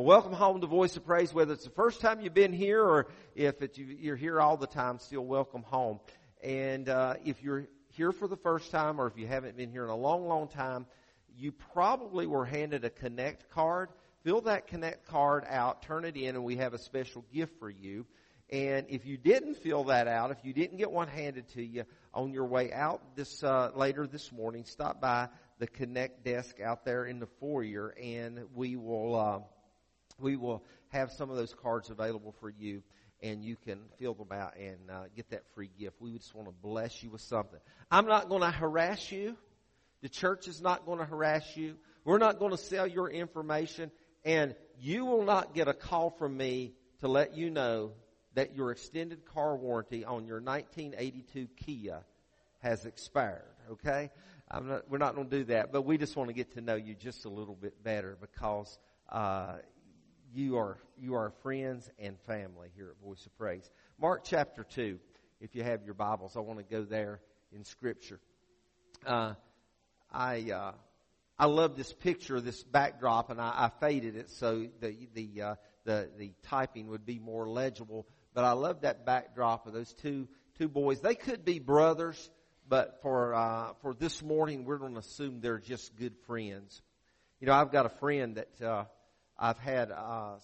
Well, 0.00 0.06
welcome 0.06 0.32
home 0.32 0.62
to 0.62 0.66
Voice 0.66 0.96
of 0.96 1.04
Praise, 1.04 1.34
whether 1.34 1.52
it's 1.52 1.64
the 1.64 1.68
first 1.68 2.00
time 2.00 2.22
you've 2.22 2.32
been 2.32 2.54
here 2.54 2.82
or 2.82 3.08
if 3.34 3.56
you're 3.76 4.16
here 4.16 4.40
all 4.40 4.56
the 4.56 4.66
time, 4.66 4.98
still 4.98 5.26
welcome 5.26 5.62
home. 5.62 6.00
And 6.42 6.88
uh, 6.88 7.16
if 7.22 7.42
you're 7.42 7.66
here 7.88 8.10
for 8.10 8.26
the 8.26 8.38
first 8.38 8.70
time 8.70 8.98
or 8.98 9.08
if 9.08 9.18
you 9.18 9.26
haven't 9.26 9.58
been 9.58 9.70
here 9.70 9.84
in 9.84 9.90
a 9.90 9.96
long, 9.96 10.26
long 10.26 10.48
time, 10.48 10.86
you 11.36 11.52
probably 11.52 12.26
were 12.26 12.46
handed 12.46 12.86
a 12.86 12.88
Connect 12.88 13.50
card. 13.50 13.90
Fill 14.24 14.40
that 14.40 14.68
Connect 14.68 15.06
card 15.06 15.44
out, 15.46 15.82
turn 15.82 16.06
it 16.06 16.16
in, 16.16 16.34
and 16.34 16.44
we 16.44 16.56
have 16.56 16.72
a 16.72 16.78
special 16.78 17.22
gift 17.30 17.58
for 17.58 17.68
you. 17.68 18.06
And 18.48 18.86
if 18.88 19.04
you 19.04 19.18
didn't 19.18 19.56
fill 19.56 19.84
that 19.84 20.08
out, 20.08 20.30
if 20.30 20.38
you 20.44 20.54
didn't 20.54 20.78
get 20.78 20.90
one 20.90 21.08
handed 21.08 21.46
to 21.50 21.62
you 21.62 21.84
on 22.14 22.32
your 22.32 22.46
way 22.46 22.72
out 22.72 23.02
this 23.16 23.44
uh, 23.44 23.70
later 23.74 24.06
this 24.06 24.32
morning, 24.32 24.64
stop 24.64 24.98
by 24.98 25.28
the 25.58 25.66
Connect 25.66 26.24
desk 26.24 26.58
out 26.58 26.86
there 26.86 27.04
in 27.04 27.20
the 27.20 27.28
foyer, 27.38 27.94
and 28.02 28.46
we 28.54 28.76
will. 28.76 29.14
Uh, 29.14 29.40
we 30.20 30.36
will 30.36 30.62
have 30.88 31.12
some 31.12 31.30
of 31.30 31.36
those 31.36 31.54
cards 31.54 31.90
available 31.90 32.34
for 32.40 32.50
you 32.50 32.82
and 33.22 33.44
you 33.44 33.56
can 33.56 33.80
fill 33.98 34.14
them 34.14 34.32
out 34.32 34.56
and 34.56 34.78
uh, 34.90 35.02
get 35.14 35.30
that 35.30 35.42
free 35.54 35.70
gift. 35.78 35.96
We 36.00 36.16
just 36.16 36.34
want 36.34 36.48
to 36.48 36.54
bless 36.62 37.02
you 37.02 37.10
with 37.10 37.20
something. 37.20 37.58
I'm 37.90 38.06
not 38.06 38.28
going 38.28 38.40
to 38.40 38.50
harass 38.50 39.12
you. 39.12 39.36
The 40.02 40.08
church 40.08 40.48
is 40.48 40.62
not 40.62 40.86
going 40.86 40.98
to 40.98 41.04
harass 41.04 41.56
you. 41.56 41.76
We're 42.04 42.18
not 42.18 42.38
going 42.38 42.52
to 42.52 42.56
sell 42.56 42.86
your 42.86 43.10
information 43.10 43.90
and 44.24 44.54
you 44.78 45.04
will 45.04 45.24
not 45.24 45.54
get 45.54 45.68
a 45.68 45.74
call 45.74 46.10
from 46.10 46.36
me 46.36 46.72
to 47.00 47.08
let 47.08 47.36
you 47.36 47.50
know 47.50 47.92
that 48.34 48.54
your 48.54 48.70
extended 48.70 49.24
car 49.26 49.56
warranty 49.56 50.04
on 50.04 50.26
your 50.26 50.40
1982 50.40 51.48
Kia 51.56 52.00
has 52.60 52.86
expired. 52.86 53.42
Okay? 53.72 54.10
Not, 54.52 54.90
we're 54.90 54.98
not 54.98 55.14
going 55.14 55.28
to 55.28 55.38
do 55.38 55.44
that, 55.44 55.72
but 55.72 55.82
we 55.82 55.98
just 55.98 56.16
want 56.16 56.28
to 56.28 56.34
get 56.34 56.54
to 56.54 56.60
know 56.60 56.74
you 56.74 56.94
just 56.94 57.24
a 57.24 57.28
little 57.28 57.54
bit 57.54 57.82
better 57.82 58.16
because 58.20 58.78
uh, 59.08 59.56
you 60.34 60.56
are 60.58 60.78
you 60.98 61.14
are 61.14 61.32
friends 61.42 61.88
and 61.98 62.18
family 62.26 62.68
here 62.76 62.90
at 62.90 63.06
Voice 63.06 63.24
of 63.26 63.36
Praise. 63.36 63.68
Mark 64.00 64.22
chapter 64.24 64.64
two. 64.64 64.98
If 65.40 65.54
you 65.54 65.62
have 65.62 65.84
your 65.84 65.94
Bibles, 65.94 66.36
I 66.36 66.40
want 66.40 66.58
to 66.58 66.64
go 66.64 66.84
there 66.84 67.20
in 67.52 67.64
Scripture. 67.64 68.20
Uh, 69.04 69.34
I 70.12 70.50
uh, 70.50 70.72
I 71.38 71.46
love 71.46 71.76
this 71.76 71.92
picture, 71.92 72.40
this 72.40 72.62
backdrop, 72.62 73.30
and 73.30 73.40
I, 73.40 73.48
I 73.48 73.70
faded 73.80 74.16
it 74.16 74.30
so 74.30 74.66
the 74.80 75.08
the 75.14 75.42
uh, 75.42 75.54
the 75.84 76.10
the 76.16 76.32
typing 76.44 76.88
would 76.88 77.06
be 77.06 77.18
more 77.18 77.48
legible. 77.48 78.06
But 78.34 78.44
I 78.44 78.52
love 78.52 78.82
that 78.82 79.04
backdrop 79.04 79.66
of 79.66 79.72
those 79.72 79.92
two 79.94 80.28
two 80.58 80.68
boys. 80.68 81.00
They 81.00 81.14
could 81.14 81.44
be 81.44 81.58
brothers, 81.58 82.30
but 82.68 83.00
for 83.02 83.34
uh, 83.34 83.72
for 83.82 83.94
this 83.94 84.22
morning, 84.22 84.64
we're 84.64 84.78
going 84.78 84.94
to 84.94 85.00
assume 85.00 85.40
they're 85.40 85.58
just 85.58 85.96
good 85.96 86.16
friends. 86.26 86.82
You 87.40 87.46
know, 87.46 87.54
I've 87.54 87.72
got 87.72 87.86
a 87.86 87.96
friend 88.00 88.36
that 88.36 88.62
uh, 88.62 88.84
I've 89.40 89.58
had 89.58 89.90
uh, 89.90 90.34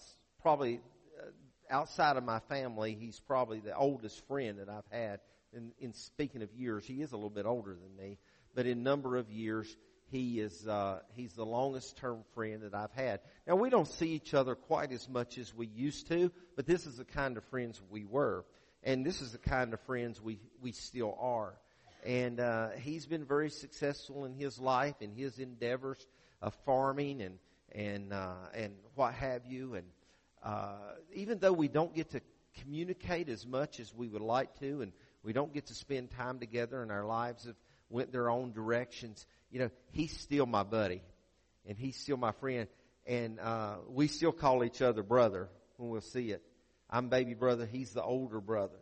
probably 0.41 0.81
uh, 1.19 1.27
outside 1.69 2.17
of 2.17 2.23
my 2.23 2.39
family, 2.39 2.97
he's 2.99 3.19
probably 3.19 3.59
the 3.59 3.75
oldest 3.75 4.25
friend 4.27 4.57
that 4.57 4.69
I've 4.69 4.89
had. 4.91 5.19
In, 5.53 5.71
in 5.79 5.93
speaking 5.93 6.41
of 6.41 6.51
years, 6.53 6.83
he 6.85 7.03
is 7.03 7.11
a 7.11 7.15
little 7.15 7.29
bit 7.29 7.45
older 7.45 7.75
than 7.75 7.95
me, 7.95 8.17
but 8.55 8.65
in 8.65 8.81
number 8.81 9.15
of 9.17 9.29
years, 9.29 9.77
he 10.09 10.39
is 10.39 10.67
uh, 10.67 10.99
he's 11.15 11.33
the 11.33 11.45
longest 11.45 11.97
term 11.97 12.23
friend 12.33 12.63
that 12.63 12.73
I've 12.73 12.91
had. 12.91 13.19
Now 13.45 13.55
we 13.55 13.69
don't 13.69 13.87
see 13.87 14.09
each 14.09 14.33
other 14.33 14.55
quite 14.55 14.91
as 14.91 15.07
much 15.07 15.37
as 15.37 15.53
we 15.53 15.67
used 15.67 16.07
to, 16.07 16.31
but 16.55 16.65
this 16.65 16.87
is 16.87 16.97
the 16.97 17.05
kind 17.05 17.37
of 17.37 17.43
friends 17.45 17.79
we 17.91 18.03
were, 18.03 18.45
and 18.83 19.05
this 19.05 19.21
is 19.21 19.33
the 19.33 19.37
kind 19.37 19.73
of 19.73 19.81
friends 19.81 20.21
we 20.21 20.39
we 20.61 20.71
still 20.71 21.15
are. 21.19 21.53
And 22.05 22.39
uh, 22.39 22.69
he's 22.79 23.05
been 23.05 23.25
very 23.25 23.49
successful 23.49 24.25
in 24.25 24.33
his 24.33 24.59
life 24.59 24.95
and 25.01 25.13
his 25.13 25.39
endeavors 25.39 26.05
of 26.41 26.55
farming 26.65 27.21
and 27.21 27.37
and 27.71 28.13
uh, 28.13 28.33
and 28.53 28.73
what 28.95 29.13
have 29.13 29.45
you. 29.45 29.75
And 29.75 29.87
uh, 30.43 30.93
even 31.13 31.39
though 31.39 31.53
we 31.53 31.67
don't 31.67 31.93
get 31.93 32.11
to 32.11 32.21
communicate 32.61 33.29
as 33.29 33.45
much 33.45 33.79
as 33.79 33.93
we 33.93 34.07
would 34.07 34.21
like 34.21 34.59
to, 34.59 34.81
and 34.81 34.91
we 35.23 35.33
don't 35.33 35.53
get 35.53 35.67
to 35.67 35.73
spend 35.73 36.11
time 36.11 36.39
together, 36.39 36.81
and 36.81 36.91
our 36.91 37.05
lives 37.05 37.45
have 37.45 37.55
went 37.89 38.11
their 38.11 38.29
own 38.29 38.51
directions, 38.51 39.25
you 39.51 39.59
know, 39.59 39.69
he's 39.91 40.17
still 40.17 40.45
my 40.45 40.63
buddy, 40.63 41.01
and 41.65 41.77
he's 41.77 41.95
still 41.95 42.17
my 42.17 42.31
friend, 42.31 42.67
and 43.05 43.39
uh, 43.39 43.75
we 43.89 44.07
still 44.07 44.31
call 44.31 44.63
each 44.63 44.81
other 44.81 45.03
brother 45.03 45.49
when 45.77 45.89
we'll 45.89 46.01
see 46.01 46.31
it. 46.31 46.41
I'm 46.89 47.09
baby 47.09 47.33
brother; 47.33 47.65
he's 47.65 47.91
the 47.91 48.03
older 48.03 48.39
brother, 48.39 48.79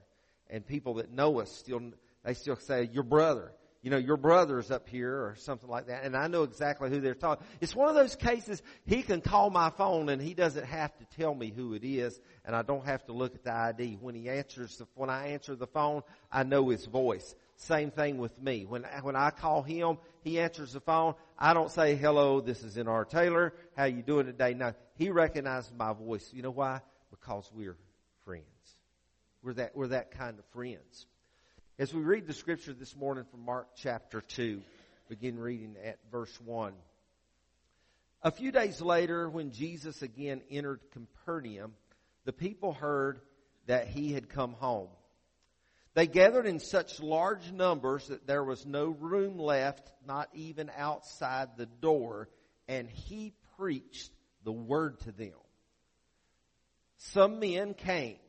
and 0.50 0.66
people 0.66 0.96
that 0.96 1.12
know 1.12 1.40
us 1.40 1.52
still 1.52 1.82
they 2.24 2.34
still 2.34 2.56
say 2.56 2.90
your 2.92 3.04
brother 3.04 3.52
you 3.86 3.92
know, 3.92 3.98
your 3.98 4.18
brother's 4.18 4.72
up 4.72 4.90
here 4.90 5.14
or 5.14 5.36
something 5.38 5.70
like 5.70 5.86
that. 5.88 6.06
And 6.06 6.18
I 6.18 6.26
know 6.26 6.42
exactly 6.42 6.90
who 6.90 7.02
they're 7.02 7.14
talking. 7.14 7.46
It's 7.62 7.76
one 7.76 7.88
of 7.88 7.94
those 7.94 8.16
cases 8.16 8.64
he 8.88 9.04
can 9.04 9.22
call 9.22 9.52
my 9.52 9.70
phone 9.70 10.10
and 10.10 10.20
he 10.20 10.34
doesn't 10.34 10.66
have 10.66 10.92
to 10.98 11.06
tell 11.16 11.36
me 11.36 11.54
who 11.56 11.76
it 11.76 11.84
is 11.84 12.20
and 12.46 12.56
I 12.56 12.64
don't 12.64 12.84
have 12.84 13.06
to 13.06 13.14
look 13.14 13.36
at 13.36 13.44
the 13.44 13.54
ID. 13.54 14.00
When 14.02 14.16
he 14.16 14.28
answers 14.28 14.76
the, 14.78 14.88
when 14.96 15.12
I 15.12 15.28
answer 15.34 15.56
the 15.56 15.68
phone, 15.68 16.02
I 16.32 16.42
know 16.42 16.70
his 16.70 16.84
voice. 16.88 17.36
Same 17.58 17.92
thing 17.92 18.18
with 18.18 18.42
me. 18.42 18.66
When, 18.66 18.86
when 19.04 19.16
I 19.16 19.30
call 19.30 19.62
him, 19.62 20.00
he 20.24 20.40
answers 20.40 20.74
the 20.74 20.80
phone. 20.80 21.14
I 21.38 21.54
don't 21.54 21.70
say, 21.70 21.94
hello, 21.94 22.42
this 22.42 22.64
is 22.64 22.80
N.R. 22.80 23.06
Taylor. 23.06 23.54
How 23.78 23.84
you 23.84 24.02
doing 24.02 24.26
today? 24.26 24.56
No, 24.56 24.74
he 24.96 25.12
recognizes 25.12 25.72
my 25.78 25.94
voice. 25.94 26.28
You 26.34 26.42
know 26.42 26.50
why? 26.50 26.82
Because 27.12 27.52
we're 27.54 27.78
friends. 28.24 28.46
We're 29.44 29.54
that, 29.54 29.76
we're 29.76 29.90
that 29.90 30.10
kind 30.10 30.40
of 30.40 30.46
friends. 30.54 31.06
As 31.78 31.94
we 31.94 32.04
read 32.04 32.26
the 32.26 32.32
scripture 32.32 32.72
this 32.72 32.96
morning 32.96 33.26
from 33.30 33.44
Mark 33.44 33.68
chapter 33.76 34.22
2, 34.22 34.62
begin 35.10 35.38
reading 35.38 35.76
at 35.84 35.98
verse 36.10 36.34
1. 36.40 36.72
A 38.24 38.32
few 38.32 38.54
days 38.54 38.80
later, 38.80 39.30
when 39.30 39.52
Jesus 39.52 40.02
again 40.02 40.42
entered 40.50 40.80
Capernaum, 40.94 41.74
the 42.24 42.32
people 42.32 42.72
heard 42.72 43.20
that 43.68 43.90
he 43.90 44.14
had 44.14 44.30
come 44.30 44.54
home. 44.54 44.88
They 45.96 46.08
gathered 46.08 46.46
in 46.46 46.62
such 46.62 47.02
large 47.02 47.52
numbers 47.52 48.08
that 48.08 48.26
there 48.26 48.46
was 48.46 48.66
no 48.66 48.86
room 48.86 49.38
left, 49.38 49.92
not 50.08 50.30
even 50.34 50.72
outside 50.78 51.58
the 51.58 51.66
door, 51.66 52.30
and 52.70 52.90
he 52.90 53.34
preached 53.58 54.14
the 54.46 54.54
word 54.54 55.02
to 55.02 55.12
them. 55.12 55.36
Some 57.00 57.42
men 57.42 57.74
came, 57.74 58.20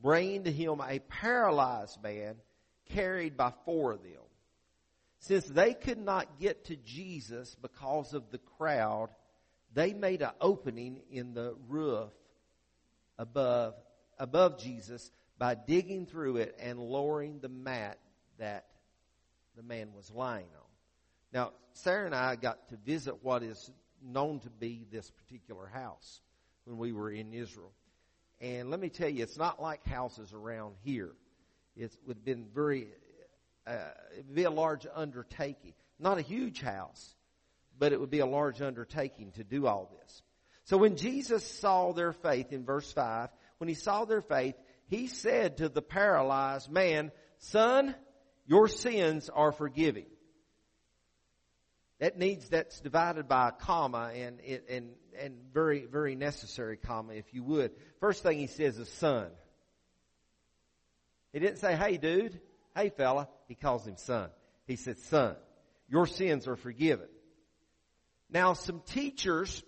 bringing 0.00 0.44
to 0.44 0.52
him 0.52 0.80
a 0.80 1.00
paralyzed 1.00 2.00
man 2.00 2.36
carried 2.90 3.36
by 3.36 3.52
four 3.64 3.92
of 3.92 4.02
them. 4.02 4.12
Since 5.18 5.46
they 5.46 5.74
could 5.74 5.98
not 5.98 6.38
get 6.38 6.66
to 6.66 6.76
Jesus 6.76 7.56
because 7.60 8.14
of 8.14 8.30
the 8.30 8.38
crowd, 8.38 9.08
they 9.74 9.92
made 9.92 10.22
an 10.22 10.30
opening 10.40 11.00
in 11.10 11.34
the 11.34 11.56
roof 11.68 12.10
above, 13.18 13.74
above 14.18 14.58
Jesus 14.58 15.10
by 15.38 15.54
digging 15.54 16.06
through 16.06 16.36
it 16.36 16.56
and 16.60 16.78
lowering 16.78 17.40
the 17.40 17.48
mat 17.48 17.98
that 18.38 18.66
the 19.56 19.62
man 19.62 19.92
was 19.94 20.10
lying 20.10 20.46
on. 20.54 20.66
Now, 21.32 21.52
Sarah 21.72 22.06
and 22.06 22.14
I 22.14 22.36
got 22.36 22.68
to 22.68 22.76
visit 22.76 23.22
what 23.22 23.42
is 23.42 23.70
known 24.02 24.40
to 24.40 24.50
be 24.50 24.86
this 24.90 25.10
particular 25.10 25.66
house 25.66 26.20
when 26.64 26.78
we 26.78 26.92
were 26.92 27.10
in 27.10 27.32
Israel. 27.32 27.72
And 28.40 28.70
let 28.70 28.80
me 28.80 28.90
tell 28.90 29.08
you, 29.08 29.22
it's 29.22 29.38
not 29.38 29.60
like 29.60 29.84
houses 29.86 30.32
around 30.32 30.74
here 30.84 31.12
it 31.76 31.96
would 32.06 32.16
have 32.16 32.24
been 32.24 32.46
very, 32.54 32.88
uh, 33.66 33.76
it 34.16 34.26
would 34.26 34.34
be 34.34 34.44
a 34.44 34.50
large 34.50 34.86
undertaking. 34.94 35.74
Not 35.98 36.18
a 36.18 36.22
huge 36.22 36.60
house, 36.60 37.14
but 37.78 37.92
it 37.92 38.00
would 38.00 38.10
be 38.10 38.20
a 38.20 38.26
large 38.26 38.62
undertaking 38.62 39.32
to 39.32 39.44
do 39.44 39.66
all 39.66 39.90
this. 40.00 40.22
So 40.64 40.78
when 40.78 40.96
Jesus 40.96 41.44
saw 41.44 41.92
their 41.92 42.12
faith 42.12 42.52
in 42.52 42.64
verse 42.64 42.90
5, 42.92 43.28
when 43.58 43.68
he 43.68 43.74
saw 43.74 44.04
their 44.04 44.20
faith, 44.20 44.56
he 44.88 45.06
said 45.06 45.58
to 45.58 45.68
the 45.68 45.82
paralyzed 45.82 46.70
man, 46.70 47.12
son, 47.38 47.94
your 48.46 48.68
sins 48.68 49.28
are 49.28 49.52
forgiven. 49.52 50.06
That 51.98 52.18
needs, 52.18 52.48
that's 52.48 52.80
divided 52.80 53.26
by 53.26 53.48
a 53.48 53.52
comma 53.52 54.10
and, 54.14 54.40
and, 54.68 54.90
and 55.18 55.34
very, 55.52 55.86
very 55.86 56.14
necessary 56.14 56.76
comma, 56.76 57.14
if 57.14 57.32
you 57.32 57.42
would. 57.42 57.72
First 58.00 58.22
thing 58.22 58.38
he 58.38 58.48
says 58.48 58.78
is 58.78 58.88
son. 58.88 59.28
He 61.32 61.38
didn't 61.38 61.58
say, 61.58 61.76
hey 61.76 61.96
dude, 61.96 62.40
hey 62.74 62.90
fella. 62.90 63.28
He 63.48 63.54
calls 63.54 63.86
him 63.86 63.96
son. 63.96 64.30
He 64.66 64.76
said, 64.76 64.98
son, 64.98 65.36
your 65.88 66.06
sins 66.06 66.48
are 66.48 66.56
forgiven. 66.56 67.08
Now 68.30 68.54
some 68.54 68.80
teachers 68.86 69.62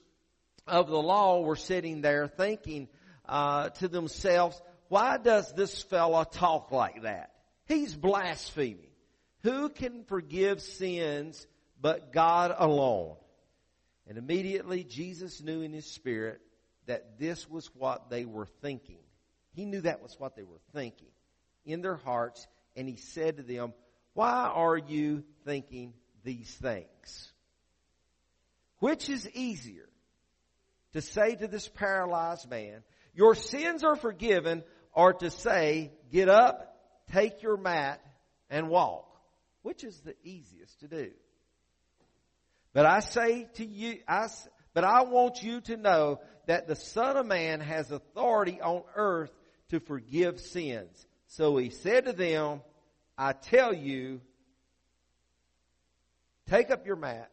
of 0.67 0.89
the 0.89 1.01
law 1.01 1.41
were 1.41 1.57
sitting 1.57 2.01
there 2.01 2.27
thinking 2.27 2.89
uh, 3.29 3.71
to 3.71 3.89
themselves, 3.89 4.61
why 4.89 5.19
does 5.19 5.53
this 5.53 5.83
fella 5.83 6.27
talk 6.31 6.73
like 6.73 7.03
that? 7.03 7.33
He's 7.67 7.95
blaspheming. 7.95 8.91
Who 9.43 9.69
can 9.69 10.05
forgive 10.05 10.61
sins 10.61 11.47
but 11.81 12.13
God 12.13 12.55
alone? 12.57 13.17
And 14.09 14.19
immediately 14.19 14.85
Jesus 14.85 15.43
knew 15.43 15.61
in 15.61 15.73
his 15.73 15.87
spirit 15.87 16.41
that 16.87 17.19
this 17.19 17.49
was 17.49 17.71
what 17.75 18.09
they 18.09 18.25
were 18.25 18.49
thinking. 18.63 19.01
He 19.53 19.67
knew 19.67 19.83
that 19.83 20.03
was 20.03 20.19
what 20.19 20.35
they 20.35 20.43
were 20.43 20.61
thinking 20.73 21.09
in 21.69 21.83
their 21.83 21.97
hearts, 21.97 22.47
and 22.75 22.89
he 22.89 22.97
said 22.97 23.37
to 23.37 23.43
them, 23.43 23.75
Why 24.15 24.51
are 24.53 24.77
you 24.77 25.23
thinking 25.45 25.93
these 26.25 26.51
things? 26.51 27.33
Which 28.81 29.09
is 29.09 29.29
easier, 29.31 29.89
to 30.93 31.03
say 31.03 31.35
to 31.35 31.47
this 31.47 31.69
paralyzed 31.69 32.49
man, 32.49 32.83
your 33.15 33.35
sins 33.35 33.85
are 33.85 33.97
forgiven, 33.97 34.63
or 34.93 35.13
to 35.13 35.31
say, 35.31 35.93
get 36.11 36.29
up, 36.29 36.77
take 37.13 37.43
your 37.43 37.57
mat, 37.57 38.01
and 38.49 38.69
walk. 38.69 39.07
Which 39.63 39.85
is 39.85 39.99
the 40.01 40.15
easiest 40.23 40.81
to 40.81 40.89
do? 40.89 41.11
But 42.73 42.87
I 42.87 43.01
say 43.01 43.49
to 43.55 43.67
you, 43.67 43.99
I, 44.07 44.29
but 44.73 44.85
I 44.85 45.03
want 45.03 45.43
you 45.43 45.61
to 45.63 45.77
know 45.77 46.21
that 46.47 46.69
the 46.69 46.77
Son 46.77 47.17
of 47.17 47.27
Man 47.27 47.61
has 47.61 47.91
authority 47.91 48.61
on 48.61 48.83
earth 48.95 49.33
to 49.71 49.81
forgive 49.81 50.41
sins. 50.41 51.07
So 51.29 51.57
he 51.59 51.71
said 51.71 52.07
to 52.07 52.13
them, 52.13 52.63
I 53.17 53.33
tell 53.33 53.75
you, 53.75 54.21
take 56.49 56.71
up 56.71 56.87
your 56.87 56.97
mat 56.97 57.31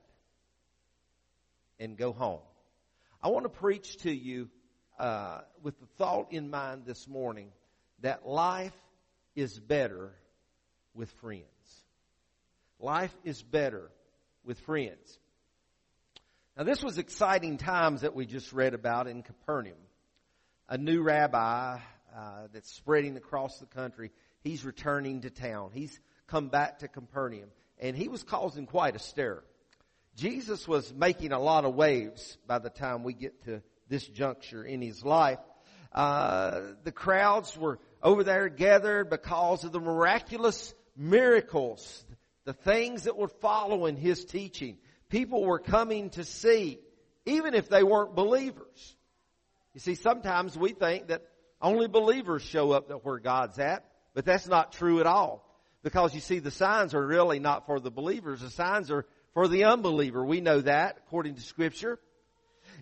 and 1.80 1.98
go 1.98 2.12
home. 2.12 2.42
I 3.24 3.30
want 3.30 3.46
to 3.46 3.50
preach 3.50 3.98
to 4.00 4.12
you 4.12 4.50
uh, 5.00 5.42
with 5.64 5.80
the 5.80 5.86
thought 5.98 6.32
in 6.32 6.50
mind 6.50 6.84
this 6.86 7.08
morning 7.08 7.50
that 8.02 8.28
life 8.28 8.76
is 9.34 9.58
better 9.60 10.14
with 10.94 11.10
friends. 11.22 11.46
Life 12.80 13.16
is 13.24 13.42
better 13.42 13.90
with 14.44 14.60
friends. 14.60 15.20
Now 16.58 16.64
this 16.64 16.84
was 16.84 16.98
exciting 16.98 17.58
times 17.58 18.02
that 18.02 18.14
we 18.14 18.26
just 18.26 18.52
read 18.52 18.74
about 18.74 19.08
in 19.08 19.24
Capernaum. 19.24 19.78
A 20.68 20.78
new 20.78 21.02
rabbi 21.02 21.80
uh, 22.16 22.48
that's 22.54 22.72
spreading 22.72 23.18
across 23.18 23.60
the 23.60 23.66
country. 23.66 24.12
He's 24.42 24.64
returning 24.64 25.22
to 25.22 25.30
town. 25.30 25.72
He's 25.74 26.00
come 26.28 26.50
back 26.50 26.80
to 26.80 26.88
Capernaum 26.88 27.50
and 27.80 27.96
he 27.96 28.08
was 28.08 28.24
causing 28.24 28.66
quite 28.66 28.96
a 28.96 29.00
stir. 29.00 29.44
Jesus 30.16 30.68
was 30.68 30.94
making 30.94 31.34
a 31.34 31.40
lot 31.40 31.66
of 31.66 31.76
waves 31.76 32.38
by 32.48 32.60
the 32.60 32.70
time 32.70 33.04
we 33.04 33.14
get 33.14 33.44
to 33.46 33.62
this 33.90 34.08
juncture 34.08 34.64
in 34.64 34.82
his 34.82 35.04
life. 35.04 35.40
Uh, 35.92 36.62
the 36.84 36.92
crowds 36.92 37.58
were 37.58 37.80
over 38.02 38.24
there 38.24 38.50
gathered 38.50 39.10
because 39.10 39.64
of 39.64 39.72
the 39.72 39.80
miraculous 39.80 40.74
miracles, 40.96 42.06
the 42.46 42.54
things 42.54 43.04
that 43.04 43.18
were 43.18 43.28
following 43.28 43.98
his 43.98 44.24
teaching. 44.26 44.78
People 45.10 45.44
were 45.44 45.60
coming 45.60 46.10
to 46.12 46.24
see, 46.24 46.80
even 47.26 47.54
if 47.54 47.70
they 47.70 47.84
weren't 47.84 48.16
believers. 48.16 48.96
You 49.74 49.80
see, 49.82 49.96
sometimes 49.96 50.58
we 50.58 50.72
think 50.72 51.08
that 51.08 51.24
only 51.66 51.88
believers 51.88 52.44
show 52.44 52.72
up 52.72 52.92
where 53.04 53.18
God's 53.18 53.58
at, 53.58 53.84
but 54.14 54.24
that's 54.24 54.48
not 54.48 54.72
true 54.74 55.00
at 55.00 55.08
all. 55.08 55.44
Because 55.84 56.14
you 56.14 56.22
see, 56.22 56.38
the 56.38 56.52
signs 56.52 56.94
are 56.94 57.06
really 57.06 57.40
not 57.40 57.66
for 57.66 57.80
the 57.80 57.90
believers. 57.90 58.42
The 58.42 58.52
signs 58.52 58.92
are 58.92 59.06
for 59.34 59.48
the 59.48 59.66
unbeliever. 59.66 60.24
We 60.24 60.42
know 60.42 60.62
that 60.62 60.98
according 61.06 61.36
to 61.36 61.42
scripture. 61.42 62.00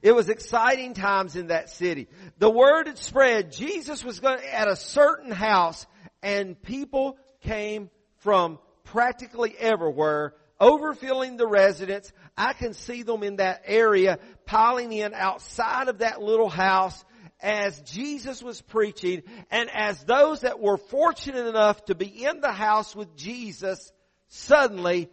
It 0.01 0.13
was 0.13 0.27
exciting 0.27 0.95
times 0.95 1.37
in 1.37 1.47
that 1.47 1.69
city. 1.69 2.09
The 2.39 2.49
word 2.49 2.87
had 2.87 2.97
spread. 2.97 3.53
Jesus 3.53 4.03
was 4.03 4.19
going 4.19 4.43
at 4.51 4.67
a 4.67 4.75
certain 4.75 5.31
house 5.31 5.87
and 6.21 6.61
people 6.61 7.17
came 7.41 7.89
from 8.17 8.59
practically 8.83 9.55
everywhere 9.57 10.33
overfilling 10.59 11.37
the 11.37 11.47
residence. 11.47 12.11
I 12.37 12.53
can 12.53 12.73
see 12.73 13.03
them 13.03 13.23
in 13.23 13.37
that 13.37 13.63
area 13.65 14.19
piling 14.45 14.93
in 14.93 15.13
outside 15.13 15.89
of 15.89 15.99
that 15.99 16.21
little 16.21 16.49
house 16.49 17.03
as 17.43 17.79
Jesus 17.81 18.41
was 18.41 18.61
preaching 18.61 19.21
and 19.51 19.69
as 19.69 20.03
those 20.05 20.41
that 20.41 20.59
were 20.59 20.77
fortunate 20.77 21.45
enough 21.45 21.83
to 21.85 21.95
be 21.95 22.25
in 22.25 22.39
the 22.39 22.51
house 22.51 22.95
with 22.95 23.15
Jesus, 23.15 23.91
suddenly 24.29 25.09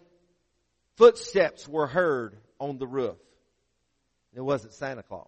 footsteps 0.96 1.68
were 1.68 1.88
heard 1.88 2.36
on 2.58 2.78
the 2.78 2.86
roof. 2.86 3.18
It 4.32 4.40
wasn't 4.40 4.72
Santa 4.74 5.02
Claus. 5.02 5.26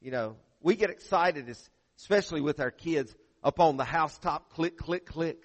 You 0.00 0.10
know, 0.10 0.36
we 0.60 0.74
get 0.74 0.90
excited, 0.90 1.54
especially 1.96 2.40
with 2.40 2.58
our 2.60 2.72
kids, 2.72 3.14
up 3.44 3.60
on 3.60 3.76
the 3.76 3.84
housetop, 3.84 4.52
click, 4.52 4.76
click, 4.76 5.06
click. 5.06 5.38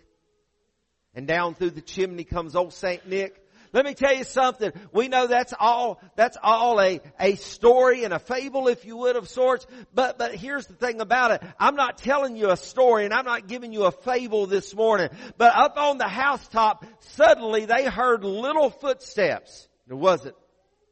And 1.13 1.27
down 1.27 1.55
through 1.55 1.71
the 1.71 1.81
chimney 1.81 2.23
comes 2.23 2.55
old 2.55 2.73
Saint 2.73 3.07
Nick 3.07 3.40
let 3.73 3.85
me 3.85 3.93
tell 3.93 4.13
you 4.13 4.25
something. 4.25 4.73
We 4.91 5.07
know 5.07 5.27
that's 5.27 5.53
all, 5.57 6.01
that's 6.15 6.37
all 6.41 6.81
a, 6.81 6.99
a 7.19 7.35
story 7.35 8.03
and 8.03 8.13
a 8.13 8.19
fable, 8.19 8.67
if 8.67 8.83
you 8.85 8.97
would, 8.97 9.15
of 9.15 9.29
sorts. 9.29 9.65
But, 9.93 10.17
but 10.17 10.35
here's 10.35 10.67
the 10.67 10.73
thing 10.73 10.99
about 10.99 11.31
it. 11.31 11.41
I'm 11.57 11.75
not 11.75 11.97
telling 11.97 12.35
you 12.35 12.51
a 12.51 12.57
story 12.57 13.05
and 13.05 13.13
I'm 13.13 13.25
not 13.25 13.47
giving 13.47 13.71
you 13.71 13.85
a 13.85 13.91
fable 13.91 14.45
this 14.45 14.75
morning. 14.75 15.09
But 15.37 15.55
up 15.55 15.77
on 15.77 15.97
the 15.97 16.07
housetop, 16.07 16.85
suddenly 16.99 17.65
they 17.65 17.85
heard 17.85 18.25
little 18.25 18.69
footsteps. 18.69 19.69
It 19.89 19.93
wasn't 19.93 20.35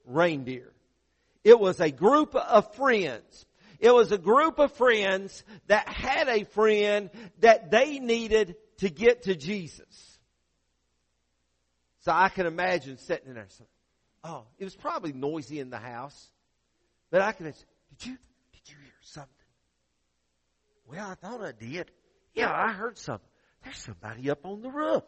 reindeer. 0.06 0.72
It 1.44 1.60
was 1.60 1.82
a 1.82 1.92
group 1.92 2.34
of 2.34 2.76
friends. 2.76 3.46
It 3.80 3.94
was 3.94 4.12
a 4.12 4.18
group 4.18 4.60
of 4.60 4.74
friends 4.74 5.44
that 5.68 5.88
had 5.88 6.30
a 6.30 6.44
friend 6.46 7.10
that 7.40 7.72
they 7.72 8.00
needed 8.00 8.56
to 8.78 8.90
get 8.90 9.24
to 9.24 9.36
Jesus. 9.36 10.09
So 12.02 12.12
I 12.12 12.30
can 12.30 12.46
imagine 12.46 12.98
sitting 12.98 13.34
there. 13.34 13.48
So, 13.50 13.66
oh, 14.24 14.44
it 14.58 14.64
was 14.64 14.76
probably 14.76 15.14
noisy 15.14 15.60
in 15.60 15.70
the 15.70 15.78
house. 15.78 16.30
But 17.12 17.22
I 17.22 17.32
can 17.32 17.48
imagine, 17.48 17.66
did 17.90 18.06
you, 18.08 18.18
did 18.54 18.70
you 18.70 18.76
hear 18.82 18.94
something? 19.02 19.30
Well, 20.90 21.08
I 21.10 21.16
thought 21.16 21.44
I 21.44 21.52
did. 21.52 21.92
Yeah, 22.34 22.52
I 22.52 22.72
heard 22.72 22.98
something. 22.98 23.28
There's 23.64 23.78
somebody 23.78 24.30
up 24.30 24.46
on 24.46 24.62
the 24.62 24.70
roof. 24.70 25.04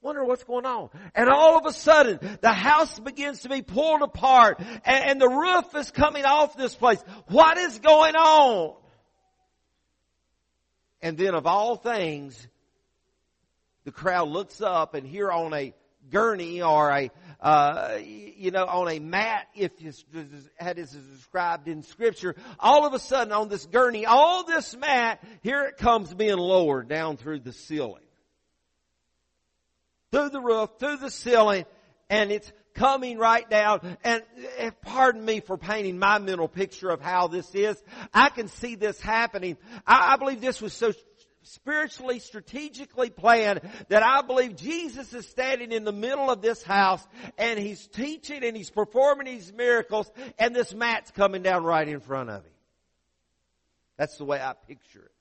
Wonder 0.00 0.24
what's 0.24 0.44
going 0.44 0.66
on. 0.66 0.90
And 1.14 1.28
all 1.28 1.58
of 1.58 1.66
a 1.66 1.72
sudden, 1.72 2.38
the 2.40 2.52
house 2.52 2.98
begins 2.98 3.40
to 3.40 3.48
be 3.48 3.62
pulled 3.62 4.02
apart 4.02 4.58
and, 4.60 5.04
and 5.04 5.20
the 5.20 5.28
roof 5.28 5.74
is 5.74 5.90
coming 5.90 6.24
off 6.24 6.56
this 6.56 6.74
place. 6.74 7.02
What 7.28 7.58
is 7.58 7.78
going 7.78 8.14
on? 8.14 8.76
And 11.02 11.18
then 11.18 11.34
of 11.34 11.46
all 11.46 11.76
things, 11.76 12.46
the 13.84 13.92
crowd 13.92 14.28
looks 14.28 14.60
up 14.60 14.94
and 14.94 15.06
here 15.06 15.30
on 15.30 15.52
a 15.52 15.74
gurney 16.10 16.62
or 16.62 16.90
a, 16.90 17.10
uh, 17.40 17.98
you 18.02 18.50
know, 18.50 18.64
on 18.64 18.88
a 18.88 18.98
mat, 18.98 19.46
if 19.54 19.72
it's, 19.80 20.04
it 20.60 20.78
is 20.78 20.90
described 20.90 21.68
in 21.68 21.82
scripture, 21.82 22.34
all 22.58 22.86
of 22.86 22.94
a 22.94 22.98
sudden 22.98 23.32
on 23.32 23.48
this 23.48 23.66
gurney, 23.66 24.06
all 24.06 24.44
this 24.44 24.76
mat, 24.76 25.22
here 25.42 25.64
it 25.64 25.76
comes 25.76 26.12
being 26.12 26.38
lowered 26.38 26.88
down 26.88 27.16
through 27.16 27.40
the 27.40 27.52
ceiling. 27.52 28.02
Through 30.12 30.30
the 30.30 30.40
roof, 30.40 30.70
through 30.78 30.98
the 30.98 31.10
ceiling, 31.10 31.64
and 32.08 32.30
it's 32.30 32.50
coming 32.74 33.18
right 33.18 33.48
down. 33.48 33.96
And 34.04 34.22
eh, 34.58 34.70
pardon 34.82 35.24
me 35.24 35.40
for 35.40 35.58
painting 35.58 35.98
my 35.98 36.18
mental 36.18 36.48
picture 36.48 36.90
of 36.90 37.00
how 37.00 37.26
this 37.26 37.54
is. 37.54 37.82
I 38.14 38.28
can 38.28 38.48
see 38.48 38.76
this 38.76 39.00
happening. 39.00 39.56
I, 39.86 40.14
I 40.14 40.16
believe 40.16 40.40
this 40.40 40.60
was 40.60 40.72
so 40.72 40.92
spiritually, 41.46 42.18
strategically 42.18 43.10
planned 43.10 43.60
that 43.88 44.02
I 44.02 44.22
believe 44.22 44.56
Jesus 44.56 45.12
is 45.12 45.26
standing 45.28 45.72
in 45.72 45.84
the 45.84 45.92
middle 45.92 46.30
of 46.30 46.42
this 46.42 46.62
house 46.62 47.06
and 47.38 47.58
he's 47.58 47.86
teaching 47.88 48.44
and 48.44 48.56
he's 48.56 48.70
performing 48.70 49.26
these 49.26 49.52
miracles 49.52 50.10
and 50.38 50.54
this 50.54 50.74
mat's 50.74 51.10
coming 51.12 51.42
down 51.42 51.64
right 51.64 51.88
in 51.88 52.00
front 52.00 52.30
of 52.30 52.44
him. 52.44 52.52
That's 53.96 54.16
the 54.16 54.24
way 54.24 54.40
I 54.40 54.54
picture 54.66 55.04
it. 55.04 55.12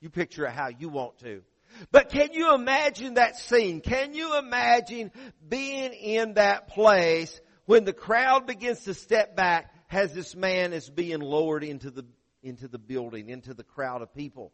You 0.00 0.10
picture 0.10 0.46
it 0.46 0.52
how 0.52 0.68
you 0.68 0.88
want 0.88 1.18
to. 1.20 1.42
But 1.90 2.10
can 2.10 2.32
you 2.32 2.54
imagine 2.54 3.14
that 3.14 3.36
scene? 3.36 3.80
Can 3.80 4.14
you 4.14 4.38
imagine 4.38 5.12
being 5.48 5.92
in 5.92 6.34
that 6.34 6.68
place 6.68 7.40
when 7.66 7.84
the 7.84 7.92
crowd 7.92 8.46
begins 8.46 8.84
to 8.84 8.94
step 8.94 9.36
back 9.36 9.72
as 9.90 10.12
this 10.12 10.34
man 10.34 10.72
is 10.72 10.88
being 10.88 11.20
lowered 11.20 11.64
into 11.64 11.90
the, 11.90 12.04
into 12.42 12.68
the 12.68 12.78
building, 12.78 13.28
into 13.28 13.54
the 13.54 13.64
crowd 13.64 14.02
of 14.02 14.14
people? 14.14 14.52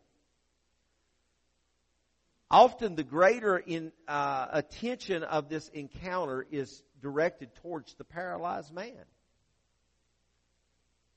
Often 2.54 2.94
the 2.94 3.02
greater 3.02 3.58
in, 3.58 3.90
uh, 4.06 4.46
attention 4.52 5.24
of 5.24 5.48
this 5.48 5.68
encounter 5.70 6.46
is 6.52 6.84
directed 7.02 7.52
towards 7.56 7.92
the 7.94 8.04
paralyzed 8.04 8.72
man. 8.72 9.04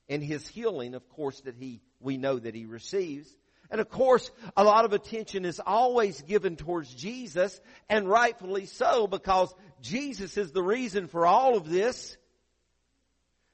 And 0.10 0.24
his 0.24 0.48
healing, 0.48 0.96
of 0.96 1.08
course, 1.10 1.40
that 1.42 1.54
he, 1.54 1.80
we 2.00 2.18
know 2.18 2.40
that 2.40 2.56
he 2.56 2.66
receives. 2.66 3.30
And 3.70 3.80
of 3.80 3.88
course, 3.88 4.32
a 4.56 4.64
lot 4.64 4.86
of 4.86 4.94
attention 4.94 5.46
is 5.46 5.62
always 5.64 6.20
given 6.24 6.56
towards 6.56 6.92
Jesus, 6.92 7.62
and 7.88 8.10
rightfully 8.10 8.66
so, 8.66 9.06
because 9.06 9.54
Jesus 9.80 10.38
is 10.38 10.54
the 10.54 10.64
reason 10.64 11.06
for 11.08 11.28
all 11.28 11.56
of 11.56 11.70
this. 11.70 12.18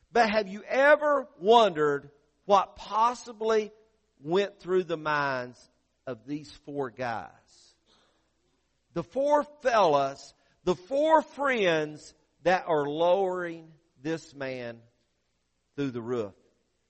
But 0.09 0.29
have 0.29 0.47
you 0.47 0.63
ever 0.69 1.27
wondered 1.37 2.09
what 2.45 2.77
possibly 2.77 3.73
went 4.21 4.61
through 4.61 4.85
the 4.85 4.95
minds 4.95 5.59
of 6.07 6.25
these 6.25 6.49
four 6.65 6.89
guys? 6.89 7.42
The 8.93 9.03
four 9.03 9.43
fellas, 9.61 10.33
the 10.63 10.75
four 10.75 11.21
friends 11.21 12.13
that 12.43 12.65
are 12.67 12.85
lowering 12.85 13.67
this 14.01 14.33
man 14.35 14.77
through 15.75 15.91
the 15.91 16.01
roof. 16.01 16.33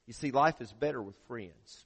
You 0.07 0.13
see, 0.13 0.31
life 0.31 0.59
is 0.61 0.71
better 0.71 1.01
with 1.01 1.15
friends. 1.27 1.85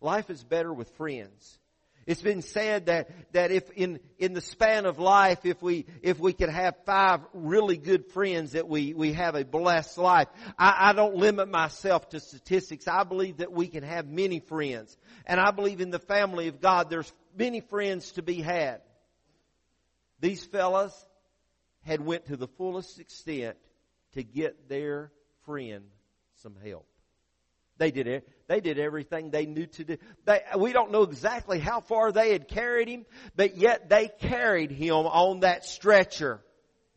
Life 0.00 0.30
is 0.30 0.42
better 0.42 0.72
with 0.72 0.90
friends. 0.96 1.58
It's 2.06 2.20
been 2.20 2.42
said 2.42 2.86
that, 2.86 3.08
that 3.32 3.50
if 3.50 3.70
in, 3.70 3.98
in 4.18 4.34
the 4.34 4.42
span 4.42 4.84
of 4.84 4.98
life, 4.98 5.46
if 5.46 5.62
we, 5.62 5.86
if 6.02 6.18
we 6.18 6.34
could 6.34 6.50
have 6.50 6.74
five 6.84 7.20
really 7.32 7.78
good 7.78 8.06
friends, 8.12 8.52
that 8.52 8.68
we, 8.68 8.92
we 8.92 9.14
have 9.14 9.34
a 9.34 9.44
blessed 9.44 9.96
life. 9.96 10.28
I, 10.58 10.90
I 10.90 10.92
don't 10.92 11.16
limit 11.16 11.48
myself 11.48 12.10
to 12.10 12.20
statistics. 12.20 12.86
I 12.86 13.04
believe 13.04 13.38
that 13.38 13.52
we 13.52 13.68
can 13.68 13.82
have 13.82 14.06
many 14.06 14.40
friends. 14.40 14.94
And 15.24 15.40
I 15.40 15.50
believe 15.50 15.80
in 15.80 15.90
the 15.90 15.98
family 15.98 16.48
of 16.48 16.60
God, 16.60 16.90
there's 16.90 17.10
many 17.36 17.60
friends 17.60 18.12
to 18.12 18.22
be 18.22 18.42
had. 18.42 18.82
These 20.20 20.44
fellas 20.44 20.94
had 21.82 22.00
went 22.00 22.26
to 22.26 22.36
the 22.36 22.48
fullest 22.48 22.98
extent 22.98 23.56
to 24.12 24.22
get 24.22 24.68
their 24.68 25.12
friend 25.44 25.84
some 26.36 26.56
help. 26.64 26.86
They 27.76 27.90
did 27.90 28.06
it. 28.06 28.28
They 28.46 28.60
did 28.60 28.78
everything 28.78 29.30
they 29.30 29.46
knew 29.46 29.66
to 29.66 29.84
do. 29.84 29.96
They, 30.24 30.40
we 30.56 30.72
don't 30.72 30.92
know 30.92 31.02
exactly 31.02 31.58
how 31.58 31.80
far 31.80 32.12
they 32.12 32.32
had 32.32 32.46
carried 32.46 32.88
him, 32.88 33.04
but 33.34 33.56
yet 33.56 33.88
they 33.88 34.08
carried 34.20 34.70
him 34.70 34.94
on 34.94 35.40
that 35.40 35.64
stretcher 35.64 36.40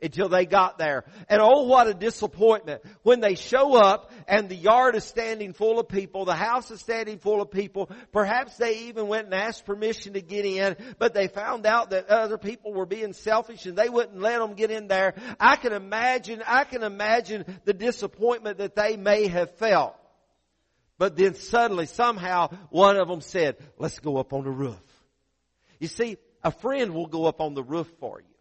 until 0.01 0.29
they 0.29 0.45
got 0.45 0.77
there. 0.77 1.05
And 1.27 1.41
oh, 1.41 1.63
what 1.63 1.87
a 1.87 1.93
disappointment 1.93 2.81
when 3.03 3.19
they 3.19 3.35
show 3.35 3.75
up 3.75 4.11
and 4.27 4.47
the 4.47 4.55
yard 4.55 4.95
is 4.95 5.03
standing 5.03 5.53
full 5.53 5.79
of 5.79 5.87
people, 5.87 6.25
the 6.25 6.35
house 6.35 6.69
is 6.71 6.79
standing 6.79 7.17
full 7.19 7.41
of 7.41 7.51
people. 7.51 7.89
Perhaps 8.11 8.57
they 8.57 8.87
even 8.87 9.07
went 9.07 9.25
and 9.25 9.33
asked 9.33 9.65
permission 9.65 10.13
to 10.13 10.21
get 10.21 10.45
in, 10.45 10.75
but 10.99 11.13
they 11.13 11.27
found 11.27 11.65
out 11.65 11.89
that 11.91 12.09
other 12.09 12.37
people 12.37 12.73
were 12.73 12.85
being 12.85 13.13
selfish 13.13 13.65
and 13.65 13.77
they 13.77 13.89
wouldn't 13.89 14.19
let 14.19 14.39
them 14.39 14.53
get 14.53 14.71
in 14.71 14.87
there. 14.87 15.15
I 15.39 15.55
can 15.55 15.73
imagine, 15.73 16.43
I 16.45 16.63
can 16.63 16.83
imagine 16.83 17.45
the 17.65 17.73
disappointment 17.73 18.59
that 18.59 18.75
they 18.75 18.97
may 18.97 19.27
have 19.27 19.55
felt. 19.55 19.95
But 20.99 21.15
then 21.15 21.35
suddenly, 21.35 21.85
somehow, 21.85 22.49
one 22.69 22.97
of 22.97 23.07
them 23.07 23.21
said, 23.21 23.57
let's 23.77 23.99
go 23.99 24.17
up 24.17 24.33
on 24.33 24.43
the 24.43 24.49
roof. 24.49 24.81
You 25.79 25.87
see, 25.87 26.17
a 26.43 26.51
friend 26.51 26.93
will 26.93 27.05
go 27.05 27.25
up 27.25 27.39
on 27.39 27.53
the 27.53 27.63
roof 27.63 27.87
for 27.99 28.19
you. 28.19 28.36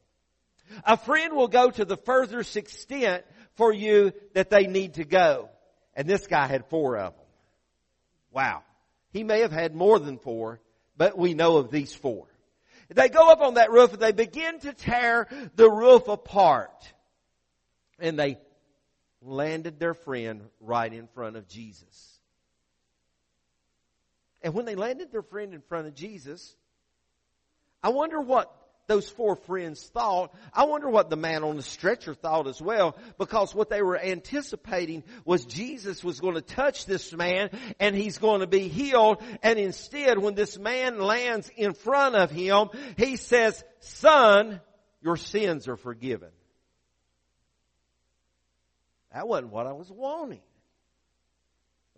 A 0.85 0.97
friend 0.97 1.35
will 1.35 1.49
go 1.49 1.71
to 1.71 1.85
the 1.85 1.97
furthest 1.97 2.57
extent 2.57 3.25
for 3.55 3.73
you 3.73 4.13
that 4.35 4.51
they 4.51 4.67
need 4.67 4.95
to 4.95 5.05
go. 5.05 5.49
And 5.95 6.09
this 6.09 6.27
guy 6.27 6.47
had 6.47 6.67
four 6.67 6.97
of 6.97 7.15
them. 7.15 7.27
Wow. 8.33 8.63
He 9.13 9.25
may 9.25 9.41
have 9.41 9.53
had 9.53 9.75
more 9.75 9.99
than 9.99 10.19
four, 10.19 10.61
but 10.97 11.17
we 11.17 11.35
know 11.35 11.57
of 11.57 11.71
these 11.71 11.95
four. 11.95 12.27
They 12.89 13.09
go 13.09 13.31
up 13.31 13.41
on 13.41 13.55
that 13.55 13.71
roof 13.71 13.93
and 13.93 14.03
they 14.03 14.13
begin 14.13 14.61
to 14.61 14.73
tear 14.73 15.27
the 15.57 15.71
roof 15.71 16.09
apart. 16.09 16.93
And 17.99 18.19
they 18.19 18.39
landed 19.23 19.79
their 19.79 19.95
friend 19.95 20.43
right 20.61 20.93
in 20.93 21.09
front 21.09 21.37
of 21.37 21.49
Jesus. 21.49 22.21
And 24.43 24.55
when 24.55 24.67
they 24.67 24.75
landed 24.77 25.11
their 25.11 25.23
friend 25.23 25.55
in 25.55 25.63
front 25.63 25.89
of 25.89 25.95
Jesus, 25.95 26.55
I 27.83 27.89
wonder 27.89 28.21
what 28.21 28.55
those 28.87 29.09
four 29.09 29.37
friends 29.37 29.83
thought. 29.93 30.35
I 30.53 30.65
wonder 30.65 30.89
what 30.89 31.11
the 31.11 31.17
man 31.17 31.43
on 31.43 31.57
the 31.57 31.63
stretcher 31.63 32.15
thought 32.15 32.47
as 32.47 32.61
well, 32.61 32.97
because 33.19 33.55
what 33.55 33.69
they 33.69 33.83
were 33.83 33.99
anticipating 33.99 35.03
was 35.25 35.45
Jesus 35.45 36.05
was 36.05 36.21
going 36.21 36.35
to 36.35 36.41
touch 36.41 36.87
this 36.87 37.13
man 37.13 37.51
and 37.81 37.97
he's 37.97 38.19
going 38.19 38.41
to 38.41 38.47
be 38.47 38.69
healed. 38.69 39.23
And 39.43 39.59
instead, 39.59 40.19
when 40.19 40.35
this 40.35 40.59
man 40.59 41.01
lands 41.01 41.51
in 41.57 41.75
front 41.75 42.15
of 42.15 42.31
him, 42.31 42.69
he 42.97 43.17
says, 43.17 43.63
son, 43.81 44.61
your 45.03 45.17
sins 45.17 45.69
are 45.69 45.77
forgiven. 45.77 46.31
That 49.13 49.27
wasn't 49.27 49.53
what 49.53 49.67
I 49.67 49.73
was 49.73 49.91
wanting. 49.91 50.43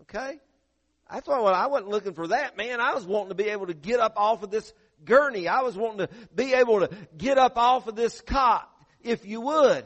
Okay? 0.02 0.38
That's 1.10 1.26
why 1.26 1.38
I 1.38 1.66
wasn't 1.66 1.90
looking 1.90 2.14
for 2.14 2.28
that, 2.28 2.56
man. 2.56 2.80
I 2.80 2.94
was 2.94 3.04
wanting 3.04 3.30
to 3.30 3.34
be 3.34 3.48
able 3.48 3.66
to 3.66 3.74
get 3.74 3.98
up 3.98 4.14
off 4.16 4.42
of 4.42 4.50
this 4.50 4.72
gurney. 5.04 5.48
I 5.48 5.62
was 5.62 5.76
wanting 5.76 6.06
to 6.06 6.08
be 6.34 6.54
able 6.54 6.80
to 6.80 6.90
get 7.16 7.38
up 7.38 7.56
off 7.56 7.86
of 7.86 7.96
this 7.96 8.20
cot, 8.20 8.68
if 9.00 9.26
you 9.26 9.40
would. 9.40 9.84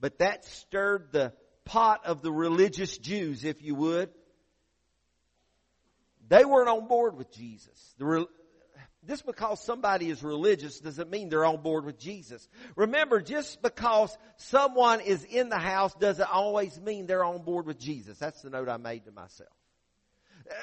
But 0.00 0.18
that 0.18 0.44
stirred 0.44 1.08
the 1.12 1.32
pot 1.64 2.06
of 2.06 2.22
the 2.22 2.32
religious 2.32 2.96
Jews, 2.98 3.44
if 3.44 3.62
you 3.62 3.74
would. 3.74 4.10
They 6.28 6.44
weren't 6.44 6.68
on 6.68 6.88
board 6.88 7.16
with 7.16 7.32
Jesus. 7.32 7.94
The, 7.98 8.26
just 9.06 9.24
because 9.24 9.64
somebody 9.64 10.10
is 10.10 10.22
religious 10.22 10.80
doesn't 10.80 11.10
mean 11.10 11.30
they're 11.30 11.44
on 11.44 11.62
board 11.62 11.84
with 11.84 11.98
Jesus. 11.98 12.46
Remember, 12.76 13.20
just 13.20 13.62
because 13.62 14.16
someone 14.36 15.00
is 15.00 15.24
in 15.24 15.48
the 15.48 15.58
house 15.58 15.94
doesn't 15.94 16.30
always 16.30 16.78
mean 16.80 17.06
they're 17.06 17.24
on 17.24 17.42
board 17.42 17.66
with 17.66 17.78
Jesus. 17.78 18.18
That's 18.18 18.42
the 18.42 18.50
note 18.50 18.68
I 18.68 18.76
made 18.76 19.06
to 19.06 19.12
myself. 19.12 19.48
Uh, 20.50 20.54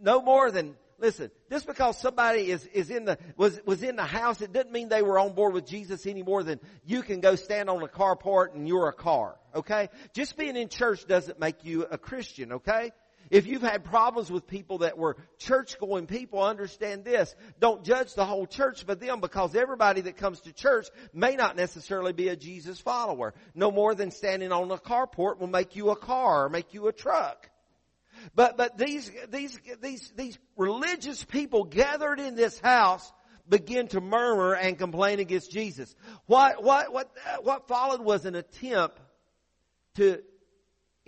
no 0.00 0.20
more 0.20 0.50
than, 0.50 0.74
listen, 0.98 1.30
just 1.50 1.66
because 1.66 1.98
somebody 1.98 2.50
is, 2.50 2.66
is 2.66 2.90
in 2.90 3.04
the, 3.04 3.18
was, 3.36 3.60
was 3.64 3.82
in 3.82 3.96
the 3.96 4.04
house, 4.04 4.40
it 4.40 4.52
doesn't 4.52 4.72
mean 4.72 4.88
they 4.88 5.02
were 5.02 5.18
on 5.18 5.34
board 5.34 5.54
with 5.54 5.66
Jesus 5.66 6.06
any 6.06 6.22
more 6.22 6.42
than 6.42 6.60
you 6.84 7.02
can 7.02 7.20
go 7.20 7.36
stand 7.36 7.70
on 7.70 7.82
a 7.82 7.88
carport 7.88 8.54
and 8.54 8.66
you're 8.66 8.88
a 8.88 8.92
car. 8.92 9.36
Okay? 9.54 9.88
Just 10.12 10.36
being 10.36 10.56
in 10.56 10.68
church 10.68 11.06
doesn't 11.06 11.38
make 11.40 11.64
you 11.64 11.86
a 11.90 11.98
Christian, 11.98 12.52
okay? 12.54 12.92
If 13.30 13.46
you've 13.46 13.62
had 13.62 13.84
problems 13.84 14.30
with 14.30 14.46
people 14.46 14.78
that 14.78 14.96
were 14.96 15.16
church 15.38 15.78
going 15.78 16.06
people, 16.06 16.42
understand 16.42 17.04
this. 17.04 17.34
Don't 17.60 17.84
judge 17.84 18.14
the 18.14 18.24
whole 18.24 18.46
church 18.46 18.86
but 18.86 19.00
them 19.00 19.20
because 19.20 19.54
everybody 19.54 20.00
that 20.02 20.16
comes 20.16 20.40
to 20.42 20.52
church 20.52 20.88
may 21.12 21.36
not 21.36 21.56
necessarily 21.56 22.12
be 22.12 22.28
a 22.28 22.36
Jesus 22.36 22.80
follower. 22.80 23.34
No 23.54 23.70
more 23.70 23.94
than 23.94 24.10
standing 24.10 24.52
on 24.52 24.70
a 24.70 24.78
carport 24.78 25.38
will 25.38 25.46
make 25.46 25.76
you 25.76 25.90
a 25.90 25.96
car 25.96 26.46
or 26.46 26.48
make 26.48 26.72
you 26.72 26.88
a 26.88 26.92
truck. 26.92 27.47
But, 28.34 28.56
but 28.56 28.78
these, 28.78 29.10
these, 29.30 29.58
these, 29.80 30.12
these 30.16 30.38
religious 30.56 31.24
people 31.24 31.64
gathered 31.64 32.20
in 32.20 32.34
this 32.34 32.58
house 32.60 33.12
begin 33.48 33.88
to 33.88 34.00
murmur 34.00 34.54
and 34.54 34.78
complain 34.78 35.20
against 35.20 35.50
Jesus. 35.50 35.94
What, 36.26 36.62
what, 36.62 36.92
what, 36.92 37.10
uh, 37.26 37.38
what 37.42 37.68
followed 37.68 38.02
was 38.02 38.24
an 38.26 38.34
attempt 38.34 38.98
to 39.96 40.22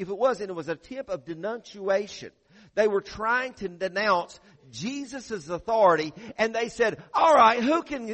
if 0.00 0.08
it 0.08 0.16
wasn't, 0.16 0.48
it 0.48 0.54
was 0.54 0.70
a 0.70 0.76
tip 0.76 1.10
of 1.10 1.26
denunciation. 1.26 2.30
They 2.74 2.88
were 2.88 3.02
trying 3.02 3.52
to 3.54 3.68
denounce 3.68 4.40
Jesus' 4.70 5.48
authority 5.48 6.12
and 6.38 6.54
they 6.54 6.68
said, 6.68 7.02
all 7.12 7.34
right, 7.34 7.62
who 7.62 7.82
can, 7.82 8.08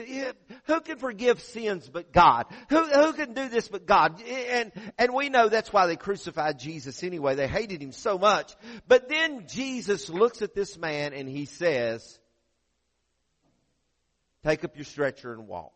who 0.65 0.81
can 0.81 0.99
forgive 0.99 1.41
sins 1.41 1.89
but 1.89 2.13
God? 2.13 2.47
Who, 2.69 2.85
who 2.85 3.13
can 3.13 3.35
do 3.35 3.49
this 3.49 3.69
but 3.69 3.87
God? 3.87 4.21
And, 4.23 4.73
and 4.99 5.15
we 5.15 5.29
know 5.29 5.49
that's 5.49 5.73
why 5.73 5.87
they 5.87 5.97
crucified 5.97 6.59
Jesus 6.59 7.03
anyway. 7.03 7.35
They 7.35 7.49
hated 7.49 7.83
him 7.83 7.93
so 7.93 8.19
much. 8.19 8.55
But 8.89 9.09
then 9.09 9.47
Jesus 9.47 10.09
looks 10.09 10.43
at 10.43 10.55
this 10.55 10.77
man 10.77 11.13
and 11.13 11.29
he 11.29 11.45
says, 11.45 12.19
take 14.45 14.65
up 14.65 14.77
your 14.77 14.85
stretcher 14.85 15.33
and 15.33 15.47
walk. 15.49 15.73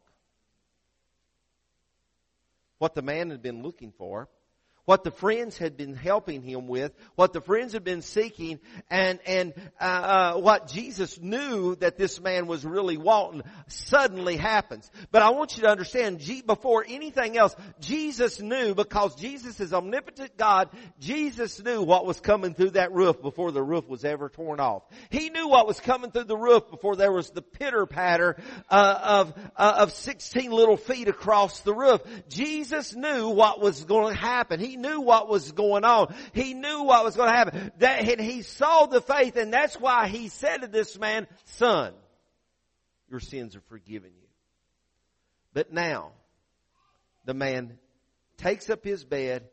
What 2.78 2.94
the 2.94 3.02
man 3.02 3.30
had 3.30 3.42
been 3.42 3.62
looking 3.62 3.92
for 3.98 4.28
what 4.90 5.04
the 5.04 5.12
friends 5.12 5.56
had 5.56 5.76
been 5.76 5.94
helping 5.94 6.42
him 6.42 6.66
with, 6.66 6.90
what 7.14 7.32
the 7.32 7.40
friends 7.40 7.74
had 7.74 7.84
been 7.84 8.02
seeking, 8.02 8.58
and 8.90 9.20
and 9.24 9.52
uh, 9.80 9.84
uh, 9.84 10.40
what 10.40 10.66
Jesus 10.66 11.16
knew 11.20 11.76
that 11.76 11.96
this 11.96 12.20
man 12.20 12.48
was 12.48 12.64
really 12.64 12.96
wanting 12.96 13.42
suddenly 13.68 14.36
happens. 14.36 14.90
But 15.12 15.22
I 15.22 15.30
want 15.30 15.56
you 15.56 15.62
to 15.62 15.68
understand, 15.68 16.18
before 16.44 16.84
anything 16.88 17.38
else, 17.38 17.54
Jesus 17.78 18.40
knew 18.40 18.74
because 18.74 19.14
Jesus 19.14 19.60
is 19.60 19.72
omnipotent 19.72 20.36
God. 20.36 20.70
Jesus 20.98 21.62
knew 21.62 21.84
what 21.84 22.04
was 22.04 22.20
coming 22.20 22.54
through 22.54 22.70
that 22.70 22.90
roof 22.90 23.22
before 23.22 23.52
the 23.52 23.62
roof 23.62 23.86
was 23.88 24.04
ever 24.04 24.28
torn 24.28 24.58
off. 24.58 24.82
He 25.10 25.30
knew 25.30 25.46
what 25.46 25.68
was 25.68 25.78
coming 25.78 26.10
through 26.10 26.24
the 26.24 26.36
roof 26.36 26.68
before 26.68 26.96
there 26.96 27.12
was 27.12 27.30
the 27.30 27.42
pitter 27.42 27.86
patter 27.86 28.42
uh, 28.68 28.98
of 29.04 29.34
uh, 29.56 29.74
of 29.82 29.92
sixteen 29.92 30.50
little 30.50 30.76
feet 30.76 31.06
across 31.06 31.60
the 31.60 31.74
roof. 31.74 32.00
Jesus 32.28 32.92
knew 32.96 33.28
what 33.28 33.60
was 33.60 33.84
going 33.84 34.14
to 34.14 34.20
happen. 34.20 34.58
He 34.58 34.79
knew 34.80 35.00
what 35.00 35.28
was 35.28 35.52
going 35.52 35.84
on. 35.84 36.14
He 36.32 36.54
knew 36.54 36.82
what 36.84 37.04
was 37.04 37.16
going 37.16 37.30
to 37.30 37.36
happen. 37.36 37.72
That, 37.78 38.08
and 38.08 38.20
he 38.20 38.42
saw 38.42 38.86
the 38.86 39.00
faith 39.00 39.36
and 39.36 39.52
that's 39.52 39.78
why 39.78 40.08
he 40.08 40.28
said 40.28 40.58
to 40.58 40.66
this 40.66 40.98
man, 40.98 41.26
son, 41.44 41.94
your 43.10 43.20
sins 43.20 43.56
are 43.56 43.62
forgiven 43.68 44.10
you. 44.20 44.28
But 45.52 45.72
now, 45.72 46.12
the 47.24 47.34
man 47.34 47.78
takes 48.36 48.70
up 48.70 48.84
his 48.84 49.04
bed. 49.04 49.48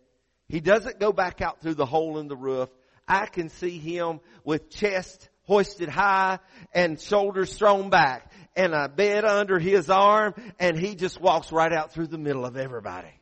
He 0.48 0.60
doesn't 0.60 1.00
go 1.00 1.12
back 1.12 1.42
out 1.42 1.62
through 1.62 1.76
the 1.76 1.86
hole 1.86 2.20
in 2.20 2.28
the 2.28 2.38
roof. 2.38 2.70
I 3.08 3.26
can 3.26 3.50
see 3.50 3.78
him 3.78 4.20
with 4.44 4.70
chest 4.70 5.30
hoisted 5.44 5.90
high 5.90 6.40
and 6.74 7.00
shoulders 7.00 7.58
thrown 7.58 7.90
back 7.90 8.32
and 8.56 8.74
a 8.74 8.90
bed 8.90 9.24
under 9.24 9.60
his 9.60 9.90
arm 9.90 10.34
and 10.60 10.78
he 10.78 10.94
just 10.94 11.22
walks 11.22 11.52
right 11.52 11.72
out 11.72 11.94
through 11.94 12.08
the 12.08 12.18
middle 12.18 12.46
of 12.46 12.58
everybody 12.58 13.17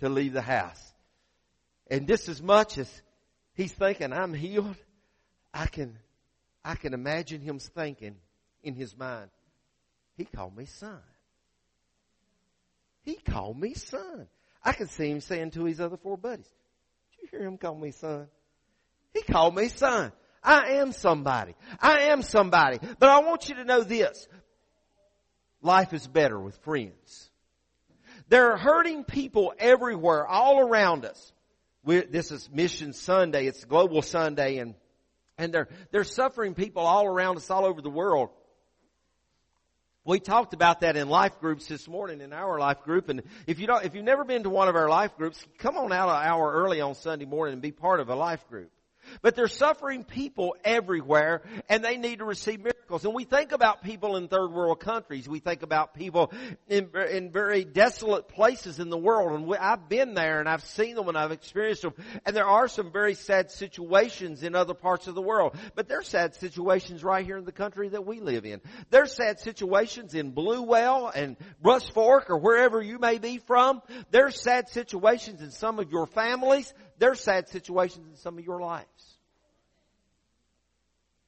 to 0.00 0.08
leave 0.08 0.32
the 0.32 0.42
house. 0.42 0.92
And 1.90 2.06
just 2.06 2.28
as 2.28 2.42
much 2.42 2.78
as 2.78 3.02
he's 3.54 3.72
thinking, 3.72 4.12
I'm 4.12 4.34
healed, 4.34 4.76
I 5.52 5.66
can, 5.66 5.98
I 6.64 6.74
can 6.74 6.94
imagine 6.94 7.40
him 7.40 7.58
thinking 7.58 8.16
in 8.62 8.74
his 8.74 8.96
mind, 8.96 9.30
he 10.16 10.24
called 10.24 10.56
me 10.56 10.66
son. 10.66 11.00
He 13.02 13.14
called 13.16 13.58
me 13.58 13.74
son. 13.74 14.28
I 14.62 14.72
can 14.72 14.88
see 14.88 15.10
him 15.10 15.20
saying 15.20 15.52
to 15.52 15.64
his 15.64 15.80
other 15.80 15.96
four 15.96 16.18
buddies, 16.18 16.48
did 17.10 17.22
you 17.22 17.38
hear 17.38 17.46
him 17.46 17.56
call 17.56 17.74
me 17.74 17.92
son? 17.92 18.28
He 19.14 19.22
called 19.22 19.54
me 19.54 19.68
son. 19.68 20.12
I 20.42 20.74
am 20.74 20.92
somebody. 20.92 21.54
I 21.80 22.10
am 22.10 22.22
somebody. 22.22 22.78
But 22.98 23.08
I 23.08 23.20
want 23.20 23.48
you 23.48 23.56
to 23.56 23.64
know 23.64 23.82
this. 23.82 24.28
Life 25.62 25.92
is 25.92 26.06
better 26.06 26.38
with 26.38 26.56
friends. 26.58 27.29
There 28.30 28.52
are 28.52 28.56
hurting 28.56 29.02
people 29.02 29.52
everywhere, 29.58 30.24
all 30.24 30.60
around 30.60 31.04
us. 31.04 31.32
We're, 31.84 32.02
this 32.02 32.30
is 32.30 32.48
Mission 32.48 32.92
Sunday. 32.92 33.46
It's 33.46 33.64
Global 33.64 34.02
Sunday 34.02 34.58
and, 34.58 34.76
and 35.36 35.52
they're, 35.52 35.68
they're 35.90 36.04
suffering 36.04 36.54
people 36.54 36.82
all 36.82 37.06
around 37.06 37.38
us, 37.38 37.50
all 37.50 37.64
over 37.64 37.82
the 37.82 37.90
world. 37.90 38.30
We 40.04 40.20
talked 40.20 40.54
about 40.54 40.80
that 40.80 40.96
in 40.96 41.08
life 41.08 41.40
groups 41.40 41.66
this 41.66 41.88
morning 41.88 42.20
in 42.20 42.32
our 42.32 42.56
life 42.60 42.82
group. 42.84 43.08
And 43.08 43.22
if 43.48 43.58
you 43.58 43.66
don't, 43.66 43.84
if 43.84 43.96
you've 43.96 44.04
never 44.04 44.22
been 44.22 44.44
to 44.44 44.50
one 44.50 44.68
of 44.68 44.76
our 44.76 44.88
life 44.88 45.16
groups, 45.16 45.44
come 45.58 45.76
on 45.76 45.92
out 45.92 46.08
an 46.08 46.24
hour 46.24 46.52
early 46.52 46.80
on 46.80 46.94
Sunday 46.94 47.24
morning 47.26 47.54
and 47.54 47.62
be 47.62 47.72
part 47.72 47.98
of 47.98 48.10
a 48.10 48.14
life 48.14 48.46
group. 48.48 48.70
But 49.22 49.34
there's 49.34 49.54
suffering 49.54 50.04
people 50.04 50.54
everywhere 50.62 51.42
and 51.68 51.84
they 51.84 51.96
need 51.96 52.20
to 52.20 52.24
receive 52.24 52.60
miracles. 52.60 52.79
And 52.90 53.14
we 53.14 53.24
think 53.24 53.52
about 53.52 53.82
people 53.82 54.16
in 54.16 54.28
third 54.28 54.52
world 54.52 54.80
countries. 54.80 55.28
We 55.28 55.38
think 55.38 55.62
about 55.62 55.94
people 55.94 56.32
in, 56.68 56.90
in 57.10 57.30
very 57.30 57.64
desolate 57.64 58.28
places 58.28 58.80
in 58.80 58.90
the 58.90 58.98
world. 58.98 59.32
And 59.32 59.46
we, 59.46 59.56
I've 59.56 59.88
been 59.88 60.14
there 60.14 60.40
and 60.40 60.48
I've 60.48 60.64
seen 60.64 60.96
them 60.96 61.08
and 61.08 61.16
I've 61.16 61.30
experienced 61.30 61.82
them. 61.82 61.94
And 62.26 62.34
there 62.34 62.46
are 62.46 62.66
some 62.68 62.90
very 62.90 63.14
sad 63.14 63.50
situations 63.50 64.42
in 64.42 64.54
other 64.54 64.74
parts 64.74 65.06
of 65.06 65.14
the 65.14 65.22
world. 65.22 65.56
But 65.74 65.88
there's 65.88 66.08
sad 66.08 66.34
situations 66.34 67.04
right 67.04 67.24
here 67.24 67.38
in 67.38 67.44
the 67.44 67.52
country 67.52 67.90
that 67.90 68.04
we 68.04 68.20
live 68.20 68.44
in. 68.44 68.60
There's 68.90 69.12
sad 69.12 69.38
situations 69.38 70.14
in 70.14 70.32
Bluewell 70.32 71.12
and 71.14 71.36
Russ 71.62 71.88
Fork 71.88 72.28
or 72.28 72.38
wherever 72.38 72.82
you 72.82 72.98
may 72.98 73.18
be 73.18 73.38
from. 73.38 73.82
There's 74.10 74.40
sad 74.40 74.68
situations 74.68 75.40
in 75.40 75.52
some 75.52 75.78
of 75.78 75.92
your 75.92 76.06
families. 76.06 76.72
There's 76.98 77.20
sad 77.20 77.48
situations 77.48 78.06
in 78.10 78.16
some 78.16 78.36
of 78.36 78.44
your 78.44 78.60
lives. 78.60 79.09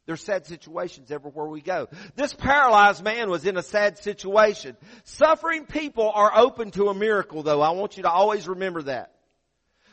There's 0.07 0.23
sad 0.23 0.47
situations 0.47 1.11
everywhere 1.13 1.47
we 1.47 1.61
go. 1.61 1.89
This 2.17 2.35
paralyzed 2.35 3.05
man 3.05 3.31
was 3.31 3.47
in 3.47 3.57
a 3.57 3.63
sad 3.63 3.99
situation. 3.99 4.77
Suffering 5.05 5.67
people 5.67 6.11
are 6.13 6.37
open 6.37 6.73
to 6.73 6.89
a 6.89 6.95
miracle 6.95 7.43
though. 7.43 7.61
I 7.61 7.71
want 7.71 7.97
you 7.97 8.03
to 8.03 8.11
always 8.11 8.49
remember 8.49 8.83
that. 8.83 9.13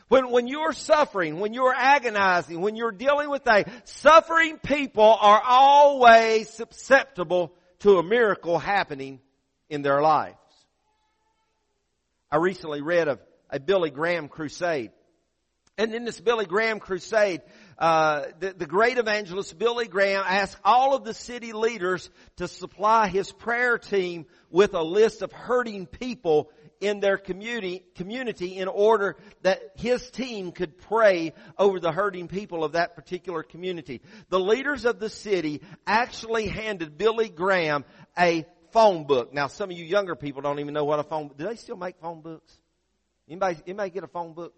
When, 0.08 0.32
when 0.32 0.48
you're 0.48 0.72
suffering, 0.72 1.38
when 1.38 1.54
you're 1.54 1.72
agonizing, 1.72 2.60
when 2.60 2.74
you're 2.74 2.90
dealing 2.90 3.30
with 3.30 3.46
a 3.46 3.64
suffering 3.84 4.58
people 4.58 5.16
are 5.20 5.40
always 5.40 6.50
susceptible 6.50 7.54
to 7.80 7.98
a 7.98 8.02
miracle 8.02 8.58
happening 8.58 9.20
in 9.68 9.82
their 9.82 10.02
lives. 10.02 10.36
I 12.28 12.36
recently 12.36 12.82
read 12.82 13.06
of 13.06 13.20
a 13.50 13.60
Billy 13.60 13.90
Graham 13.90 14.26
crusade. 14.26 14.90
And 15.78 15.94
in 15.94 16.04
this 16.04 16.20
Billy 16.20 16.44
Graham 16.44 16.80
crusade, 16.80 17.42
uh, 17.80 18.26
the, 18.38 18.52
the 18.52 18.66
great 18.66 18.98
evangelist 18.98 19.58
Billy 19.58 19.88
Graham 19.88 20.22
asked 20.26 20.58
all 20.64 20.94
of 20.94 21.02
the 21.02 21.14
city 21.14 21.54
leaders 21.54 22.10
to 22.36 22.46
supply 22.46 23.08
his 23.08 23.32
prayer 23.32 23.78
team 23.78 24.26
with 24.50 24.74
a 24.74 24.82
list 24.82 25.22
of 25.22 25.32
hurting 25.32 25.86
people 25.86 26.50
in 26.80 27.00
their 27.00 27.16
community, 27.16 27.82
community 27.94 28.58
in 28.58 28.68
order 28.68 29.16
that 29.42 29.60
his 29.76 30.10
team 30.10 30.52
could 30.52 30.76
pray 30.78 31.32
over 31.58 31.80
the 31.80 31.92
hurting 31.92 32.28
people 32.28 32.64
of 32.64 32.72
that 32.72 32.94
particular 32.94 33.42
community. 33.42 34.02
The 34.28 34.40
leaders 34.40 34.84
of 34.84 34.98
the 34.98 35.10
city 35.10 35.62
actually 35.86 36.48
handed 36.48 36.98
Billy 36.98 37.30
Graham 37.30 37.84
a 38.18 38.44
phone 38.72 39.04
book. 39.04 39.32
Now 39.32 39.46
some 39.46 39.70
of 39.70 39.76
you 39.76 39.84
younger 39.84 40.16
people 40.16 40.42
don't 40.42 40.58
even 40.58 40.74
know 40.74 40.84
what 40.84 40.98
a 40.98 41.02
phone, 41.02 41.30
do 41.36 41.46
they 41.46 41.56
still 41.56 41.76
make 41.76 41.98
phone 42.00 42.20
books? 42.20 42.58
Anybody, 43.26 43.58
anybody 43.66 43.90
get 43.90 44.04
a 44.04 44.08
phone 44.08 44.34
book? 44.34 44.54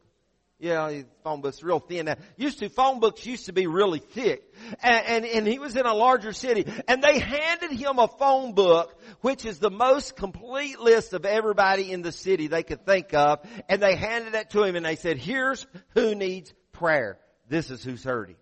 Yeah, 0.62 1.02
phone 1.24 1.40
books 1.40 1.60
real 1.60 1.80
thin. 1.80 2.06
Now, 2.06 2.14
used 2.36 2.60
to 2.60 2.68
phone 2.68 3.00
books 3.00 3.26
used 3.26 3.46
to 3.46 3.52
be 3.52 3.66
really 3.66 3.98
thick, 3.98 4.44
and, 4.80 5.06
and 5.06 5.24
and 5.24 5.44
he 5.44 5.58
was 5.58 5.74
in 5.74 5.86
a 5.86 5.92
larger 5.92 6.32
city, 6.32 6.64
and 6.86 7.02
they 7.02 7.18
handed 7.18 7.72
him 7.72 7.98
a 7.98 8.06
phone 8.06 8.54
book, 8.54 8.96
which 9.22 9.44
is 9.44 9.58
the 9.58 9.72
most 9.72 10.14
complete 10.14 10.78
list 10.78 11.14
of 11.14 11.24
everybody 11.26 11.90
in 11.90 12.02
the 12.02 12.12
city 12.12 12.46
they 12.46 12.62
could 12.62 12.86
think 12.86 13.12
of, 13.12 13.40
and 13.68 13.82
they 13.82 13.96
handed 13.96 14.34
that 14.34 14.50
to 14.50 14.62
him, 14.62 14.76
and 14.76 14.86
they 14.86 14.94
said, 14.94 15.18
"Here's 15.18 15.66
who 15.94 16.14
needs 16.14 16.54
prayer. 16.70 17.18
This 17.48 17.72
is 17.72 17.82
who's 17.82 18.04
hurting." 18.04 18.36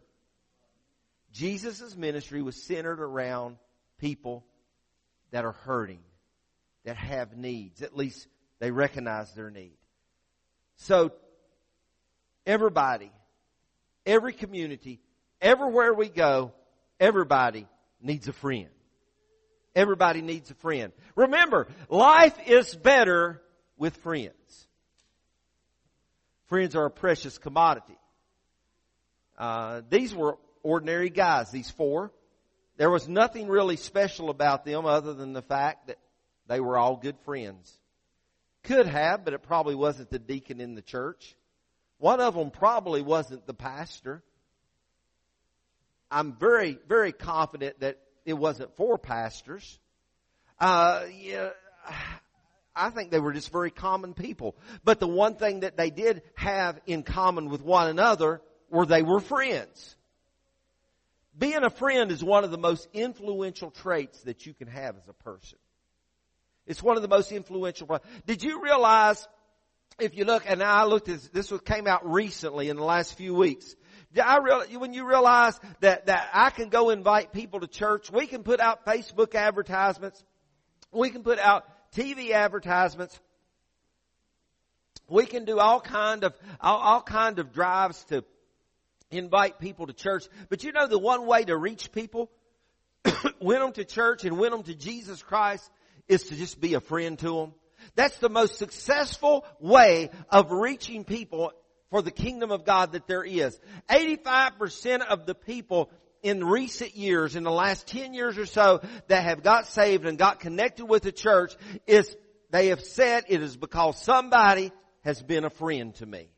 Jesus' 1.33 1.97
ministry 1.97 2.43
was 2.43 2.62
centered 2.62 3.00
around 3.00 3.56
people 3.97 4.45
that 5.30 5.47
are 5.47 5.52
hurting, 5.52 6.02
that 6.85 6.97
have 6.97 7.35
needs. 7.35 7.80
At 7.80 7.97
least 7.97 8.28
they 8.59 8.71
recognize 8.71 9.33
their 9.33 9.50
need. 9.50 9.78
So 10.76 11.13
Everybody, 12.47 13.11
every 14.07 14.33
community, 14.33 15.00
everywhere 15.41 15.93
we 15.93 16.09
go, 16.09 16.53
everybody 16.99 17.67
needs 18.00 18.29
a 18.29 18.33
friend. 18.33 18.69
Everybody 19.75 20.21
needs 20.21 20.50
a 20.50 20.55
friend. 20.55 20.93
Remember, 21.15 21.69
life 21.89 22.37
is 22.47 22.75
better 22.75 23.41
with 23.76 23.97
friends. 23.99 24.67
Friends 26.47 26.75
are 26.75 26.87
a 26.87 26.91
precious 26.91 27.39
commodity. 27.39 27.97
Uh, 29.39 29.83
these 29.89 30.15
were 30.15 30.39
ordinary 30.63 31.09
guys, 31.09 31.50
these 31.50 31.71
four. 31.71 32.11
There 32.76 32.91
was 32.91 33.09
nothing 33.09 33.47
really 33.47 33.76
special 33.76 34.31
about 34.31 34.65
them 34.65 34.87
other 34.87 35.15
than 35.15 35.33
the 35.33 35.43
fact 35.43 35.87
that 35.87 35.99
they 36.47 36.61
were 36.61 36.76
all 36.76 36.97
good 36.97 37.19
friends. 37.21 37.73
Could 38.65 38.87
have, 38.87 39.25
but 39.25 39.35
it 39.35 39.43
probably 39.43 39.75
wasn't 39.75 40.11
the 40.11 40.19
deacon 40.19 40.61
in 40.61 40.75
the 40.75 40.83
church. 40.83 41.37
One 42.00 42.21
of 42.21 42.34
them 42.34 42.50
probably 42.50 43.02
wasn't 43.02 43.47
the 43.47 43.54
pastor. 43.54 44.23
I'm 46.10 46.32
very, 46.32 46.78
very 46.89 47.13
confident 47.13 47.80
that 47.80 47.99
it 48.25 48.32
wasn't 48.32 48.75
for 48.76 48.97
pastors. 48.99 49.78
Uh, 50.58 51.04
yeah, 51.21 51.50
I 52.75 52.89
think 52.89 53.10
they 53.10 53.21
were 53.21 53.34
just 53.34 53.52
very 53.52 53.71
common 53.71 54.15
people. 54.15 54.56
But 54.82 54.99
the 54.99 55.06
one 55.06 55.34
thing 55.34 55.60
that 55.60 55.76
they 55.76 55.91
did 55.91 56.23
have 56.36 56.80
in 56.86 57.02
common 57.02 57.50
with 57.50 57.63
one 57.63 57.89
another 57.89 58.41
were 58.71 58.86
they 58.86 59.02
were 59.02 59.21
friends. 59.21 59.97
Being 61.36 61.65
a 61.65 61.71
friend 61.71 62.10
is 62.10 62.25
one 62.25 62.45
of 62.45 62.50
the 62.50 62.58
most 62.58 62.89
influential 62.95 63.71
traits 63.71 64.23
that 64.23 64.47
you 64.47 64.54
can 64.54 64.69
have 64.69 64.97
as 64.97 65.06
a 65.06 65.13
person. 65.13 65.58
It's 66.67 66.82
one 66.82 66.97
of 66.97 67.02
the 67.02 67.08
most 67.08 67.30
influential. 67.30 68.00
Did 68.26 68.43
you 68.43 68.63
realize 68.63 69.26
if 69.99 70.17
you 70.17 70.25
look, 70.25 70.45
and 70.47 70.63
I 70.63 70.85
looked 70.85 71.09
at 71.09 71.33
this 71.33 71.53
came 71.65 71.87
out 71.87 72.11
recently 72.11 72.69
in 72.69 72.76
the 72.76 72.85
last 72.85 73.17
few 73.17 73.35
weeks. 73.35 73.75
I 74.21 74.39
real, 74.39 74.63
when 74.81 74.93
you 74.93 75.07
realize 75.07 75.59
that, 75.81 76.07
that 76.07 76.31
I 76.33 76.50
can 76.50 76.69
go 76.69 76.91
invite 76.91 77.33
people 77.33 77.61
to 77.61 77.69
church, 77.69 78.11
we 78.11 78.26
can 78.26 78.43
put 78.43 78.59
out 78.59 78.85
Facebook 78.85 79.35
advertisements, 79.35 80.23
we 80.91 81.11
can 81.11 81.23
put 81.23 81.39
out 81.39 81.65
TV 81.93 82.33
advertisements, 82.33 83.19
we 85.09 85.26
can 85.26 85.45
do 85.45 85.59
all 85.59 85.81
kind 85.81 86.25
of, 86.25 86.35
all, 86.61 86.79
all 86.79 87.03
kind 87.03 87.39
of 87.39 87.53
drives 87.53 88.03
to 88.05 88.25
invite 89.11 89.59
people 89.59 89.87
to 89.87 89.93
church. 89.93 90.25
But 90.49 90.65
you 90.65 90.73
know 90.73 90.87
the 90.87 90.99
one 90.99 91.26
way 91.26 91.45
to 91.45 91.57
reach 91.57 91.93
people, 91.93 92.31
win 93.41 93.61
them 93.61 93.73
to 93.73 93.85
church 93.85 94.25
and 94.25 94.39
win 94.39 94.50
them 94.50 94.63
to 94.65 94.75
Jesus 94.75 95.23
Christ 95.23 95.69
is 96.09 96.25
to 96.25 96.37
just 96.37 96.61
be 96.61 96.75
a 96.75 96.81
friend 96.81 97.19
to 97.21 97.37
them. 97.37 97.55
That's 97.95 98.19
the 98.19 98.28
most 98.28 98.56
successful 98.56 99.45
way 99.58 100.10
of 100.30 100.50
reaching 100.50 101.04
people 101.04 101.52
for 101.90 102.02
the 102.02 102.10
kingdom 102.10 102.50
of 102.50 102.64
God 102.64 102.93
that 102.93 103.06
there 103.06 103.25
is. 103.25 103.58
85% 103.88 105.00
of 105.00 105.26
the 105.26 105.34
people 105.34 105.90
in 106.23 106.45
recent 106.45 106.97
years, 106.97 107.34
in 107.36 107.45
the 107.45 107.50
last 107.50 107.86
10 107.86 108.14
years 108.14 108.38
or 108.38 108.47
so, 108.47 108.80
that 109.08 109.25
have 109.25 109.43
got 109.43 109.66
saved 109.66 110.06
and 110.06 110.19
got 110.19 110.40
connected 110.40 110.84
with 110.84 111.02
the 111.02 111.12
church 111.12 111.54
is, 111.86 112.14
they 112.50 112.69
have 112.69 112.80
said 112.80 113.25
it 113.28 113.43
is 113.43 113.56
because 113.56 114.00
somebody 114.02 114.71
has 115.02 115.23
been 115.23 115.45
a 115.45 115.50
friend 115.50 115.95
to 115.97 116.06
me. 116.06 116.28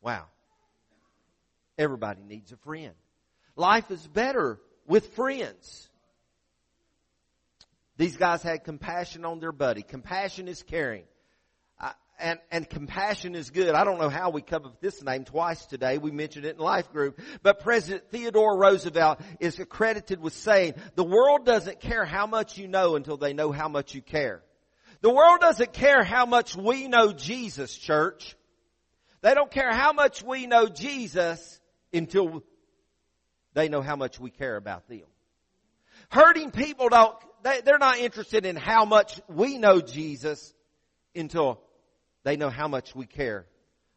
Wow. 0.00 0.26
Everybody 1.76 2.22
needs 2.22 2.50
a 2.52 2.56
friend. 2.56 2.94
Life 3.56 3.90
is 3.90 4.06
better 4.06 4.58
with 4.86 5.14
friends. 5.14 5.88
These 7.98 8.16
guys 8.16 8.42
had 8.42 8.64
compassion 8.64 9.24
on 9.24 9.40
their 9.40 9.52
buddy. 9.52 9.82
Compassion 9.82 10.48
is 10.48 10.62
caring. 10.62 11.04
And, 12.20 12.40
and 12.50 12.68
compassion 12.68 13.36
is 13.36 13.50
good. 13.50 13.76
I 13.76 13.84
don't 13.84 14.00
know 14.00 14.08
how 14.08 14.30
we 14.30 14.42
come 14.42 14.64
up 14.64 14.72
with 14.72 14.80
this 14.80 15.04
name 15.04 15.24
twice 15.24 15.64
today. 15.66 15.98
We 15.98 16.10
mentioned 16.10 16.46
it 16.46 16.56
in 16.56 16.60
life 16.60 16.90
group. 16.90 17.20
But 17.44 17.60
President 17.60 18.10
Theodore 18.10 18.58
Roosevelt 18.58 19.20
is 19.38 19.60
accredited 19.60 20.20
with 20.20 20.32
saying, 20.32 20.74
the 20.96 21.04
world 21.04 21.44
doesn't 21.44 21.80
care 21.80 22.04
how 22.04 22.26
much 22.26 22.58
you 22.58 22.66
know 22.66 22.96
until 22.96 23.18
they 23.18 23.34
know 23.34 23.52
how 23.52 23.68
much 23.68 23.94
you 23.94 24.02
care. 24.02 24.42
The 25.00 25.10
world 25.10 25.40
doesn't 25.40 25.72
care 25.72 26.02
how 26.02 26.26
much 26.26 26.56
we 26.56 26.88
know 26.88 27.12
Jesus, 27.12 27.76
church. 27.76 28.36
They 29.20 29.34
don't 29.34 29.50
care 29.50 29.72
how 29.72 29.92
much 29.92 30.20
we 30.22 30.48
know 30.48 30.66
Jesus 30.66 31.60
until 31.92 32.42
they 33.54 33.68
know 33.68 33.80
how 33.80 33.94
much 33.94 34.18
we 34.18 34.30
care 34.30 34.56
about 34.56 34.88
them. 34.88 35.06
Hurting 36.10 36.50
people 36.50 36.88
don't 36.88 37.14
they, 37.42 37.60
they're 37.60 37.78
not 37.78 37.98
interested 37.98 38.46
in 38.46 38.56
how 38.56 38.84
much 38.84 39.20
we 39.28 39.58
know 39.58 39.80
Jesus 39.80 40.54
until 41.14 41.60
they 42.24 42.36
know 42.36 42.50
how 42.50 42.68
much 42.68 42.94
we 42.94 43.06
care 43.06 43.46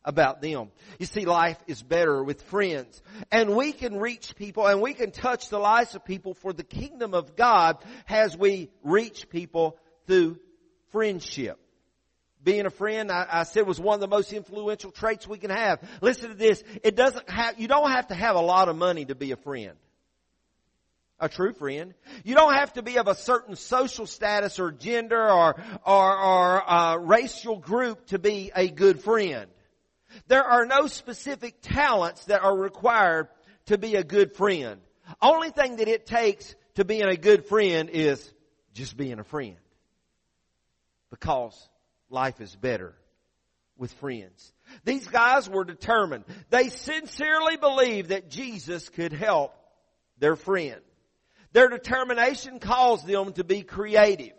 about 0.04 0.41
them. 0.41 0.71
You 0.99 1.06
see, 1.06 1.25
life 1.25 1.58
is 1.67 1.82
better 1.82 2.23
with 2.23 2.41
friends. 2.43 3.01
And 3.32 3.56
we 3.56 3.71
can 3.71 3.97
reach 3.97 4.36
people 4.36 4.65
and 4.67 4.82
we 4.82 4.93
can 4.93 5.12
touch 5.12 5.49
the 5.49 5.60
lives 5.60 5.95
of 5.95 6.06
people 6.06 6.34
for 6.34 6.54
the 6.54 6.63
kingdom 6.63 7.13
of 7.13 7.36
God 7.36 7.77
as 8.10 8.36
we 8.36 8.69
reach 8.84 9.30
people 9.30 9.77
through 10.08 10.39
friendship. 10.91 11.60
Being 12.43 12.65
a 12.65 12.71
friend, 12.71 13.12
I, 13.12 13.27
I, 13.32 13.43
said, 13.43 13.67
was 13.67 13.80
one 13.80 13.95
of 13.95 14.01
the 14.01 14.08
most 14.08 14.34
influential 14.34 14.89
traits 14.89 15.27
we 15.27 15.38
can 15.38 15.51
have. 15.51 15.80
Listen 16.01 16.30
to 16.30 16.36
this. 16.36 16.63
It 16.84 16.95
doesn't 16.95 17.30
have, 17.30 17.60
you 17.60 17.67
don't 17.67 17.91
have 17.91 18.08
to 18.08 18.15
have 18.15 18.36
a 18.36 18.41
lot 18.41 18.67
of 18.67 18.75
money 18.75 19.06
to 19.06 19.13
be 19.13 19.32
a 19.32 19.36
friend. 19.36 19.77
A 21.21 21.29
true 21.29 21.53
friend. 21.53 21.93
You 22.23 22.34
don't 22.34 22.55
have 22.55 22.73
to 22.73 22.81
be 22.81 22.97
of 22.97 23.07
a 23.07 23.13
certain 23.13 23.55
social 23.55 24.07
status 24.07 24.60
or 24.60 24.71
gender 24.71 25.29
or, 25.29 25.55
or, 25.86 26.19
or 26.19 26.69
uh, 26.69 26.97
racial 26.97 27.57
group 27.57 28.07
to 28.07 28.17
be 28.17 28.51
a 28.55 28.67
good 28.67 29.01
friend. 29.01 29.47
There 30.27 30.43
are 30.43 30.65
no 30.65 30.88
specific 30.88 31.62
talents 31.62 32.25
that 32.25 32.41
are 32.41 32.57
required 32.57 33.27
to 33.67 33.77
be 33.77 33.95
a 33.95 34.03
good 34.03 34.36
friend. 34.36 34.81
Only 35.21 35.51
thing 35.51 35.75
that 35.75 35.88
it 35.88 36.07
takes 36.07 36.55
to 36.75 36.86
being 36.86 37.05
a 37.05 37.15
good 37.15 37.45
friend 37.45 37.89
is 37.91 38.34
just 38.73 38.97
being 38.97 39.19
a 39.19 39.23
friend. 39.23 39.57
Because 41.12 41.69
life 42.10 42.41
is 42.41 42.55
better 42.55 42.95
with 43.77 43.93
friends. 43.93 44.53
These 44.86 45.07
guys 45.07 45.49
were 45.49 45.65
determined. 45.65 46.25
They 46.49 46.69
sincerely 46.69 47.57
believed 47.57 48.10
that 48.10 48.29
Jesus 48.29 48.89
could 48.89 49.13
help 49.13 49.53
their 50.17 50.36
friend. 50.36 50.81
Their 51.53 51.69
determination 51.69 52.59
caused 52.59 53.05
them 53.05 53.33
to 53.33 53.43
be 53.43 53.63
creative. 53.63 54.33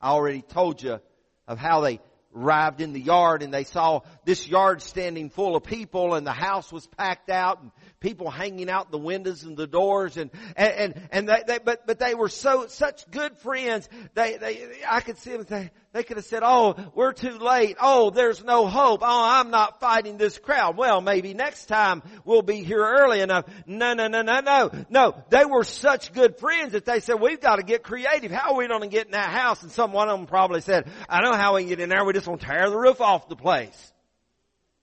I 0.00 0.10
already 0.10 0.42
told 0.42 0.82
you 0.82 1.00
of 1.48 1.58
how 1.58 1.80
they 1.80 2.00
arrived 2.34 2.80
in 2.80 2.92
the 2.92 3.00
yard 3.00 3.42
and 3.42 3.52
they 3.52 3.64
saw 3.64 4.00
this 4.24 4.46
yard 4.46 4.82
standing 4.82 5.30
full 5.30 5.56
of 5.56 5.64
people 5.64 6.14
and 6.14 6.26
the 6.26 6.32
house 6.32 6.70
was 6.70 6.86
packed 6.86 7.30
out 7.30 7.62
and 7.62 7.70
people 8.00 8.30
hanging 8.30 8.68
out 8.68 8.90
the 8.90 8.98
windows 8.98 9.42
and 9.42 9.56
the 9.56 9.66
doors 9.66 10.16
and 10.16 10.30
and 10.56 10.72
and, 10.72 11.08
and 11.10 11.28
they, 11.28 11.42
they 11.46 11.58
but 11.58 11.86
but 11.86 11.98
they 11.98 12.14
were 12.14 12.28
so 12.28 12.66
such 12.66 13.10
good 13.10 13.36
friends. 13.38 13.88
They 14.14 14.36
they 14.36 14.68
I 14.88 15.00
could 15.00 15.18
see 15.18 15.32
them 15.32 15.44
they 15.48 15.70
they 15.92 16.02
could 16.02 16.16
have 16.16 16.26
said 16.26 16.42
oh 16.44 16.76
we're 16.94 17.12
too 17.12 17.38
late. 17.38 17.76
Oh 17.80 18.10
there's 18.10 18.44
no 18.44 18.66
hope. 18.66 19.00
Oh 19.02 19.24
I'm 19.24 19.50
not 19.50 19.80
fighting 19.80 20.18
this 20.18 20.38
crowd. 20.38 20.76
Well 20.76 21.00
maybe 21.00 21.34
next 21.34 21.66
time 21.66 22.02
we'll 22.24 22.42
be 22.42 22.62
here 22.62 22.84
early 22.84 23.20
enough. 23.20 23.46
No 23.66 23.94
no 23.94 24.08
no 24.08 24.22
no 24.22 24.40
no 24.40 24.70
no. 24.90 25.24
They 25.30 25.44
were 25.44 25.64
such 25.64 26.12
good 26.12 26.38
friends 26.38 26.72
that 26.72 26.84
they 26.84 27.00
said 27.00 27.20
we've 27.20 27.40
got 27.40 27.56
to 27.56 27.62
get 27.62 27.82
creative. 27.82 28.30
How 28.30 28.52
are 28.52 28.56
we 28.56 28.68
going 28.68 28.82
to 28.82 28.88
get 28.88 29.06
in 29.06 29.12
that 29.12 29.30
house? 29.30 29.62
And 29.62 29.72
some 29.72 29.92
one 29.92 30.08
of 30.08 30.18
them 30.18 30.26
probably 30.26 30.60
said 30.60 30.88
I 31.08 31.22
know 31.22 31.32
how 31.32 31.56
we 31.56 31.64
get 31.64 31.80
in 31.80 31.88
there. 31.88 32.04
We 32.04 32.12
just 32.12 32.26
want 32.26 32.40
to 32.42 32.46
tear 32.46 32.68
the 32.68 32.78
roof 32.78 33.00
off 33.00 33.28
the 33.28 33.36
place. 33.36 33.92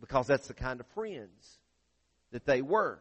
Because 0.02 0.28
that's 0.28 0.48
the 0.48 0.54
kind 0.54 0.82
of 0.82 0.88
friends 0.88 1.60
that 2.34 2.46
they 2.46 2.62
were. 2.62 3.00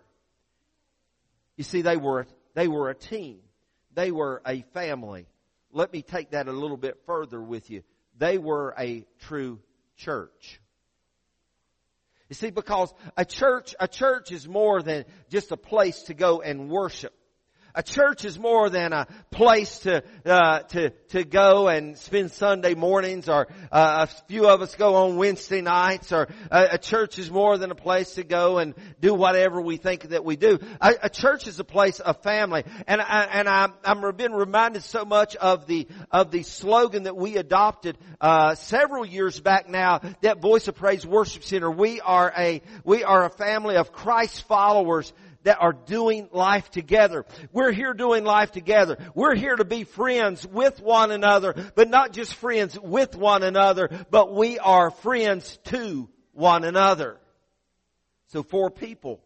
You 1.57 1.65
see, 1.65 1.83
they 1.83 1.97
were, 1.97 2.27
they 2.55 2.69
were 2.69 2.89
a 2.91 2.95
team. 2.95 3.41
They 3.95 4.13
were 4.13 4.41
a 4.47 4.63
family. 4.73 5.27
Let 5.73 5.93
me 5.93 6.03
take 6.03 6.31
that 6.31 6.49
a 6.49 6.53
little 6.53 6.77
bit 6.77 7.01
further 7.07 7.43
with 7.43 7.71
you. 7.71 7.83
They 8.19 8.39
were 8.39 8.75
a 8.79 9.05
true 9.21 9.59
church. 9.97 10.61
You 12.29 12.35
see, 12.35 12.51
because 12.51 12.93
a 13.17 13.25
church, 13.25 13.75
a 13.81 13.89
church 13.89 14.33
is 14.33 14.47
more 14.47 14.83
than 14.83 15.05
just 15.29 15.51
a 15.51 15.57
place 15.57 16.05
to 16.05 16.15
go 16.15 16.41
and 16.41 16.71
worship. 16.71 17.13
A 17.75 17.83
church 17.83 18.27
is 18.27 18.39
more 18.39 18.69
than 18.69 18.93
a 18.93 19.07
place 19.31 19.79
to 19.81 20.03
uh, 20.27 20.59
to 20.61 20.91
to 21.09 21.25
go 21.25 21.69
and 21.69 21.97
spend 21.97 22.31
Sunday 22.33 22.75
mornings, 22.75 23.31
or 23.31 23.49
uh, 23.71 24.07
a 24.07 24.23
few 24.29 24.47
of 24.47 24.61
us 24.61 24.75
go 24.75 24.95
on 24.97 25.17
Wednesday 25.17 25.63
nights. 25.63 26.13
Or 26.13 26.29
a, 26.51 26.69
a, 26.73 26.79
church 26.79 27.19
is 27.19 27.31
more 27.31 27.57
than 27.57 27.71
a 27.71 27.75
place 27.75 28.15
to 28.15 28.25
go 28.25 28.59
and 28.59 28.75
do 29.01 29.15
whatever 29.15 29.59
we 29.59 29.79
think 29.79 30.11
that 30.11 30.23
we 30.23 30.37
do. 30.37 30.59
A, 30.83 30.95
a 31.05 31.09
church 31.09 31.47
is 31.47 31.59
a 31.61 31.65
place 31.65 31.99
of 31.99 32.23
family, 32.23 32.65
and 32.87 33.01
I, 33.01 33.29
and 33.33 33.49
I, 33.49 33.69
I'm 33.85 34.17
been 34.17 34.35
reminded 34.35 34.83
so 34.83 35.07
much 35.07 35.35
of 35.37 35.67
the 35.67 35.89
of 36.11 36.31
the 36.31 36.43
slogan 36.43 37.05
that 37.05 37.17
we 37.17 37.39
adopted 37.39 37.97
uh, 38.21 38.55
several 38.55 39.07
years 39.07 39.41
back 39.41 39.71
now. 39.71 40.01
That 40.21 40.43
Voice 40.43 40.69
of 40.69 40.75
Praise 40.75 41.07
Worship 41.07 41.43
Center. 41.43 41.71
We 41.71 42.03
are 42.03 42.31
a 42.37 42.61
we 42.85 43.03
are 43.03 43.25
a 43.25 43.31
family 43.31 43.77
of 43.77 43.93
Christ 43.93 44.47
followers 44.47 45.11
that 45.45 45.61
are 45.61 45.73
doing 45.73 46.29
life 46.33 46.71
together. 46.71 47.25
We're 47.53 47.73
here 47.73 47.95
doing 47.95 48.25
life 48.25 48.53
together. 48.53 48.97
We're 49.15 49.35
here 49.35 49.57
to 49.57 49.65
be 49.65 49.85
friends 49.85 50.47
with 50.47 50.81
one 50.81 51.11
another, 51.11 51.55
but 51.75 51.89
not 51.89 52.13
just 52.13 52.35
friends 52.35 52.79
with 52.79 53.17
one 53.17 53.43
another, 53.43 53.89
but 54.11 54.35
we 54.35 54.59
are 54.59 54.91
friends 54.91 55.59
to 55.65 56.09
one 56.33 56.65
another. 56.65 57.19
So 58.29 58.43
four 58.43 58.71
people 58.71 59.21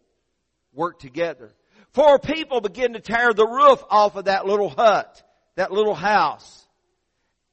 work 0.73 0.99
together. 0.99 1.53
Four 1.93 2.19
people 2.19 2.61
begin 2.61 2.93
to 2.93 2.99
tear 2.99 3.33
the 3.33 3.47
roof 3.47 3.83
off 3.89 4.15
of 4.15 4.25
that 4.25 4.45
little 4.45 4.69
hut, 4.69 5.23
that 5.55 5.71
little 5.71 5.95
house 5.95 6.66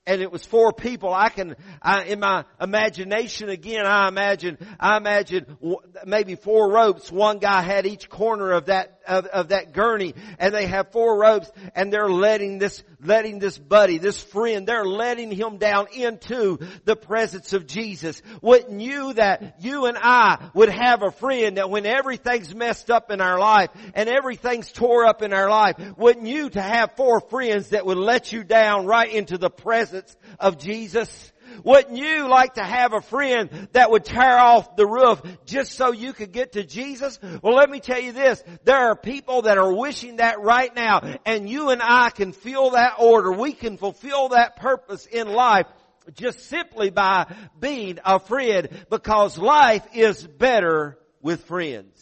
and 0.07 0.21
it 0.21 0.31
was 0.31 0.45
four 0.45 0.73
people. 0.73 1.13
I 1.13 1.29
can, 1.29 1.57
I, 1.81 2.05
in 2.05 2.21
my 2.21 2.45
imagination 2.61 3.49
again, 3.49 3.87
I 3.87 4.09
imagine, 4.09 4.59
I 4.79 4.97
imagine 4.97 5.57
maybe 6.05 6.35
four 6.35 6.71
ropes. 6.71 7.11
One 7.11 7.39
guy 7.39 7.63
had 7.63 7.87
each 7.87 8.09
corner 8.09 8.53
of 8.53 8.67
that, 8.67 8.94
of, 9.07 9.27
of 9.27 9.49
that 9.49 9.73
gurney 9.73 10.15
and 10.39 10.55
they 10.55 10.67
have 10.67 10.93
four 10.93 11.19
ropes 11.19 11.51
and 11.75 11.93
they're 11.93 12.09
letting 12.09 12.59
this, 12.59 12.83
letting 13.03 13.39
this 13.39 13.59
buddy, 13.59 13.99
this 13.99 14.23
friend, 14.23 14.67
they're 14.67 14.85
letting 14.85 15.31
him 15.31 15.59
down 15.59 15.87
into 15.93 16.59
the 16.85 16.97
presence 16.97 17.53
of 17.53 17.67
Jesus. 17.67 18.23
Wouldn't 18.43 18.81
you 18.81 19.13
that 19.15 19.57
you 19.61 19.87
and 19.87 19.99
I 20.01 20.51
would 20.55 20.69
have 20.69 21.03
a 21.03 21.11
friend 21.11 21.57
that 21.57 21.71
when 21.71 21.87
everything's 21.87 22.55
messed 22.55 22.91
up 22.91 23.11
in 23.11 23.21
our 23.21 23.39
life 23.39 23.71
and 23.95 24.09
everything's 24.09 24.73
tore 24.73 25.05
up 25.07 25.23
in 25.23 25.33
our 25.33 25.49
life, 25.49 25.77
wouldn't 25.97 26.27
you 26.27 26.51
to 26.51 26.63
have 26.63 26.97
four 26.97 27.21
friends 27.21 27.71
that 27.71 27.87
would 27.87 27.99
let 27.99 28.33
you 28.33 28.45
down 28.45 28.87
right 28.87 29.13
into 29.13 29.39
the 29.39 29.51
presence 29.51 30.15
of 30.39 30.59
Jesus? 30.59 31.33
Wouldn't 31.63 31.97
you 31.97 32.29
like 32.29 32.55
to 32.55 32.65
have 32.65 32.93
a 32.93 33.01
friend 33.01 33.69
that 33.73 33.91
would 33.91 34.05
tear 34.05 34.39
off 34.39 34.77
the 34.77 34.87
roof 34.87 35.23
just 35.45 35.73
so 35.73 35.93
you 35.93 36.13
could 36.13 36.33
get 36.33 36.53
to 36.53 36.65
Jesus? 36.65 37.19
Well, 37.43 37.55
let 37.55 37.71
me 37.71 37.81
tell 37.81 38.01
you 38.01 38.13
this. 38.13 38.43
There 38.65 38.77
are 38.77 38.97
people 38.97 39.43
that 39.43 39.59
are 39.59 39.73
wishing 39.73 40.17
that 40.17 40.41
right 40.41 40.75
now 40.75 41.01
and 41.25 41.49
you 41.49 41.71
and 41.71 41.83
I 41.83 42.11
can 42.11 42.33
feel 42.33 42.71
that 42.71 42.95
order. 42.99 43.33
We 43.33 43.53
can 43.53 43.77
fulfill 43.77 44.31
that 44.31 44.57
purpose 44.57 45.07
in 45.07 45.29
life 45.29 45.67
just 46.15 46.47
simply 46.49 46.91
by 46.91 47.33
being 47.59 47.99
a 48.05 48.19
friend 48.19 48.69
because 48.91 49.39
life 49.39 49.87
is 49.95 50.27
better 50.27 50.99
with 51.23 51.45
friends. 51.45 52.01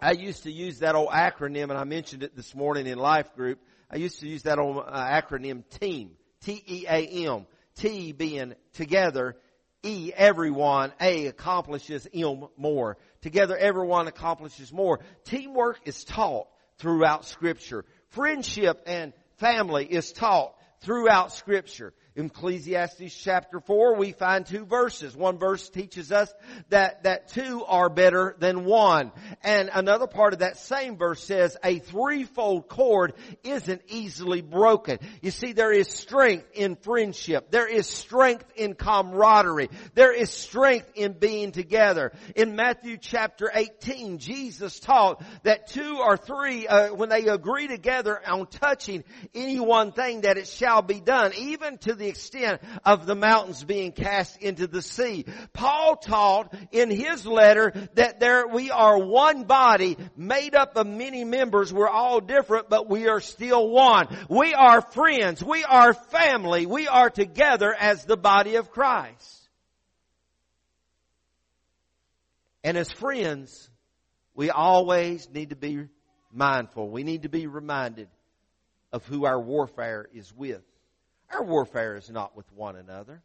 I 0.00 0.12
used 0.12 0.42
to 0.42 0.52
use 0.52 0.80
that 0.80 0.94
old 0.94 1.08
acronym 1.08 1.64
and 1.64 1.78
I 1.78 1.84
mentioned 1.84 2.22
it 2.22 2.36
this 2.36 2.54
morning 2.54 2.86
in 2.86 2.98
life 2.98 3.34
group. 3.34 3.58
I 3.90 3.96
used 3.96 4.20
to 4.20 4.28
use 4.28 4.42
that 4.42 4.58
old 4.58 4.84
uh, 4.86 4.92
acronym 4.92 5.64
TEAM. 5.80 6.10
T-E-A-M. 6.42 7.46
T 7.76 8.12
being 8.12 8.54
together, 8.74 9.36
E 9.82 10.12
everyone, 10.14 10.92
A 11.00 11.26
accomplishes 11.26 12.08
M 12.12 12.48
more. 12.56 12.96
Together 13.20 13.56
everyone 13.56 14.08
accomplishes 14.08 14.72
more. 14.72 15.00
Teamwork 15.24 15.80
is 15.84 16.04
taught 16.04 16.48
throughout 16.78 17.24
scripture. 17.24 17.84
Friendship 18.10 18.82
and 18.86 19.12
family 19.36 19.86
is 19.86 20.12
taught 20.12 20.54
throughout 20.80 21.32
scripture. 21.32 21.92
In 22.16 22.26
Ecclesiastes 22.26 23.14
chapter 23.14 23.60
4, 23.60 23.96
we 23.96 24.12
find 24.12 24.46
two 24.46 24.64
verses. 24.64 25.14
One 25.14 25.36
verse 25.36 25.68
teaches 25.68 26.10
us 26.10 26.32
that, 26.70 27.02
that 27.02 27.28
two 27.28 27.62
are 27.66 27.90
better 27.90 28.34
than 28.38 28.64
one. 28.64 29.12
And 29.42 29.68
another 29.70 30.06
part 30.06 30.32
of 30.32 30.38
that 30.38 30.56
same 30.56 30.96
verse 30.96 31.22
says 31.22 31.58
a 31.62 31.78
threefold 31.78 32.68
cord 32.68 33.12
isn't 33.44 33.82
easily 33.88 34.40
broken. 34.40 34.98
You 35.20 35.30
see, 35.30 35.52
there 35.52 35.72
is 35.72 35.88
strength 35.88 36.46
in 36.54 36.76
friendship. 36.76 37.50
There 37.50 37.68
is 37.68 37.86
strength 37.86 38.46
in 38.56 38.76
camaraderie. 38.76 39.68
There 39.92 40.14
is 40.14 40.30
strength 40.30 40.90
in 40.94 41.12
being 41.18 41.52
together. 41.52 42.12
In 42.34 42.56
Matthew 42.56 42.96
chapter 42.96 43.50
18, 43.52 44.16
Jesus 44.16 44.80
taught 44.80 45.22
that 45.42 45.66
two 45.66 45.98
or 45.98 46.16
three, 46.16 46.66
uh, 46.66 46.94
when 46.94 47.10
they 47.10 47.26
agree 47.26 47.68
together 47.68 48.18
on 48.26 48.46
touching 48.46 49.04
any 49.34 49.60
one 49.60 49.92
thing, 49.92 50.22
that 50.22 50.38
it 50.38 50.48
shall 50.48 50.80
be 50.80 51.00
done, 51.00 51.32
even 51.36 51.76
to 51.76 51.94
the 51.94 52.05
the 52.06 52.10
extent 52.10 52.62
of 52.84 53.04
the 53.04 53.16
mountains 53.16 53.64
being 53.64 53.90
cast 53.90 54.40
into 54.40 54.68
the 54.68 54.80
sea. 54.80 55.24
Paul 55.52 55.96
taught 55.96 56.54
in 56.70 56.88
his 56.88 57.26
letter 57.26 57.72
that 57.94 58.20
there 58.20 58.46
we 58.46 58.70
are 58.70 58.98
one 58.98 59.44
body 59.44 59.96
made 60.16 60.54
up 60.54 60.76
of 60.76 60.86
many 60.86 61.24
members. 61.24 61.72
We're 61.72 61.88
all 61.88 62.20
different, 62.20 62.68
but 62.68 62.88
we 62.88 63.08
are 63.08 63.20
still 63.20 63.68
one. 63.68 64.06
We 64.28 64.54
are 64.54 64.80
friends. 64.80 65.42
We 65.42 65.64
are 65.64 65.94
family. 65.94 66.66
We 66.66 66.86
are 66.86 67.10
together 67.10 67.74
as 67.74 68.04
the 68.04 68.16
body 68.16 68.54
of 68.54 68.70
Christ. 68.70 69.48
And 72.62 72.76
as 72.76 72.90
friends, 72.90 73.68
we 74.34 74.50
always 74.50 75.28
need 75.28 75.50
to 75.50 75.56
be 75.56 75.88
mindful. 76.32 76.88
We 76.88 77.02
need 77.02 77.22
to 77.22 77.28
be 77.28 77.48
reminded 77.48 78.08
of 78.92 79.04
who 79.06 79.24
our 79.24 79.40
warfare 79.40 80.06
is 80.14 80.32
with. 80.32 80.62
Our 81.32 81.44
warfare 81.44 81.96
is 81.96 82.10
not 82.10 82.36
with 82.36 82.50
one 82.52 82.76
another. 82.76 83.22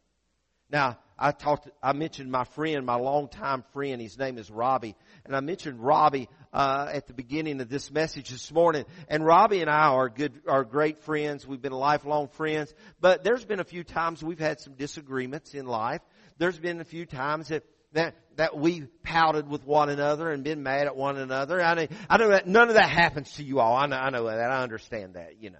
Now, 0.70 0.98
I 1.18 1.32
talked, 1.32 1.68
I 1.82 1.92
mentioned 1.92 2.32
my 2.32 2.44
friend, 2.44 2.86
my 2.86 2.94
longtime 2.94 3.62
friend, 3.74 4.00
his 4.00 4.18
name 4.18 4.38
is 4.38 4.50
Robbie, 4.50 4.96
and 5.26 5.36
I 5.36 5.40
mentioned 5.40 5.80
Robbie, 5.80 6.30
uh, 6.50 6.88
at 6.90 7.06
the 7.06 7.12
beginning 7.12 7.60
of 7.60 7.68
this 7.68 7.90
message 7.90 8.30
this 8.30 8.50
morning, 8.50 8.86
and 9.08 9.24
Robbie 9.24 9.60
and 9.60 9.68
I 9.68 9.88
are 9.88 10.08
good, 10.08 10.32
are 10.48 10.64
great 10.64 10.98
friends, 11.00 11.46
we've 11.46 11.60
been 11.60 11.72
lifelong 11.72 12.28
friends, 12.28 12.72
but 13.00 13.22
there's 13.22 13.44
been 13.44 13.60
a 13.60 13.64
few 13.64 13.84
times 13.84 14.24
we've 14.24 14.38
had 14.38 14.60
some 14.60 14.72
disagreements 14.72 15.52
in 15.52 15.66
life, 15.66 16.00
there's 16.38 16.58
been 16.58 16.80
a 16.80 16.84
few 16.84 17.04
times 17.04 17.48
that 17.48 17.64
that 17.92 18.14
that 18.36 18.56
we 18.56 18.86
pouted 19.02 19.48
with 19.48 19.66
one 19.66 19.90
another 19.90 20.30
and 20.30 20.42
been 20.42 20.62
mad 20.62 20.86
at 20.86 20.96
one 20.96 21.18
another. 21.18 21.60
I 21.60 21.74
know, 21.74 21.86
I 22.08 22.16
know 22.16 22.30
that 22.30 22.46
none 22.46 22.68
of 22.68 22.74
that 22.76 22.88
happens 22.88 23.30
to 23.34 23.44
you 23.44 23.60
all. 23.60 23.76
I 23.76 23.84
know, 23.86 23.96
I 23.96 24.08
know 24.08 24.24
that. 24.24 24.50
I 24.50 24.62
understand 24.62 25.14
that. 25.14 25.42
You 25.42 25.50
know, 25.50 25.58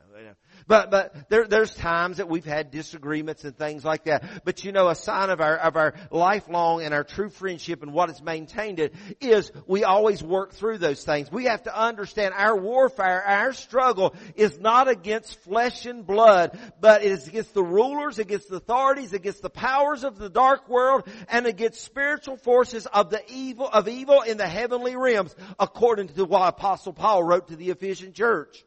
but, 0.66 0.90
but 0.90 1.29
there, 1.29 1.46
there's 1.46 1.75
times 1.75 2.18
that 2.18 2.29
we've 2.29 2.44
had 2.44 2.70
disagreements 2.70 3.44
and 3.44 3.57
things 3.57 3.85
like 3.85 4.05
that. 4.05 4.44
But 4.44 4.64
you 4.64 4.72
know, 4.72 4.88
a 4.88 4.94
sign 4.94 5.31
of 5.31 5.40
our, 5.40 5.57
of 5.57 5.77
our 5.77 5.94
lifelong 6.11 6.83
and 6.83 6.94
our 6.94 7.05
true 7.05 7.29
friendship 7.29 7.83
and 7.83 7.92
what 7.92 8.09
has 8.09 8.22
maintained 8.22 8.79
it 8.79 8.94
is 9.20 9.51
we 9.66 9.85
always 9.85 10.22
work 10.22 10.53
through 10.53 10.79
those 10.79 11.05
things. 11.05 11.31
We 11.31 11.44
have 11.44 11.62
to 11.64 11.79
understand 11.79 12.35
our 12.37 12.57
warfare, 12.57 13.22
our 13.22 13.53
struggle 13.53 14.14
is 14.35 14.59
not 14.59 14.88
against 14.88 15.38
flesh 15.40 15.87
and 15.87 16.07
blood, 16.07 16.59
but 16.81 17.03
it 17.03 17.12
is 17.12 17.29
against 17.29 17.55
the 17.55 17.64
rulers, 17.64 18.18
against 18.18 18.48
the 18.48 18.57
authorities, 18.57 19.12
against 19.12 19.42
the 19.42 19.51
powers 19.51 20.05
of 20.05 20.18
the 20.18 20.31
dark 20.31 20.68
world, 20.68 21.09
and 21.29 21.46
against 21.46 21.83
spiritual 21.83 22.37
forces 22.37 22.87
of 22.87 23.11
the 23.11 23.22
evil, 23.29 23.68
of 23.68 23.88
evil 23.88 24.22
in 24.22 24.37
the 24.37 24.48
heavenly 24.48 24.96
realms, 24.96 25.35
according 25.59 26.09
to 26.09 26.25
what 26.25 26.48
Apostle 26.48 26.92
Paul 26.92 27.22
wrote 27.22 27.48
to 27.48 27.57
the 27.57 27.70
Ephesian 27.70 28.12
church. 28.12 28.64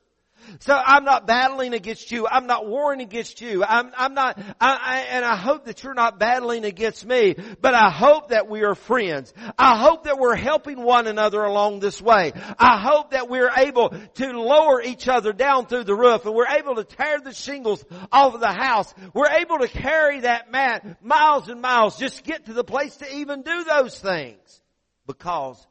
So 0.60 0.74
I'm 0.74 1.04
not 1.04 1.28
battling 1.28 1.74
against 1.74 2.12
you. 2.12 2.28
I'm 2.28 2.48
not 2.48 2.68
warring 2.68 3.02
against 3.02 3.42
you. 3.42 3.64
I'm, 3.64 3.92
I'm 3.98 4.14
not, 4.14 4.40
I, 4.60 4.78
I, 4.82 5.00
and 5.12 5.26
I 5.26 5.36
hope 5.36 5.66
that 5.66 5.84
you're 5.84 5.94
not 5.94 6.20
battling 6.20 6.66
against 6.66 7.06
me, 7.06 7.36
but 7.62 7.74
I 7.74 7.90
hope 7.90 8.30
that 8.30 8.48
we 8.48 8.64
are 8.64 8.76
friends. 8.76 9.34
I 9.58 9.78
hope 9.78 10.06
that 10.06 10.18
we're 10.18 10.36
helping 10.36 10.82
one 10.82 11.08
another 11.08 11.44
along 11.44 11.80
this 11.80 12.02
way. 12.02 12.34
I 12.58 12.80
hope 12.82 13.12
that 13.12 13.30
we're 13.30 13.52
able 13.56 13.90
to 13.90 14.32
lower 14.40 14.82
each 14.82 15.08
other 15.08 15.34
down 15.34 15.68
through 15.68 15.86
the 15.86 15.96
roof 15.96 16.26
and 16.26 16.36
we're 16.36 16.48
able 16.48 16.76
to 16.76 16.84
tear 16.84 17.20
the 17.20 17.34
shingles 17.34 17.84
off 18.12 18.34
of 18.34 18.40
the 18.40 18.54
house. 18.54 18.94
We're 19.14 19.32
able 19.32 19.60
to 19.60 19.68
carry 19.68 20.22
that 20.22 20.52
mat 20.52 21.04
miles 21.04 21.50
and 21.50 21.62
miles, 21.62 21.98
just 21.98 22.24
get 22.24 22.46
to 22.46 22.54
the 22.54 22.64
place 22.64 22.96
to 22.98 23.16
even 23.16 23.42
do 23.42 23.64
those 23.64 23.98
things 24.00 24.62
because 25.08 25.66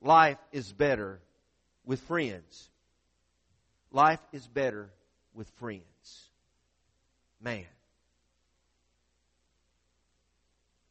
life 0.00 0.38
is 0.52 0.72
better 0.72 1.20
with 1.84 2.00
friends. 2.00 2.69
Life 3.92 4.20
is 4.32 4.46
better 4.46 4.90
with 5.34 5.48
friends. 5.58 5.84
Man. 7.40 7.66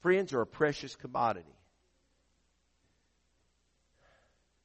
Friends 0.01 0.33
are 0.33 0.41
a 0.41 0.47
precious 0.47 0.95
commodity. 0.95 1.55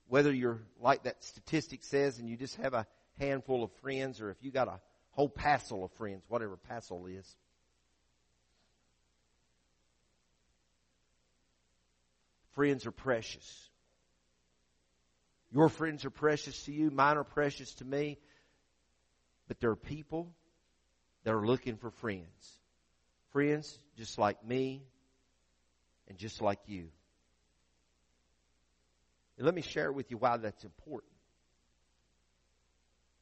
Whether 0.09 0.33
you're 0.33 0.61
like 0.81 1.05
that 1.05 1.23
statistic 1.25 1.83
says 1.83 2.19
and 2.19 2.29
you 2.29 2.37
just 2.37 2.57
have 2.57 2.75
a 2.75 2.87
handful 3.19 3.65
of 3.65 3.73
friends 3.83 4.21
or 4.21 4.31
if 4.31 4.37
you 4.43 4.51
got 4.51 4.69
a 4.69 4.81
whole 5.11 5.29
passel 5.29 5.85
of 5.85 5.93
friends, 5.93 6.23
whatever 6.29 6.57
passel 6.57 7.07
is. 7.07 7.37
Friends 12.53 12.87
are 12.87 12.93
precious. 12.93 13.71
Your 15.55 15.69
friends 15.69 16.05
are 16.05 16.11
precious 16.11 16.65
to 16.65 16.73
you. 16.73 16.91
Mine 16.91 17.17
are 17.17 17.25
precious 17.25 17.73
to 17.77 17.85
me. 17.85 18.19
But 19.47 19.61
there 19.61 19.71
are 19.71 19.77
people 19.77 20.35
that 21.23 21.33
are 21.33 21.47
looking 21.47 21.77
for 21.77 21.91
friends. 21.91 22.59
Friends 23.31 23.79
just 23.97 24.19
like 24.19 24.45
me 24.45 24.83
and 26.09 26.19
just 26.19 26.43
like 26.43 26.59
you. 26.67 26.89
And 29.37 29.47
let 29.47 29.55
me 29.55 29.63
share 29.63 29.93
with 29.93 30.11
you 30.11 30.17
why 30.17 30.37
that's 30.39 30.65
important. 30.65 31.13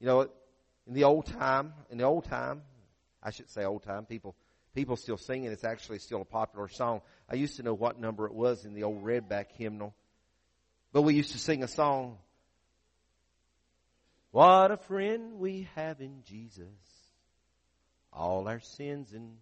You 0.00 0.06
know, 0.06 0.20
in 0.86 0.94
the 0.94 1.04
old 1.04 1.26
time, 1.26 1.74
in 1.90 1.98
the 1.98 2.04
old 2.04 2.24
time, 2.24 2.62
I 3.22 3.30
should 3.30 3.50
say 3.50 3.64
old 3.64 3.82
time, 3.82 4.06
people, 4.06 4.34
people 4.74 4.96
still 4.96 5.18
sing 5.18 5.44
it. 5.44 5.52
It's 5.52 5.64
actually 5.64 5.98
still 5.98 6.22
a 6.22 6.24
popular 6.24 6.68
song. 6.68 7.02
I 7.28 7.34
used 7.34 7.56
to 7.56 7.62
know 7.62 7.74
what 7.74 8.00
number 8.00 8.26
it 8.26 8.34
was 8.34 8.64
in 8.64 8.72
the 8.72 8.84
old 8.84 9.04
redback 9.04 9.52
hymnal. 9.52 9.94
But 10.92 11.02
we 11.02 11.14
used 11.14 11.32
to 11.32 11.38
sing 11.38 11.62
a 11.62 11.68
song. 11.68 12.18
What 14.30 14.70
a 14.70 14.76
friend 14.76 15.38
we 15.38 15.68
have 15.74 16.00
in 16.00 16.22
Jesus. 16.24 16.66
All 18.12 18.46
our 18.48 18.60
sins 18.60 19.12
and 19.12 19.36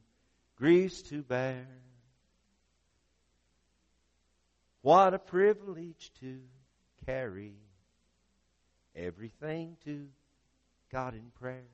griefs 0.56 1.02
to 1.02 1.22
bear. 1.22 1.66
What 4.82 5.12
a 5.12 5.18
privilege 5.18 6.10
to 6.20 6.40
carry 7.04 7.54
everything 8.96 9.76
to 9.84 10.06
God 10.90 11.14
in 11.14 11.30
prayer. 11.40 11.68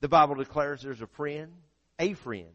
The 0.00 0.08
Bible 0.08 0.36
declares 0.36 0.82
there's 0.82 1.02
a 1.02 1.06
friend, 1.06 1.52
a 1.98 2.14
friend, 2.14 2.52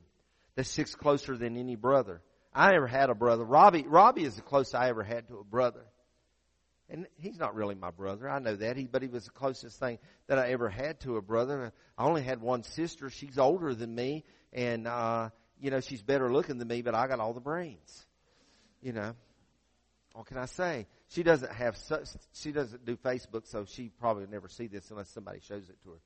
that 0.55 0.65
sticks 0.65 0.95
closer 0.95 1.35
than 1.35 1.57
any 1.57 1.75
brother. 1.75 2.21
I 2.55 2.71
never 2.71 2.87
had 2.87 3.09
a 3.09 3.15
brother. 3.15 3.43
Robbie, 3.43 3.85
Robbie 3.87 4.23
is 4.23 4.35
the 4.35 4.41
closest 4.41 4.75
I 4.75 4.89
ever 4.89 5.03
had 5.03 5.27
to 5.29 5.39
a 5.39 5.43
brother. 5.43 5.85
And 6.89 7.07
he's 7.17 7.39
not 7.39 7.55
really 7.55 7.75
my 7.75 7.91
brother. 7.91 8.29
I 8.29 8.39
know 8.39 8.55
that. 8.55 8.77
He, 8.77 8.85
but 8.85 9.01
he 9.01 9.07
was 9.07 9.25
the 9.25 9.31
closest 9.31 9.79
thing 9.79 9.97
that 10.27 10.37
I 10.37 10.51
ever 10.51 10.69
had 10.69 10.99
to 11.01 11.17
a 11.17 11.21
brother. 11.21 11.71
I 11.97 12.03
only 12.03 12.21
had 12.21 12.41
one 12.41 12.63
sister. 12.63 13.09
She's 13.09 13.37
older 13.37 13.73
than 13.73 13.95
me. 13.95 14.23
And, 14.51 14.87
uh, 14.87 15.29
you 15.59 15.71
know, 15.71 15.79
she's 15.79 16.03
better 16.03 16.31
looking 16.31 16.57
than 16.59 16.67
me, 16.67 16.81
but 16.81 16.93
I 16.93 17.07
got 17.07 17.19
all 17.19 17.33
the 17.33 17.39
brains. 17.39 18.05
You 18.81 18.93
know. 18.93 19.15
What 20.13 20.27
can 20.27 20.37
I 20.37 20.45
say? 20.45 20.85
She 21.09 21.23
doesn't 21.23 21.51
have 21.51 21.75
such, 21.75 22.07
she 22.33 22.51
doesn't 22.51 22.85
do 22.85 22.95
Facebook, 22.97 23.47
so 23.47 23.65
she 23.65 23.89
probably 23.99 24.27
never 24.27 24.47
see 24.47 24.67
this 24.67 24.91
unless 24.91 25.09
somebody 25.09 25.39
shows 25.39 25.67
it 25.69 25.81
to 25.83 25.91
her. 25.91 25.99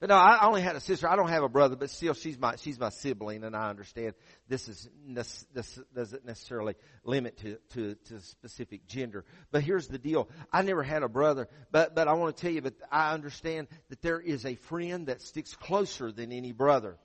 But 0.00 0.08
no, 0.08 0.14
I 0.14 0.46
only 0.46 0.62
had 0.62 0.76
a 0.76 0.80
sister. 0.80 1.06
I 1.06 1.14
don't 1.14 1.28
have 1.28 1.42
a 1.42 1.48
brother, 1.48 1.76
but 1.76 1.90
still, 1.90 2.14
she's 2.14 2.38
my 2.38 2.56
she's 2.56 2.80
my 2.80 2.88
sibling, 2.88 3.44
and 3.44 3.54
I 3.54 3.68
understand 3.68 4.14
this 4.48 4.66
is 4.66 4.88
this, 5.06 5.46
this 5.52 5.78
doesn't 5.94 6.24
necessarily 6.24 6.74
limit 7.04 7.36
to, 7.38 7.58
to 7.74 7.94
to 8.06 8.20
specific 8.20 8.86
gender. 8.86 9.26
But 9.52 9.62
here's 9.62 9.88
the 9.88 9.98
deal: 9.98 10.30
I 10.50 10.62
never 10.62 10.82
had 10.82 11.02
a 11.02 11.08
brother, 11.08 11.48
but 11.70 11.94
but 11.94 12.08
I 12.08 12.14
want 12.14 12.34
to 12.34 12.40
tell 12.40 12.50
you, 12.50 12.62
but 12.62 12.74
I 12.90 13.12
understand 13.12 13.68
that 13.90 14.00
there 14.00 14.18
is 14.18 14.46
a 14.46 14.54
friend 14.54 15.08
that 15.08 15.20
sticks 15.20 15.54
closer 15.54 16.10
than 16.10 16.32
any 16.32 16.52
brother, 16.52 16.96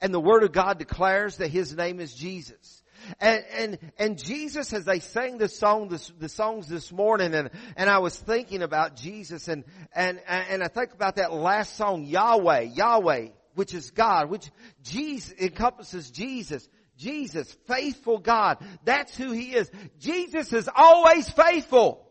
and 0.00 0.14
the 0.14 0.20
Word 0.20 0.44
of 0.44 0.52
God 0.52 0.78
declares 0.78 1.38
that 1.38 1.48
His 1.48 1.74
name 1.76 1.98
is 1.98 2.14
Jesus. 2.14 2.83
And, 3.20 3.44
and, 3.52 3.78
and 3.98 4.22
Jesus, 4.22 4.72
as 4.72 4.84
they 4.84 5.00
sang 5.00 5.38
the 5.38 5.48
song, 5.48 5.88
this, 5.88 6.12
the 6.18 6.28
songs 6.28 6.68
this 6.68 6.92
morning, 6.92 7.34
and, 7.34 7.50
and 7.76 7.90
I 7.90 7.98
was 7.98 8.16
thinking 8.16 8.62
about 8.62 8.96
Jesus, 8.96 9.48
and, 9.48 9.64
and, 9.94 10.20
and 10.28 10.62
I 10.62 10.68
think 10.68 10.92
about 10.92 11.16
that 11.16 11.32
last 11.32 11.76
song, 11.76 12.04
Yahweh, 12.04 12.60
Yahweh, 12.74 13.28
which 13.54 13.74
is 13.74 13.90
God, 13.90 14.30
which 14.30 14.50
Jesus 14.82 15.32
encompasses 15.40 16.10
Jesus. 16.10 16.68
Jesus, 16.96 17.52
faithful 17.66 18.18
God. 18.18 18.58
That's 18.84 19.16
who 19.16 19.32
He 19.32 19.54
is. 19.54 19.70
Jesus 19.98 20.52
is 20.52 20.68
always 20.74 21.28
faithful. 21.28 22.06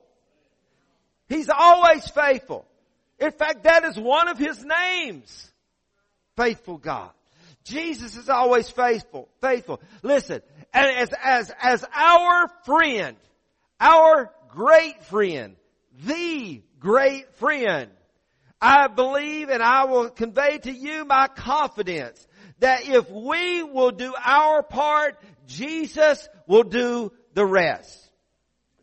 He's 1.30 1.50
always 1.50 2.06
faithful. 2.10 2.66
In 3.20 3.32
fact, 3.32 3.64
that 3.64 3.86
is 3.86 3.98
one 3.98 4.28
of 4.28 4.38
His 4.38 4.64
names. 4.64 5.52
Faithful 6.36 6.78
God. 6.78 7.12
Jesus 7.64 8.18
is 8.18 8.28
always 8.28 8.70
faithful, 8.70 9.30
faithful. 9.40 9.80
Listen, 10.02 10.42
and 10.74 10.98
as, 10.98 11.14
as, 11.24 11.52
as 11.62 11.86
our 11.94 12.48
friend, 12.66 13.18
our 13.80 14.32
great 14.50 15.04
friend, 15.04 15.56
the 16.06 16.62
great 16.80 17.36
friend, 17.36 17.92
I 18.62 18.88
believe 18.88 19.50
and 19.50 19.62
I 19.62 19.86
will 19.86 20.10
convey 20.10 20.58
to 20.60 20.72
you 20.72 21.06
my 21.06 21.28
confidence 21.28 22.26
that 22.60 22.88
if 22.88 23.10
we 23.10 23.62
will 23.62 23.92
do 23.92 24.16
our 24.24 24.64
part, 24.64 25.20
Jesus 25.48 26.30
will 26.48 26.64
do 26.64 27.12
the 27.34 27.46
rest. 27.46 28.00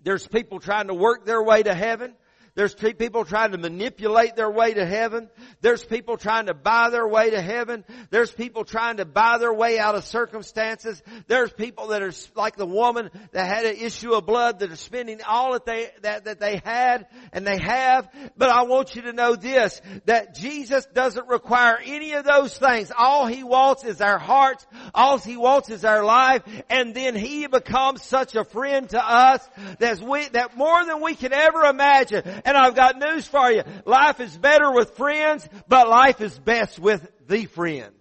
There's 0.03 0.26
people 0.26 0.61
trying 0.61 0.88
to 0.88 0.94
work 0.94 1.24
their 1.24 1.42
way 1.42 1.62
to 1.62 1.74
heaven. 1.74 2.14
There's 2.61 2.75
people 2.75 3.25
trying 3.25 3.53
to 3.53 3.57
manipulate 3.57 4.37
their 4.37 4.51
way 4.51 4.75
to 4.75 4.85
heaven. 4.85 5.31
There's 5.62 5.83
people 5.83 6.18
trying 6.18 6.44
to 6.44 6.53
buy 6.53 6.90
their 6.90 7.09
way 7.09 7.31
to 7.31 7.40
heaven. 7.40 7.87
There's 8.11 8.31
people 8.31 8.66
trying 8.66 8.99
to 8.99 9.07
buy 9.07 9.38
their 9.38 9.55
way 9.55 9.79
out 9.79 9.94
of 9.94 10.05
circumstances. 10.05 11.03
There's 11.27 11.51
people 11.51 11.87
that 11.87 12.03
are 12.03 12.12
like 12.37 12.57
the 12.57 12.66
woman 12.66 13.09
that 13.33 13.46
had 13.46 13.64
an 13.64 13.77
issue 13.77 14.12
of 14.12 14.27
blood 14.27 14.59
that 14.59 14.70
are 14.70 14.77
spending 14.77 15.23
all 15.27 15.55
that 15.55 15.64
they, 15.64 15.88
that, 16.03 16.27
that 16.27 16.38
they 16.38 16.61
had 16.62 17.07
and 17.33 17.46
they 17.46 17.57
have. 17.57 18.11
But 18.37 18.51
I 18.51 18.64
want 18.64 18.94
you 18.94 19.03
to 19.03 19.14
know 19.14 19.37
this, 19.37 19.81
that 20.05 20.35
Jesus 20.35 20.85
doesn't 20.92 21.29
require 21.29 21.79
any 21.83 22.12
of 22.12 22.27
those 22.27 22.59
things. 22.59 22.92
All 22.94 23.25
He 23.25 23.42
wants 23.42 23.85
is 23.85 24.03
our 24.03 24.18
hearts. 24.18 24.66
All 24.94 25.16
He 25.16 25.38
wants 25.38 25.70
is 25.70 25.87
our 25.87 26.05
life. 26.05 26.42
And 26.68 26.94
then 26.94 27.16
He 27.16 27.46
becomes 27.46 28.03
such 28.03 28.35
a 28.35 28.44
friend 28.44 28.87
to 28.90 29.03
us 29.03 29.49
that 29.79 29.99
we, 30.03 30.29
that 30.29 30.59
more 30.59 30.85
than 30.85 31.01
we 31.01 31.14
can 31.14 31.33
ever 31.33 31.62
imagine. 31.62 32.23
And 32.50 32.58
I've 32.58 32.74
got 32.74 32.98
news 32.98 33.28
for 33.28 33.48
you. 33.48 33.62
Life 33.84 34.18
is 34.18 34.36
better 34.36 34.72
with 34.72 34.96
friends, 34.96 35.48
but 35.68 35.88
life 35.88 36.20
is 36.20 36.36
best 36.36 36.80
with 36.80 37.08
the 37.28 37.44
friend. 37.44 37.94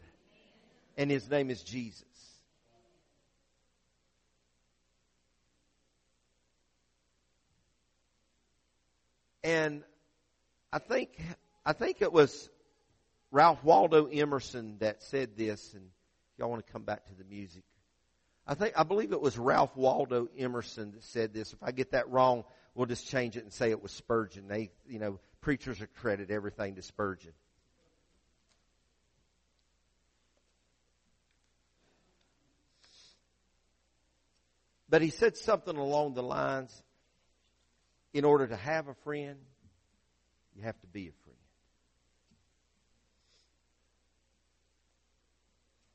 And 0.97 1.11
his 1.11 1.29
name 1.29 1.51
is 1.51 1.61
Jesus. 1.61 2.03
And 9.43 9.83
I 10.73 10.79
think, 10.79 11.11
I 11.63 11.73
think 11.73 12.01
it 12.01 12.11
was 12.11 12.49
Ralph 13.31 13.63
Waldo 13.63 14.07
Emerson 14.07 14.77
that 14.79 15.03
said 15.03 15.37
this, 15.37 15.75
and 15.75 15.83
y'all 16.39 16.49
want 16.49 16.65
to 16.65 16.73
come 16.73 16.85
back 16.85 17.05
to 17.05 17.13
the 17.13 17.23
music. 17.23 17.61
I 18.49 18.55
think, 18.55 18.73
I 18.75 18.81
believe 18.81 19.11
it 19.11 19.21
was 19.21 19.37
Ralph 19.37 19.77
Waldo 19.77 20.27
Emerson 20.35 20.93
that 20.93 21.03
said 21.03 21.35
this. 21.35 21.53
If 21.53 21.61
I 21.61 21.71
get 21.71 21.91
that 21.91 22.09
wrong, 22.09 22.45
we'll 22.73 22.87
just 22.87 23.07
change 23.07 23.37
it 23.37 23.43
and 23.43 23.53
say 23.53 23.69
it 23.69 23.83
was 23.83 23.91
Spurgeon. 23.91 24.47
They, 24.47 24.71
you 24.87 24.97
know, 24.97 25.19
preachers 25.39 25.79
accredit 25.83 26.31
everything 26.31 26.73
to 26.73 26.81
Spurgeon. 26.81 27.31
But 34.89 35.03
he 35.03 35.11
said 35.11 35.37
something 35.37 35.77
along 35.77 36.15
the 36.15 36.23
lines, 36.23 36.81
in 38.15 38.25
order 38.25 38.47
to 38.47 38.55
have 38.55 38.87
a 38.87 38.95
friend, 39.03 39.37
you 40.55 40.63
have 40.63 40.79
to 40.81 40.87
be 40.87 41.01
a 41.01 41.13
friend. 41.23 41.37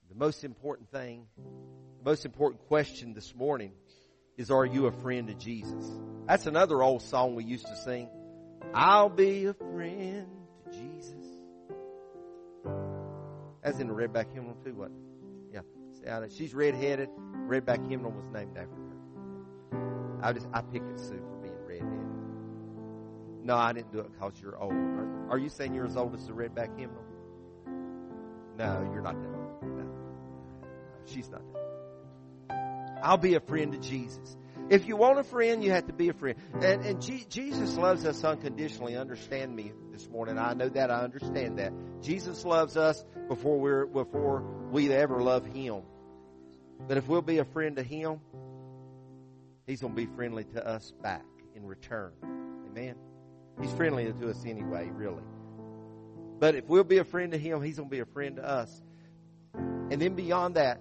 The 0.08 0.14
most 0.14 0.44
important 0.44 0.88
thing, 0.92 1.26
most 2.04 2.26
important 2.26 2.66
question 2.68 3.14
this 3.14 3.34
morning 3.34 3.72
is 4.36 4.50
are 4.50 4.66
you 4.66 4.86
a 4.86 4.92
friend 4.92 5.30
of 5.30 5.38
Jesus? 5.38 5.90
That's 6.26 6.46
another 6.46 6.82
old 6.82 7.02
song 7.02 7.34
we 7.34 7.44
used 7.44 7.66
to 7.66 7.76
sing. 7.76 8.08
I'll 8.74 9.08
be 9.08 9.46
a 9.46 9.54
friend 9.54 10.26
to 10.64 10.78
Jesus. 10.78 11.26
That's 13.62 13.78
in 13.78 13.88
the 13.88 13.94
Redback 13.94 14.34
hymnal 14.34 14.56
too, 14.62 14.74
what? 14.74 14.90
Yeah. 15.52 16.26
She's 16.28 16.52
redheaded. 16.52 17.08
Redback 17.46 17.88
hymnal 17.88 18.10
was 18.10 18.26
named 18.28 18.58
after 18.58 18.74
her. 18.74 20.20
I 20.22 20.32
just 20.32 20.46
I 20.52 20.60
pick 20.60 20.82
at 20.82 21.00
Sue 21.00 21.16
for 21.16 21.36
being 21.42 21.54
redheaded. 21.66 21.98
No, 23.42 23.56
I 23.56 23.72
didn't 23.72 23.92
do 23.92 24.00
it 24.00 24.12
because 24.12 24.34
you're 24.42 24.58
old. 24.58 24.72
Are, 24.72 25.30
are, 25.30 25.38
you 25.38 25.48
saying 25.48 25.74
you're 25.74 25.86
as 25.86 25.96
old 25.96 26.14
as 26.14 26.26
the 26.26 26.32
Redback 26.32 26.78
hymnal? 26.78 27.02
No, 28.58 28.90
you're 28.92 29.02
not 29.02 29.20
that 29.20 29.28
old. 29.28 29.78
No. 29.78 29.86
She's 31.06 31.30
not 31.30 31.42
that. 31.52 31.63
I'll 33.04 33.18
be 33.18 33.34
a 33.34 33.40
friend 33.40 33.72
to 33.72 33.78
Jesus. 33.78 34.36
If 34.70 34.88
you 34.88 34.96
want 34.96 35.18
a 35.18 35.24
friend, 35.24 35.62
you 35.62 35.72
have 35.72 35.88
to 35.88 35.92
be 35.92 36.08
a 36.08 36.14
friend. 36.14 36.38
And, 36.54 36.86
and 36.86 37.02
G- 37.02 37.26
Jesus 37.28 37.76
loves 37.76 38.06
us 38.06 38.24
unconditionally. 38.24 38.96
Understand 38.96 39.54
me 39.54 39.72
this 39.92 40.08
morning. 40.08 40.38
I 40.38 40.54
know 40.54 40.70
that. 40.70 40.90
I 40.90 41.00
understand 41.00 41.58
that. 41.58 41.72
Jesus 42.00 42.46
loves 42.46 42.78
us 42.78 43.04
before 43.28 43.60
we're, 43.60 43.84
before 43.84 44.40
we 44.70 44.90
ever 44.90 45.22
love 45.22 45.44
Him. 45.44 45.82
But 46.88 46.96
if 46.96 47.06
we'll 47.06 47.20
be 47.20 47.38
a 47.38 47.44
friend 47.44 47.76
to 47.76 47.82
Him, 47.82 48.20
He's 49.66 49.82
going 49.82 49.94
to 49.94 49.96
be 49.96 50.06
friendly 50.06 50.44
to 50.44 50.66
us 50.66 50.90
back 51.02 51.26
in 51.54 51.66
return. 51.66 52.12
Amen. 52.70 52.94
He's 53.60 53.72
friendly 53.72 54.10
to 54.10 54.30
us 54.30 54.44
anyway, 54.46 54.88
really. 54.90 55.22
But 56.38 56.54
if 56.54 56.66
we'll 56.68 56.84
be 56.84 56.98
a 56.98 57.04
friend 57.04 57.32
to 57.32 57.38
Him, 57.38 57.62
He's 57.62 57.76
going 57.76 57.90
to 57.90 57.94
be 57.94 58.00
a 58.00 58.06
friend 58.06 58.36
to 58.36 58.48
us. 58.48 58.82
And 59.52 60.00
then 60.00 60.14
beyond 60.14 60.54
that, 60.56 60.80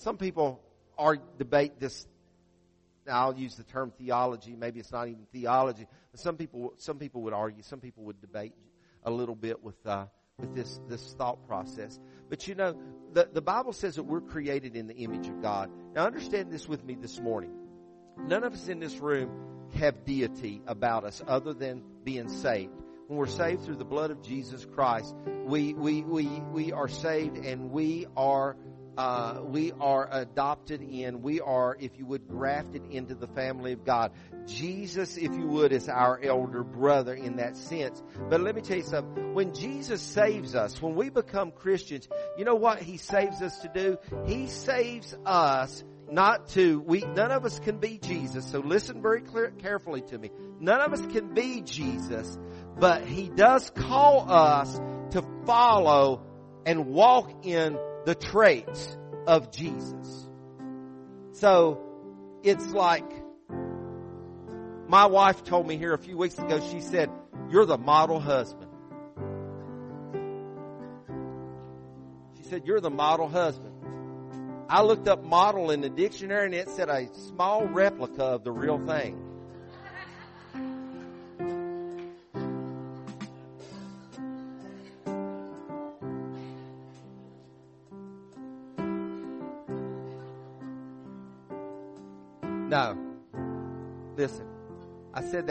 some 0.00 0.16
people 0.16 0.62
are 0.96 1.18
debate 1.36 1.78
this. 1.78 2.06
Now 3.06 3.26
I'll 3.26 3.36
use 3.36 3.56
the 3.56 3.64
term 3.64 3.92
theology. 3.98 4.56
Maybe 4.56 4.80
it's 4.80 4.92
not 4.92 5.08
even 5.08 5.26
theology. 5.30 5.86
But 6.10 6.20
some 6.20 6.36
people, 6.36 6.72
some 6.78 6.98
people 6.98 7.22
would 7.22 7.34
argue. 7.34 7.62
Some 7.62 7.80
people 7.80 8.04
would 8.04 8.20
debate 8.20 8.54
a 9.04 9.10
little 9.10 9.34
bit 9.34 9.62
with 9.62 9.76
uh, 9.86 10.06
with 10.38 10.54
this 10.54 10.80
this 10.88 11.14
thought 11.18 11.46
process. 11.46 12.00
But 12.30 12.48
you 12.48 12.54
know, 12.54 12.76
the 13.12 13.28
the 13.30 13.42
Bible 13.42 13.74
says 13.74 13.96
that 13.96 14.04
we're 14.04 14.22
created 14.22 14.74
in 14.74 14.86
the 14.86 14.96
image 14.96 15.28
of 15.28 15.42
God. 15.42 15.70
Now 15.94 16.06
understand 16.06 16.50
this 16.50 16.66
with 16.66 16.82
me 16.82 16.94
this 16.94 17.20
morning. 17.20 17.52
None 18.18 18.42
of 18.42 18.54
us 18.54 18.68
in 18.68 18.80
this 18.80 18.96
room 18.96 19.30
have 19.74 20.06
deity 20.06 20.62
about 20.66 21.04
us 21.04 21.22
other 21.28 21.52
than 21.52 21.82
being 22.04 22.30
saved. 22.30 22.72
When 23.06 23.18
we're 23.18 23.26
saved 23.26 23.64
through 23.64 23.76
the 23.76 23.84
blood 23.84 24.10
of 24.10 24.22
Jesus 24.22 24.64
Christ, 24.64 25.14
we 25.44 25.74
we 25.74 26.02
we 26.02 26.24
we 26.52 26.72
are 26.72 26.88
saved 26.88 27.36
and 27.36 27.70
we 27.70 28.06
are 28.16 28.56
uh, 28.96 29.40
we 29.44 29.72
are 29.80 30.08
adopted 30.10 30.82
in, 30.82 31.22
we 31.22 31.40
are, 31.40 31.76
if 31.78 31.98
you 31.98 32.06
would, 32.06 32.28
grafted 32.28 32.82
into 32.90 33.14
the 33.14 33.26
family 33.28 33.72
of 33.72 33.84
God. 33.84 34.12
Jesus, 34.46 35.16
if 35.16 35.32
you 35.34 35.46
would, 35.46 35.72
is 35.72 35.88
our 35.88 36.20
elder 36.22 36.62
brother 36.62 37.14
in 37.14 37.36
that 37.36 37.56
sense. 37.56 38.02
But 38.28 38.40
let 38.40 38.54
me 38.54 38.62
tell 38.62 38.76
you 38.76 38.82
something. 38.82 39.34
When 39.34 39.54
Jesus 39.54 40.02
saves 40.02 40.54
us, 40.54 40.80
when 40.82 40.94
we 40.94 41.08
become 41.08 41.52
Christians, 41.52 42.08
you 42.36 42.44
know 42.44 42.56
what 42.56 42.82
He 42.82 42.96
saves 42.96 43.40
us 43.42 43.58
to 43.60 43.70
do? 43.72 43.98
He 44.26 44.48
saves 44.48 45.16
us 45.24 45.84
not 46.10 46.48
to, 46.48 46.80
we, 46.80 47.00
none 47.00 47.30
of 47.30 47.44
us 47.44 47.60
can 47.60 47.78
be 47.78 47.98
Jesus, 47.98 48.44
so 48.44 48.58
listen 48.58 49.00
very 49.00 49.20
clear, 49.20 49.50
carefully 49.50 50.02
to 50.02 50.18
me. 50.18 50.30
None 50.58 50.80
of 50.80 50.92
us 50.92 51.06
can 51.06 51.34
be 51.34 51.62
Jesus, 51.62 52.38
but 52.78 53.04
He 53.04 53.28
does 53.28 53.70
call 53.70 54.30
us 54.30 54.74
to 55.12 55.24
follow 55.46 56.22
and 56.66 56.86
walk 56.86 57.46
in 57.46 57.78
the 58.04 58.14
traits 58.14 58.96
of 59.26 59.50
Jesus. 59.52 60.28
So 61.32 61.80
it's 62.42 62.66
like 62.68 63.10
my 64.88 65.06
wife 65.06 65.44
told 65.44 65.66
me 65.66 65.76
here 65.76 65.94
a 65.94 65.98
few 65.98 66.16
weeks 66.16 66.38
ago, 66.38 66.60
she 66.70 66.80
said, 66.80 67.10
You're 67.48 67.66
the 67.66 67.78
model 67.78 68.18
husband. 68.18 68.70
She 72.36 72.42
said, 72.44 72.66
You're 72.66 72.80
the 72.80 72.90
model 72.90 73.28
husband. 73.28 73.74
I 74.68 74.82
looked 74.82 75.08
up 75.08 75.24
model 75.24 75.70
in 75.70 75.80
the 75.80 75.90
dictionary 75.90 76.46
and 76.46 76.54
it 76.54 76.68
said 76.68 76.88
a 76.88 77.12
small 77.14 77.66
replica 77.66 78.22
of 78.22 78.44
the 78.44 78.52
real 78.52 78.78
thing. 78.86 79.29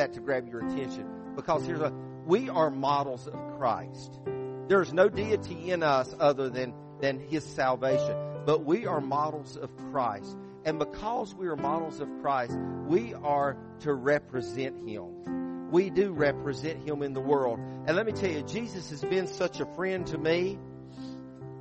That 0.09 0.19
to 0.19 0.25
grab 0.25 0.47
your 0.47 0.65
attention 0.65 1.05
because 1.35 1.65
here's 1.65 1.79
what 1.79 1.93
mm. 1.93 2.25
we 2.25 2.49
are 2.49 2.69
models 2.69 3.27
of 3.27 3.57
Christ. 3.57 4.19
There's 4.67 4.93
no 4.93 5.09
deity 5.09 5.71
in 5.71 5.83
us 5.83 6.13
other 6.19 6.49
than, 6.49 6.73
than 6.99 7.19
His 7.19 7.43
salvation, 7.43 8.15
but 8.45 8.65
we 8.65 8.85
are 8.85 9.01
models 9.01 9.57
of 9.57 9.75
Christ. 9.91 10.37
And 10.65 10.77
because 10.77 11.33
we 11.33 11.47
are 11.47 11.55
models 11.55 11.99
of 11.99 12.09
Christ, 12.21 12.57
we 12.87 13.13
are 13.13 13.57
to 13.81 13.93
represent 13.93 14.87
Him. 14.87 15.69
We 15.71 15.89
do 15.89 16.11
represent 16.11 16.83
Him 16.87 17.01
in 17.01 17.13
the 17.13 17.21
world. 17.21 17.59
And 17.59 17.95
let 17.95 18.05
me 18.05 18.11
tell 18.11 18.31
you, 18.31 18.43
Jesus 18.43 18.89
has 18.89 19.01
been 19.01 19.27
such 19.27 19.59
a 19.59 19.65
friend 19.75 20.05
to 20.07 20.17
me 20.17 20.59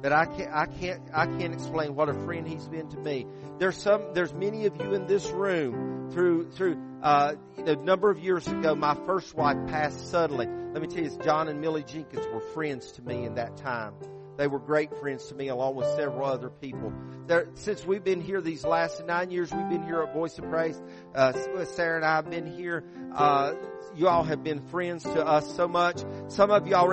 that 0.03 0.13
I 0.13 0.27
can't, 0.27 0.51
I 0.53 0.67
can't, 0.67 1.03
I 1.13 1.27
can't 1.27 1.55
explain 1.55 1.95
what 1.95 2.09
a 2.09 2.15
friend 2.15 2.47
he's 2.47 2.67
been 2.69 2.89
to 2.91 2.99
me. 2.99 3.27
There's 3.59 3.77
some, 3.77 4.15
there's 4.15 4.33
many 4.33 4.67
of 4.67 4.77
you 4.77 4.95
in 4.95 5.07
this 5.07 5.29
room 5.31 6.11
through, 6.13 6.51
through, 6.53 6.81
uh, 7.03 7.35
a 7.59 7.77
number 7.77 8.11
of 8.11 8.19
years 8.19 8.47
ago, 8.47 8.75
my 8.75 8.95
first 9.07 9.35
wife 9.35 9.57
passed 9.69 10.11
suddenly. 10.11 10.47
Let 10.47 10.83
me 10.83 10.89
tell 10.89 11.03
you, 11.03 11.19
John 11.25 11.49
and 11.49 11.61
Millie 11.61 11.85
Jenkins 11.85 12.27
were 12.33 12.41
friends 12.41 12.93
to 12.93 13.03
me 13.03 13.25
in 13.25 13.35
that 13.35 13.57
time. 13.57 13.95
They 14.39 14.47
were 14.47 14.61
great 14.61 14.97
friends 14.99 15.27
to 15.27 15.35
me 15.35 15.49
along 15.49 15.75
with 15.75 15.89
several 15.97 16.25
other 16.25 16.49
people. 16.49 16.93
There, 17.27 17.49
since 17.55 17.85
we've 17.85 18.05
been 18.05 18.21
here 18.21 18.41
these 18.41 18.65
last 18.65 19.05
nine 19.05 19.33
years, 19.33 19.51
we've 19.53 19.69
been 19.69 19.83
here 19.83 20.01
at 20.01 20.15
Voice 20.15 20.39
of 20.39 20.49
Praise. 20.49 20.81
Uh, 21.13 21.33
Sarah 21.65 21.97
and 21.97 22.05
I 22.05 22.15
have 22.15 22.31
been 22.31 22.47
here. 22.47 22.85
Uh, 23.13 23.55
you 23.97 24.07
all 24.07 24.23
have 24.23 24.45
been 24.45 24.61
friends 24.69 25.03
to 25.03 25.27
us 25.27 25.57
so 25.57 25.67
much. 25.67 26.05
Some 26.29 26.53
of 26.53 26.69
y'all, 26.69 26.87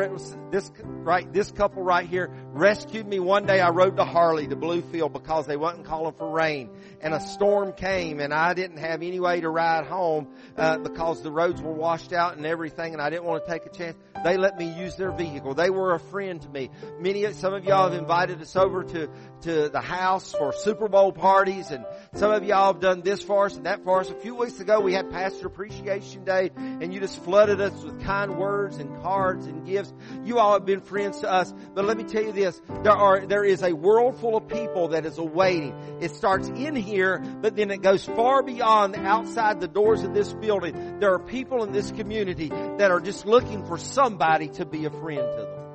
this 0.55 0.71
right, 0.85 1.31
this 1.33 1.51
couple 1.51 1.83
right 1.83 2.07
here 2.07 2.31
rescued 2.51 3.05
me 3.05 3.19
one 3.19 3.45
day. 3.45 3.59
I 3.59 3.71
rode 3.71 3.97
to 3.97 4.05
Harley 4.05 4.47
to 4.47 4.55
Bluefield 4.55 5.11
because 5.11 5.47
they 5.47 5.57
wasn't 5.57 5.85
calling 5.85 6.13
for 6.13 6.31
rain, 6.31 6.69
and 7.01 7.13
a 7.13 7.19
storm 7.19 7.73
came, 7.73 8.21
and 8.21 8.33
I 8.33 8.53
didn't 8.53 8.77
have 8.77 9.01
any 9.01 9.19
way 9.19 9.41
to 9.41 9.49
ride 9.49 9.85
home 9.85 10.29
uh, 10.57 10.77
because 10.77 11.21
the 11.21 11.31
roads 11.31 11.61
were 11.61 11.73
washed 11.73 12.13
out 12.13 12.37
and 12.37 12.45
everything, 12.45 12.93
and 12.93 13.01
I 13.01 13.09
didn't 13.09 13.25
want 13.25 13.45
to 13.45 13.51
take 13.51 13.65
a 13.65 13.69
chance. 13.69 13.97
They 14.23 14.37
let 14.37 14.57
me 14.57 14.71
use 14.71 14.95
their 14.95 15.11
vehicle. 15.11 15.55
They 15.55 15.69
were 15.69 15.93
a 15.93 15.99
friend 15.99 16.41
to 16.41 16.49
me. 16.49 16.69
Many, 16.99 17.31
some 17.33 17.53
of 17.53 17.65
y'all 17.65 17.89
have 17.89 17.99
invited 17.99 18.41
us 18.41 18.55
over 18.55 18.83
to 18.83 19.09
to 19.41 19.69
the 19.69 19.81
house 19.81 20.31
for 20.31 20.53
Super 20.53 20.87
Bowl 20.87 21.11
parties, 21.11 21.69
and 21.69 21.85
some 22.15 22.31
of 22.31 22.43
y'all 22.45 22.73
have 22.73 22.81
done 22.81 23.01
this 23.01 23.21
for 23.21 23.45
us 23.45 23.55
and 23.55 23.65
that 23.65 23.83
for 23.83 23.99
us. 23.99 24.09
A 24.09 24.15
few 24.15 24.35
weeks 24.35 24.59
ago, 24.59 24.79
we 24.79 24.93
had 24.93 25.11
Pastor 25.11 25.47
Appreciation 25.47 26.23
Day, 26.23 26.51
and 26.55 26.93
you 26.93 26.99
just 26.99 27.23
flooded 27.23 27.59
us 27.61 27.83
with 27.83 28.01
kind 28.01 28.37
words 28.37 28.77
and 28.77 29.01
cards 29.03 29.45
and 29.45 29.65
gifts. 29.65 29.93
You 30.23 30.39
all 30.39 30.44
have 30.53 30.65
been 30.65 30.81
friends 30.81 31.19
to 31.21 31.31
us, 31.31 31.53
but 31.73 31.85
let 31.85 31.97
me 31.97 32.03
tell 32.03 32.23
you 32.23 32.31
this: 32.31 32.61
there 32.83 32.93
are 32.93 33.25
there 33.25 33.43
is 33.43 33.63
a 33.63 33.73
world 33.73 34.19
full 34.19 34.35
of 34.37 34.47
people 34.47 34.89
that 34.89 35.05
is 35.05 35.17
awaiting. 35.17 35.73
It 36.01 36.11
starts 36.11 36.47
in 36.47 36.75
here, 36.75 37.19
but 37.41 37.55
then 37.55 37.71
it 37.71 37.81
goes 37.81 38.05
far 38.05 38.43
beyond 38.43 38.95
outside 38.95 39.59
the 39.59 39.67
doors 39.67 40.03
of 40.03 40.13
this 40.13 40.31
building. 40.33 40.99
There 40.99 41.13
are 41.13 41.19
people 41.19 41.63
in 41.63 41.71
this 41.71 41.91
community 41.91 42.49
that 42.49 42.91
are 42.91 42.99
just 42.99 43.25
looking 43.25 43.65
for 43.65 43.77
somebody 43.77 44.49
to 44.49 44.65
be 44.65 44.85
a 44.85 44.91
friend 44.91 45.19
to 45.19 45.41
them. 45.41 45.65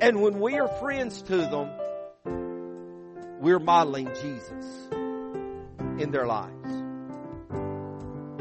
And 0.00 0.20
when 0.20 0.40
we 0.40 0.58
are 0.58 0.68
friends 0.68 1.22
to 1.22 1.36
them, 1.36 1.70
we're 3.40 3.58
modeling 3.58 4.08
Jesus 4.20 4.88
in 5.98 6.10
their 6.10 6.26
lives. 6.26 6.72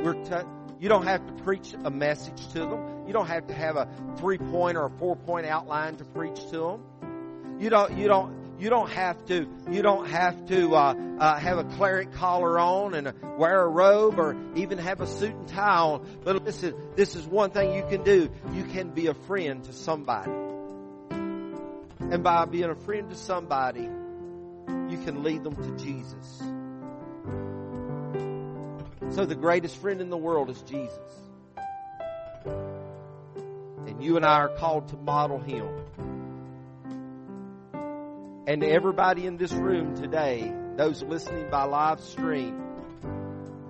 We're 0.04 0.22
t- 0.24 0.48
you 0.80 0.90
don't 0.90 1.06
have 1.06 1.26
to 1.28 1.34
preach 1.44 1.74
a 1.86 1.90
message 1.90 2.48
to 2.50 2.60
them. 2.60 2.93
You 3.06 3.14
don't 3.14 3.28
have 3.28 3.48
to 3.48 3.54
have 3.54 3.76
a 3.76 3.88
three 4.18 4.38
point 4.38 4.78
or 4.78 4.86
a 4.86 4.90
four 4.90 5.16
point 5.16 5.46
outline 5.46 5.98
to 5.98 6.06
preach 6.06 6.40
to 6.52 6.58
them. 6.58 7.60
You 7.60 7.70
don't, 7.70 7.98
you 7.98 8.08
don't, 8.08 8.34
you 8.60 8.70
don't 8.70 8.90
have 8.90 9.26
to, 9.26 9.48
you 9.70 9.82
don't 9.82 10.08
have 10.08 10.48
to, 10.48 10.76
uh, 10.76 10.94
uh, 11.20 11.38
have 11.38 11.58
a 11.58 11.64
cleric 11.64 12.14
collar 12.14 12.60
on 12.60 12.94
and 12.94 13.14
wear 13.38 13.62
a 13.62 13.68
robe 13.68 14.20
or 14.20 14.36
even 14.56 14.78
have 14.78 15.02
a 15.02 15.08
suit 15.08 15.34
and 15.34 15.48
tie 15.48 15.80
on. 15.80 16.08
But 16.24 16.44
listen, 16.44 16.74
this 16.96 17.16
is 17.16 17.26
one 17.26 17.52
thing 17.52 17.74
you 17.74 17.84
can 17.90 18.04
do. 18.04 18.30
You 18.54 18.64
can 18.64 18.92
be 18.92 19.08
a 19.08 19.14
friend 19.14 19.64
to 19.66 19.74
somebody. 19.74 20.32
And 21.12 22.24
by 22.24 22.46
being 22.46 22.70
a 22.70 22.76
friend 22.76 23.10
to 23.10 23.16
somebody, 23.16 23.84
you 23.84 25.02
can 25.04 25.24
lead 25.24 25.44
them 25.44 25.56
to 25.56 25.84
Jesus. 25.84 26.42
So 29.16 29.26
the 29.26 29.36
greatest 29.36 29.78
friend 29.78 30.02
in 30.02 30.10
the 30.10 30.18
world 30.18 30.50
is 30.50 30.62
Jesus. 30.62 30.98
And 33.94 34.04
you 34.04 34.18
and 34.18 34.26
I 34.26 34.40
are 34.40 34.50
called 34.50 34.88
to 34.90 34.98
model 34.98 35.40
him. 35.40 35.68
And 38.48 38.64
everybody 38.64 39.26
in 39.26 39.38
this 39.38 39.54
room 39.54 39.96
today, 39.96 40.54
those 40.76 41.04
listening 41.04 41.50
by 41.50 41.64
live 41.64 42.02
stream, 42.02 42.62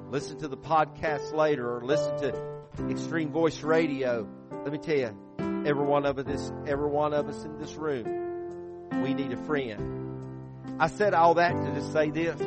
listen 0.09 0.39
to 0.39 0.47
the 0.47 0.57
podcast 0.57 1.33
later 1.33 1.77
or 1.77 1.83
listen 1.83 2.17
to 2.21 2.89
Extreme 2.89 3.31
Voice 3.31 3.61
Radio. 3.61 4.27
Let 4.63 4.71
me 4.71 4.77
tell 4.79 4.95
you, 4.95 5.63
every 5.67 5.85
one 5.85 6.05
of 6.05 6.17
us, 6.17 6.51
every 6.65 6.89
one 6.89 7.13
of 7.13 7.27
us 7.27 7.43
in 7.43 7.59
this 7.59 7.75
room, 7.75 9.01
we 9.03 9.13
need 9.13 9.33
a 9.33 9.43
friend. 9.45 10.79
I 10.79 10.87
said 10.87 11.13
all 11.13 11.35
that 11.35 11.51
to 11.51 11.73
just 11.75 11.91
say 11.91 12.09
this. 12.09 12.41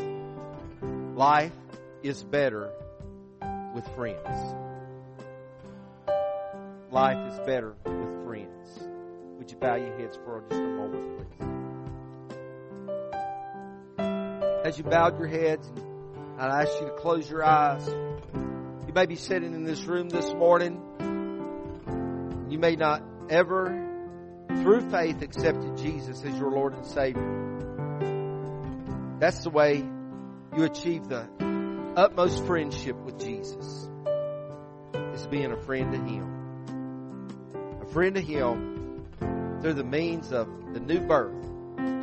Life 1.15 1.53
is 2.03 2.25
better 2.25 2.73
with 3.75 3.87
friends. 3.95 4.66
Life 6.91 7.33
is 7.33 7.39
better 7.41 7.75
with 7.85 8.25
friends. 8.25 8.89
Would 9.39 9.51
you 9.51 9.57
bow 9.57 9.75
your 9.75 9.99
heads 9.99 10.17
for 10.25 10.45
just 10.49 10.61
a 10.61 10.65
moment, 10.65 11.17
please? 11.17 11.47
As 14.65 14.79
you 14.79 14.85
bowed 14.85 15.19
your 15.19 15.27
heads, 15.27 15.71
I'd 16.39 16.63
ask 16.63 16.81
you 16.81 16.87
to 16.87 16.93
close 16.93 17.29
your 17.29 17.45
eyes. 17.45 17.87
You 17.89 18.93
may 18.95 19.07
be 19.07 19.17
sitting 19.17 19.53
in 19.53 19.65
this 19.65 19.85
room 19.85 20.09
this 20.09 20.33
morning. 20.33 20.81
You 22.49 22.59
may 22.59 22.77
not 22.77 23.03
ever, 23.31 23.67
through 24.49 24.89
faith, 24.91 25.23
accepted 25.23 25.77
Jesus 25.79 26.23
as 26.25 26.39
your 26.39 26.53
Lord 26.53 26.75
and 26.75 26.87
Savior. 26.87 27.43
That's 29.19 29.43
the 29.43 29.51
way 29.51 29.85
you 30.57 30.65
achieve 30.65 31.09
the 31.09 31.29
utmost 31.97 32.47
friendship 32.47 32.97
with 32.97 33.19
Jesus 33.19 33.91
is 35.15 35.27
being 35.27 35.51
a 35.51 35.57
friend 35.63 35.93
to 35.93 35.99
Him. 35.99 36.36
Friend 37.97 38.15
to 38.15 38.21
Him 38.21 39.07
through 39.63 39.73
the 39.73 39.83
means 39.83 40.31
of 40.31 40.47
the 40.75 40.81
new 40.81 41.01
birth, 41.01 41.33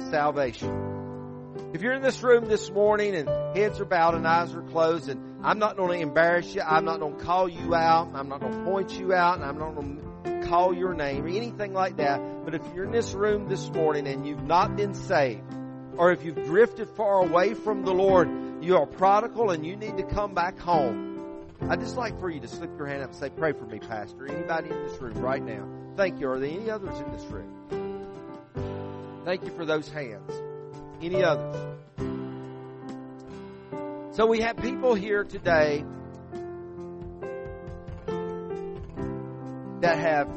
salvation. 0.09 1.69
If 1.71 1.83
you're 1.83 1.93
in 1.93 2.01
this 2.01 2.23
room 2.23 2.45
this 2.45 2.71
morning 2.71 3.13
and 3.13 3.29
heads 3.55 3.79
are 3.79 3.85
bowed 3.85 4.15
and 4.15 4.27
eyes 4.27 4.55
are 4.55 4.63
closed 4.63 5.07
and 5.07 5.45
I'm 5.45 5.59
not 5.59 5.77
going 5.77 5.99
to 5.99 6.03
embarrass 6.03 6.55
you, 6.55 6.63
I'm 6.63 6.83
not 6.83 6.99
going 6.99 7.15
to 7.15 7.23
call 7.23 7.47
you 7.47 7.75
out, 7.75 8.09
I'm 8.15 8.27
not 8.27 8.39
going 8.39 8.53
to 8.53 8.63
point 8.63 8.91
you 8.97 9.13
out, 9.13 9.35
and 9.35 9.45
I'm 9.45 9.59
not 9.59 9.75
going 9.75 10.01
to 10.23 10.47
call 10.47 10.73
your 10.73 10.95
name 10.95 11.25
or 11.25 11.27
anything 11.27 11.73
like 11.73 11.97
that. 11.97 12.43
But 12.43 12.55
if 12.55 12.63
you're 12.73 12.85
in 12.85 12.91
this 12.91 13.13
room 13.13 13.47
this 13.47 13.69
morning 13.69 14.07
and 14.07 14.25
you've 14.25 14.47
not 14.47 14.75
been 14.75 14.95
saved, 14.95 15.43
or 15.97 16.11
if 16.11 16.25
you've 16.25 16.43
drifted 16.43 16.89
far 16.97 17.19
away 17.19 17.53
from 17.53 17.83
the 17.83 17.93
Lord, 17.93 18.63
you 18.63 18.77
are 18.77 18.87
prodigal 18.87 19.51
and 19.51 19.63
you 19.63 19.75
need 19.75 19.97
to 19.97 20.03
come 20.03 20.33
back 20.33 20.57
home. 20.57 21.51
I'd 21.69 21.81
just 21.81 21.97
like 21.97 22.19
for 22.19 22.31
you 22.31 22.39
to 22.39 22.47
slip 22.47 22.75
your 22.79 22.87
hand 22.87 23.03
up 23.03 23.11
and 23.11 23.19
say, 23.19 23.29
Pray 23.29 23.51
for 23.51 23.67
me, 23.67 23.77
Pastor. 23.77 24.25
Anybody 24.25 24.71
in 24.71 24.87
this 24.87 24.99
room 24.99 25.19
right 25.19 25.43
now? 25.43 25.82
Thank 25.95 26.19
you. 26.19 26.29
Are 26.29 26.39
there 26.39 26.49
any 26.49 26.69
others 26.69 26.99
in 26.99 27.11
this 27.11 27.23
room? 27.25 27.49
Thank 29.25 29.43
you 29.43 29.51
for 29.51 29.65
those 29.65 29.89
hands. 29.89 30.31
Any 31.01 31.23
others? 31.23 31.55
So 34.15 34.25
we 34.25 34.41
have 34.41 34.57
people 34.57 34.95
here 34.95 35.23
today 35.23 35.83
that 39.81 39.97
have, 39.97 40.29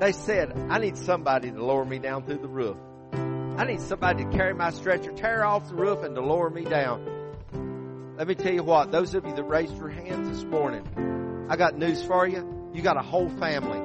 they 0.00 0.12
said, 0.12 0.52
I 0.70 0.78
need 0.78 0.96
somebody 0.96 1.50
to 1.50 1.64
lower 1.64 1.84
me 1.84 1.98
down 1.98 2.24
through 2.24 2.38
the 2.38 2.48
roof. 2.48 2.76
I 3.12 3.64
need 3.64 3.80
somebody 3.80 4.24
to 4.24 4.30
carry 4.30 4.54
my 4.54 4.70
stretcher, 4.70 5.12
tear 5.12 5.44
off 5.44 5.68
the 5.68 5.74
roof, 5.74 6.02
and 6.02 6.14
to 6.14 6.20
lower 6.22 6.48
me 6.48 6.64
down. 6.64 8.14
Let 8.16 8.28
me 8.28 8.34
tell 8.34 8.52
you 8.52 8.62
what, 8.62 8.92
those 8.92 9.14
of 9.14 9.26
you 9.26 9.34
that 9.34 9.44
raised 9.44 9.76
your 9.76 9.88
hands 9.88 10.28
this 10.28 10.44
morning, 10.44 11.46
I 11.50 11.56
got 11.56 11.76
news 11.76 12.02
for 12.02 12.26
you. 12.26 12.70
You 12.72 12.82
got 12.82 12.96
a 12.96 13.02
whole 13.02 13.28
family. 13.28 13.79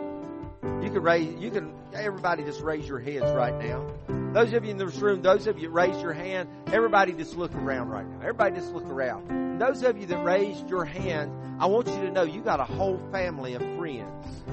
You 0.84 0.90
can 0.92 1.02
raise, 1.02 1.36
you 1.36 1.52
can, 1.52 1.74
everybody 1.94 2.44
just 2.44 2.62
raise 2.62 2.88
your 2.88 3.00
heads 3.00 3.32
right 3.32 3.58
now. 3.58 3.86
Those 4.34 4.52
of 4.54 4.66
you 4.66 4.72
in 4.72 4.78
this 4.78 4.96
room, 4.98 5.22
those 5.22 5.48
of 5.48 5.60
you 5.60 5.70
raise 5.70 6.02
your 6.02 6.14
hand, 6.14 6.50
everybody 6.68 7.14
just 7.14 7.36
look 7.36 7.56
around 7.56 7.90
right 7.90 8.06
now. 8.06 8.18
Everybody 8.22 8.56
just 8.56 8.74
look 8.74 8.86
around. 8.86 9.60
Those 9.60 9.82
of 9.84 9.98
you 9.98 10.06
that 10.08 10.24
raised 10.24 10.70
your 10.70 10.84
hand, 10.84 11.32
I 11.60 11.68
want 11.68 11.88
you 11.88 11.96
to 12.02 12.12
know 12.12 12.24
you 12.24 12.42
got 12.42 12.60
a 12.60 12.66
whole 12.66 13.00
family 13.12 13.54
of 13.54 13.62
friends 13.78 14.44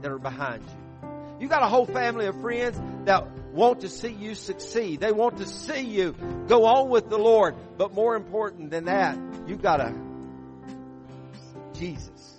that 0.00 0.10
are 0.10 0.18
behind 0.18 0.62
you. 0.62 1.08
You 1.40 1.48
got 1.48 1.62
a 1.62 1.68
whole 1.68 1.86
family 1.86 2.26
of 2.26 2.40
friends 2.40 2.80
that 3.04 3.30
want 3.52 3.80
to 3.80 3.88
see 3.88 4.12
you 4.12 4.34
succeed. 4.34 5.00
They 5.00 5.12
want 5.12 5.38
to 5.38 5.46
see 5.46 5.80
you 5.80 6.14
go 6.48 6.66
on 6.66 6.88
with 6.88 7.10
the 7.10 7.18
Lord. 7.18 7.56
But 7.76 7.92
more 7.92 8.16
important 8.16 8.70
than 8.70 8.86
that, 8.86 9.18
you 9.46 9.56
got 9.56 9.80
a 9.80 9.94
Jesus 11.74 12.36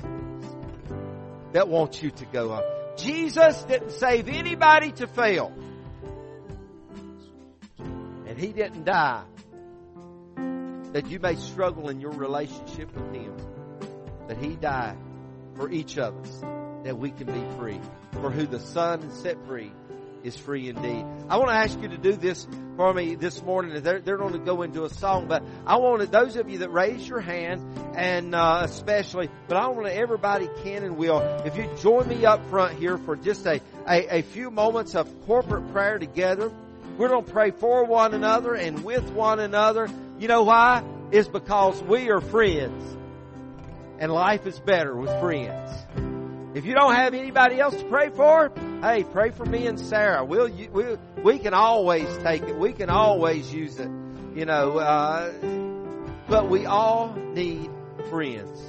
that 1.52 1.68
wants 1.68 2.02
you 2.02 2.12
to 2.12 2.26
go 2.26 2.52
on. 2.52 2.81
Jesus 2.98 3.64
didn't 3.64 3.92
save 3.92 4.28
anybody 4.28 4.92
to 4.94 5.08
fail. 5.08 5.54
And 7.80 8.38
He 8.38 8.54
didn't 8.54 8.86
die 8.86 9.24
that 10.94 11.08
you 11.08 11.20
may 11.20 11.36
struggle 11.36 11.90
in 11.90 12.02
your 12.02 12.12
relationship 12.12 12.94
with 12.94 13.14
Him. 13.14 13.36
But 14.28 14.38
He 14.38 14.56
died 14.56 14.98
for 15.56 15.70
each 15.70 15.98
of 15.98 16.16
us 16.18 16.42
that 16.84 16.98
we 16.98 17.12
can 17.12 17.28
be 17.28 17.58
free. 17.58 17.80
For 18.14 18.30
who 18.30 18.46
the 18.46 18.60
Son 18.60 19.12
set 19.12 19.38
free 19.46 19.72
is 20.24 20.38
free 20.38 20.70
indeed. 20.70 21.06
I 21.30 21.38
want 21.38 21.50
to 21.50 21.56
ask 21.56 21.80
you 21.82 21.88
to 21.90 21.98
do 21.98 22.14
this 22.14 22.48
for 22.76 22.94
me 22.94 23.16
this 23.16 23.42
morning. 23.42 23.82
They're, 23.82 24.00
they're 24.00 24.18
going 24.18 24.34
to 24.34 24.40
go 24.40 24.62
into 24.62 24.86
a 24.86 24.90
song, 24.90 25.28
but 25.28 25.44
I 25.66 25.78
want 25.78 26.12
those 26.12 26.36
of 26.36 26.50
you 26.50 26.60
that 26.60 26.72
raise 26.72 27.08
your 27.08 27.20
hand, 27.20 27.62
and 27.96 28.34
uh, 28.34 28.62
especially, 28.64 29.30
but 29.48 29.58
I 29.58 29.68
want 29.68 29.88
everybody 29.88 30.50
can 30.64 30.84
and 30.84 30.98
will, 30.98 31.20
if 31.46 31.56
you 31.58 31.70
join 31.80 32.08
me 32.08 32.26
up 32.26 32.48
front 32.50 32.78
here 32.78 32.98
for 32.98 33.16
just 33.16 33.46
a, 33.46 33.62
a, 33.88 34.20
a 34.20 34.22
few 34.22 34.52
moments 34.52 34.96
of 34.96 35.08
corporate 35.26 35.72
prayer 35.72 36.00
together, 36.00 36.52
we're 36.98 37.10
going 37.10 37.26
to 37.26 37.32
pray 37.32 37.52
for 37.52 37.86
one 37.86 38.14
another 38.14 38.54
and 38.54 38.84
with 38.84 39.10
one 39.12 39.40
another. 39.40 39.90
You 40.20 40.28
know 40.28 40.44
why? 40.44 40.84
It's 41.12 41.28
because 41.28 41.82
we 41.84 42.10
are 42.10 42.22
friends. 42.22 42.98
And 44.00 44.12
life 44.12 44.48
is 44.48 44.60
better 44.60 44.96
with 44.96 45.10
friends. 45.20 45.72
If 46.54 46.66
you 46.66 46.74
don't 46.74 46.96
have 46.96 47.14
anybody 47.14 47.60
else 47.60 47.76
to 47.76 47.84
pray 47.86 48.10
for, 48.10 48.52
hey, 48.82 49.04
pray 49.04 49.30
for 49.30 49.46
me 49.46 49.68
and 49.68 49.80
Sarah. 49.80 50.26
We'll, 50.26 50.50
we, 50.50 50.98
we 51.24 51.40
can 51.40 51.54
always 51.54 52.08
take 52.24 52.44
it. 52.44 52.58
We 52.58 52.74
can 52.74 52.90
always 52.90 53.54
use 53.54 53.80
it. 53.80 53.90
You 54.34 54.46
know, 54.46 54.78
uh, 54.80 55.32
but 56.28 56.50
we 56.50 56.66
all 56.66 57.14
need 57.14 57.70
friends. 58.10 58.60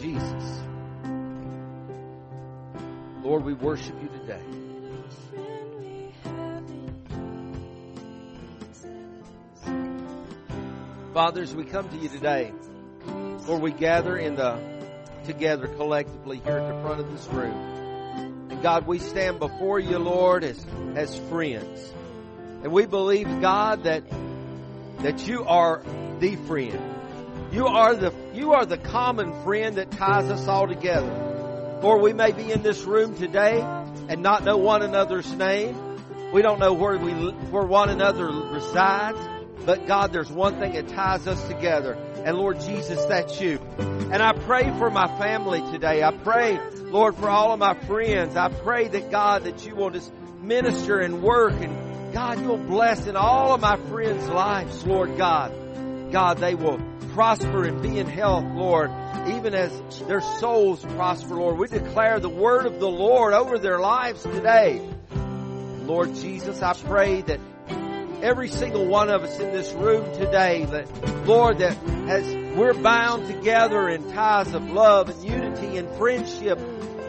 Jesus. 0.00 0.60
Lord, 3.22 3.44
we 3.44 3.52
worship 3.54 4.00
you 4.00 4.15
Father, 11.16 11.40
as 11.40 11.54
we 11.54 11.64
come 11.64 11.88
to 11.88 11.96
you 11.96 12.10
today, 12.10 12.52
Lord, 13.48 13.62
we 13.62 13.72
gather 13.72 14.18
in 14.18 14.36
the 14.36 14.60
together 15.24 15.66
collectively 15.66 16.42
here 16.44 16.58
at 16.58 16.68
the 16.68 16.82
front 16.82 17.00
of 17.00 17.10
this 17.10 17.26
room. 17.28 18.50
And 18.50 18.60
God, 18.60 18.86
we 18.86 18.98
stand 18.98 19.38
before 19.38 19.80
you, 19.80 19.98
Lord, 19.98 20.44
as, 20.44 20.62
as 20.94 21.18
friends. 21.30 21.90
And 22.62 22.70
we 22.70 22.84
believe, 22.84 23.40
God, 23.40 23.84
that, 23.84 24.02
that 24.98 25.26
you 25.26 25.44
are 25.44 25.82
the 26.18 26.36
friend. 26.36 26.78
You 27.50 27.66
are 27.66 27.96
the, 27.96 28.12
you 28.34 28.52
are 28.52 28.66
the 28.66 28.76
common 28.76 29.42
friend 29.42 29.76
that 29.76 29.92
ties 29.92 30.30
us 30.30 30.46
all 30.46 30.68
together. 30.68 31.80
Lord, 31.82 32.02
we 32.02 32.12
may 32.12 32.32
be 32.32 32.52
in 32.52 32.60
this 32.60 32.82
room 32.82 33.16
today 33.16 33.62
and 34.10 34.22
not 34.22 34.44
know 34.44 34.58
one 34.58 34.82
another's 34.82 35.32
name. 35.32 35.80
We 36.34 36.42
don't 36.42 36.58
know 36.58 36.74
where 36.74 36.98
we, 36.98 37.12
where 37.12 37.64
one 37.64 37.88
another 37.88 38.26
resides. 38.26 39.35
But 39.66 39.86
God, 39.86 40.12
there's 40.12 40.30
one 40.30 40.58
thing 40.58 40.72
that 40.72 40.88
ties 40.88 41.26
us 41.26 41.46
together. 41.48 41.94
And 42.24 42.38
Lord 42.38 42.60
Jesus, 42.60 43.04
that's 43.06 43.40
you. 43.40 43.58
And 43.78 44.22
I 44.22 44.32
pray 44.32 44.62
for 44.78 44.90
my 44.90 45.08
family 45.18 45.60
today. 45.72 46.02
I 46.02 46.12
pray 46.12 46.58
Lord, 46.90 47.16
for 47.16 47.28
all 47.28 47.52
of 47.52 47.58
my 47.58 47.74
friends, 47.74 48.36
I 48.36 48.48
pray 48.48 48.86
that 48.86 49.10
God, 49.10 49.44
that 49.44 49.66
you 49.66 49.74
will 49.74 49.90
just 49.90 50.12
minister 50.40 51.00
and 51.00 51.20
work 51.20 51.52
and 51.54 52.14
God, 52.14 52.40
you'll 52.40 52.56
bless 52.56 53.06
in 53.06 53.16
all 53.16 53.52
of 53.52 53.60
my 53.60 53.76
friends' 53.76 54.26
lives, 54.28 54.86
Lord 54.86 55.18
God. 55.18 55.52
God, 56.12 56.38
they 56.38 56.54
will 56.54 56.78
prosper 57.12 57.64
and 57.64 57.82
be 57.82 57.98
in 57.98 58.06
health, 58.06 58.44
Lord, 58.54 58.90
even 59.26 59.54
as 59.54 59.72
their 60.06 60.20
souls 60.20 60.80
prosper, 60.82 61.34
Lord. 61.34 61.58
We 61.58 61.66
declare 61.66 62.20
the 62.20 62.30
word 62.30 62.64
of 62.64 62.78
the 62.78 62.88
Lord 62.88 63.34
over 63.34 63.58
their 63.58 63.80
lives 63.80 64.22
today. 64.22 64.80
Lord 65.82 66.14
Jesus, 66.14 66.62
I 66.62 66.72
pray 66.72 67.22
that 67.22 67.40
every 68.22 68.48
single 68.48 68.86
one 68.86 69.10
of 69.10 69.22
us 69.22 69.38
in 69.38 69.52
this 69.52 69.72
room 69.72 70.12
today 70.14 70.64
that, 70.64 71.26
Lord, 71.26 71.58
that 71.58 71.76
as 72.08 72.56
we're 72.56 72.74
bound 72.74 73.26
together 73.26 73.88
in 73.88 74.12
ties 74.12 74.52
of 74.54 74.70
love 74.70 75.08
and 75.08 75.24
unity 75.24 75.76
and 75.76 75.88
friendship, 75.96 76.58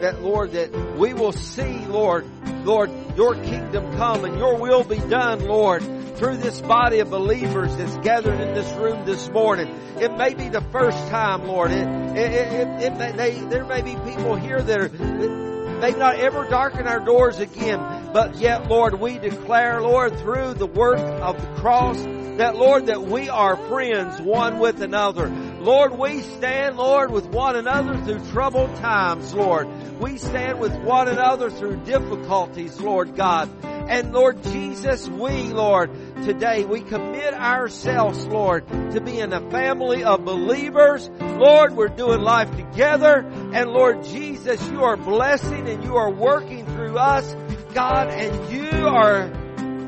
that 0.00 0.22
Lord, 0.22 0.52
that 0.52 0.96
we 0.96 1.14
will 1.14 1.32
see, 1.32 1.84
Lord, 1.86 2.26
Lord, 2.64 2.90
your 3.16 3.34
kingdom 3.34 3.96
come 3.96 4.24
and 4.24 4.38
your 4.38 4.56
will 4.56 4.84
be 4.84 4.98
done, 4.98 5.40
Lord, 5.46 5.82
through 6.16 6.36
this 6.38 6.60
body 6.60 6.98
of 7.00 7.10
believers 7.10 7.74
that's 7.76 7.96
gathered 7.98 8.40
in 8.40 8.54
this 8.54 8.70
room 8.74 9.04
this 9.04 9.28
morning. 9.30 9.68
It 10.00 10.16
may 10.16 10.34
be 10.34 10.48
the 10.48 10.60
first 10.60 10.98
time, 11.08 11.46
Lord. 11.46 11.70
It, 11.70 11.86
it, 12.16 12.32
it, 12.32 12.82
it 12.82 12.96
may, 12.96 13.12
they, 13.12 13.40
there 13.40 13.64
may 13.64 13.82
be 13.82 13.94
people 13.94 14.34
here 14.34 14.60
that 14.60 14.80
are, 14.80 15.47
may 15.80 15.92
not 15.92 16.16
ever 16.16 16.48
darken 16.48 16.86
our 16.86 17.00
doors 17.00 17.38
again, 17.38 18.10
but 18.12 18.36
yet, 18.36 18.68
Lord, 18.68 19.00
we 19.00 19.18
declare, 19.18 19.80
Lord, 19.80 20.18
through 20.18 20.54
the 20.54 20.66
work 20.66 20.98
of 20.98 21.40
the 21.40 21.60
cross, 21.60 22.00
that 22.38 22.56
Lord, 22.56 22.86
that 22.86 23.02
we 23.02 23.28
are 23.28 23.56
friends 23.68 24.20
one 24.20 24.58
with 24.58 24.80
another. 24.80 25.28
Lord, 25.28 25.98
we 25.98 26.20
stand, 26.20 26.76
Lord, 26.76 27.10
with 27.10 27.26
one 27.26 27.56
another 27.56 27.96
through 27.96 28.30
troubled 28.30 28.76
times, 28.76 29.34
Lord. 29.34 29.68
We 30.00 30.18
stand 30.18 30.60
with 30.60 30.74
one 30.82 31.08
another 31.08 31.50
through 31.50 31.78
difficulties, 31.84 32.80
Lord 32.80 33.16
God. 33.16 33.48
And 33.88 34.12
Lord 34.12 34.42
Jesus, 34.42 35.08
we, 35.08 35.44
Lord, 35.44 35.90
today 36.22 36.66
we 36.66 36.82
commit 36.82 37.32
ourselves, 37.32 38.26
Lord, 38.26 38.68
to 38.68 39.00
being 39.00 39.32
a 39.32 39.50
family 39.50 40.04
of 40.04 40.26
believers. 40.26 41.08
Lord, 41.18 41.74
we're 41.74 41.88
doing 41.88 42.20
life 42.20 42.54
together. 42.54 43.26
And 43.54 43.70
Lord 43.70 44.04
Jesus, 44.04 44.62
you 44.68 44.84
are 44.84 44.98
blessing 44.98 45.66
and 45.68 45.82
you 45.82 45.96
are 45.96 46.10
working 46.10 46.66
through 46.66 46.98
us, 46.98 47.34
God, 47.72 48.08
and 48.08 48.52
you 48.52 48.88
are 48.88 49.28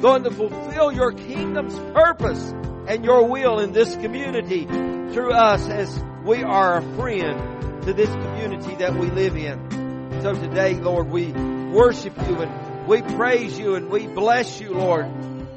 going 0.00 0.24
to 0.24 0.30
fulfill 0.30 0.90
your 0.90 1.12
kingdom's 1.12 1.78
purpose 1.92 2.54
and 2.86 3.04
your 3.04 3.28
will 3.28 3.58
in 3.60 3.72
this 3.72 3.94
community 3.96 4.64
through 4.64 5.32
us 5.32 5.68
as 5.68 6.02
we 6.24 6.42
are 6.42 6.78
a 6.78 6.82
friend 6.96 7.82
to 7.82 7.92
this 7.92 8.08
community 8.08 8.76
that 8.76 8.94
we 8.94 9.10
live 9.10 9.36
in. 9.36 10.20
So 10.22 10.32
today, 10.32 10.74
Lord, 10.74 11.10
we 11.10 11.32
worship 11.32 12.16
you 12.26 12.36
and 12.40 12.69
we 12.90 13.02
praise 13.02 13.56
you 13.56 13.76
and 13.76 13.88
we 13.88 14.08
bless 14.08 14.60
you, 14.60 14.74
Lord, 14.74 15.06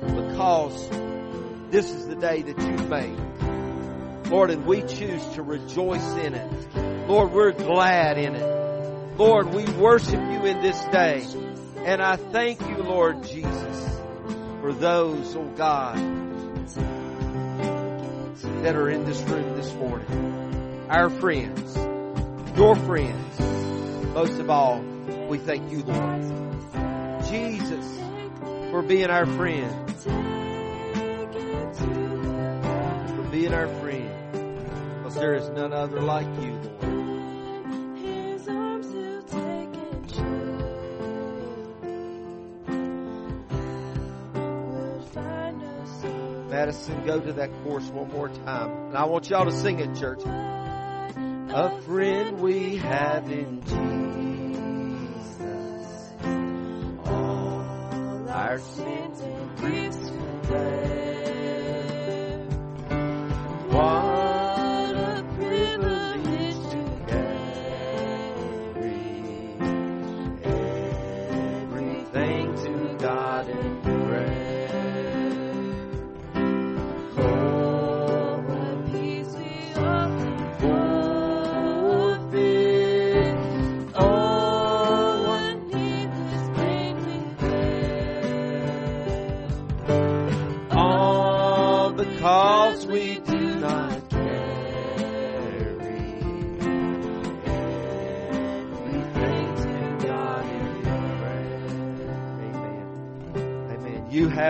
because 0.01 0.87
this 1.71 1.89
is 1.89 2.05
the 2.05 2.13
day 2.13 2.43
that 2.43 2.59
you've 2.59 2.87
made. 2.87 4.29
Lord, 4.29 4.51
and 4.51 4.67
we 4.67 4.83
choose 4.83 5.25
to 5.29 5.41
rejoice 5.41 6.13
in 6.17 6.35
it. 6.35 7.07
Lord, 7.07 7.31
we're 7.31 7.51
glad 7.51 8.19
in 8.19 8.35
it. 8.35 9.17
Lord, 9.17 9.51
we 9.51 9.65
worship 9.65 10.13
you 10.13 10.45
in 10.45 10.61
this 10.61 10.79
day. 10.91 11.25
And 11.77 12.03
I 12.03 12.17
thank 12.17 12.61
you, 12.61 12.77
Lord 12.77 13.23
Jesus, 13.23 13.99
for 14.61 14.71
those, 14.71 15.35
oh 15.35 15.51
God, 15.55 15.95
that 18.61 18.75
are 18.75 18.89
in 18.91 19.05
this 19.05 19.19
room 19.23 19.57
this 19.57 19.73
morning. 19.73 20.85
Our 20.87 21.09
friends, 21.09 21.75
your 22.55 22.75
friends. 22.75 23.39
Most 24.13 24.39
of 24.39 24.51
all, 24.51 24.81
we 25.27 25.39
thank 25.39 25.71
you, 25.71 25.81
Lord. 25.81 26.52
Jesus, 27.33 27.99
for 28.69 28.83
being 28.83 29.09
our 29.09 29.25
friend. 29.25 29.89
For 33.15 33.23
being 33.31 33.51
our 33.51 33.67
friend. 33.79 34.11
Because 34.97 35.15
there 35.15 35.33
is 35.33 35.49
none 35.49 35.73
other 35.73 35.99
like 35.99 36.27
you, 36.43 36.51
Lord. 36.51 36.83
Madison, 46.51 47.03
go 47.03 47.19
to 47.19 47.33
that 47.33 47.49
chorus 47.63 47.87
one 47.87 48.11
more 48.11 48.29
time. 48.29 48.69
And 48.89 48.95
I 48.95 49.05
want 49.05 49.27
y'all 49.31 49.45
to 49.45 49.51
sing 49.51 49.79
it, 49.79 49.95
church. 49.95 50.21
A 50.23 51.81
friend 51.81 52.39
we 52.41 52.75
have 52.77 53.31
in 53.31 53.61
Jesus. 53.61 53.92
Our 58.53 58.59
sins 58.59 59.19
and 59.21 59.57
griefs 59.57 61.12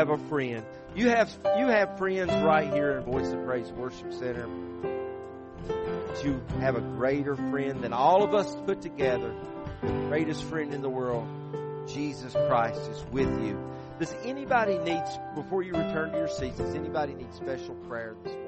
have 0.04 0.20
a 0.20 0.28
friend. 0.28 0.66
You 0.95 1.10
have 1.10 1.34
you 1.58 1.68
have 1.68 1.97
friends 1.97 2.30
right 2.43 2.72
here 2.74 2.97
in 2.97 3.04
Voice 3.06 3.32
of 3.32 3.45
Praise 3.45 3.72
Worship 3.72 4.14
Center. 4.14 4.49
But 5.66 6.26
you 6.26 6.41
have 6.60 6.76
a 6.76 6.82
greater 6.82 7.38
friend 7.38 7.82
than 7.82 7.93
all 7.93 8.22
of 8.22 8.34
us 8.34 8.54
put 8.66 8.82
together. 8.82 9.34
Greatest 9.82 10.43
friend 10.43 10.74
in 10.74 10.82
the 10.82 10.89
world. 10.89 11.26
Jesus 11.88 12.34
Christ 12.34 12.82
is 12.91 13.06
with 13.14 13.30
you. 13.45 13.58
Does 13.97 14.14
anybody 14.26 14.78
need, 14.78 15.04
before 15.36 15.64
you 15.64 15.72
return 15.72 16.12
to 16.12 16.18
your 16.18 16.28
seats, 16.28 16.58
does 16.58 16.76
anybody 16.76 17.14
need 17.14 17.34
special 17.34 17.76
prayer 17.88 18.16
this 18.24 18.34
morning? 18.34 18.43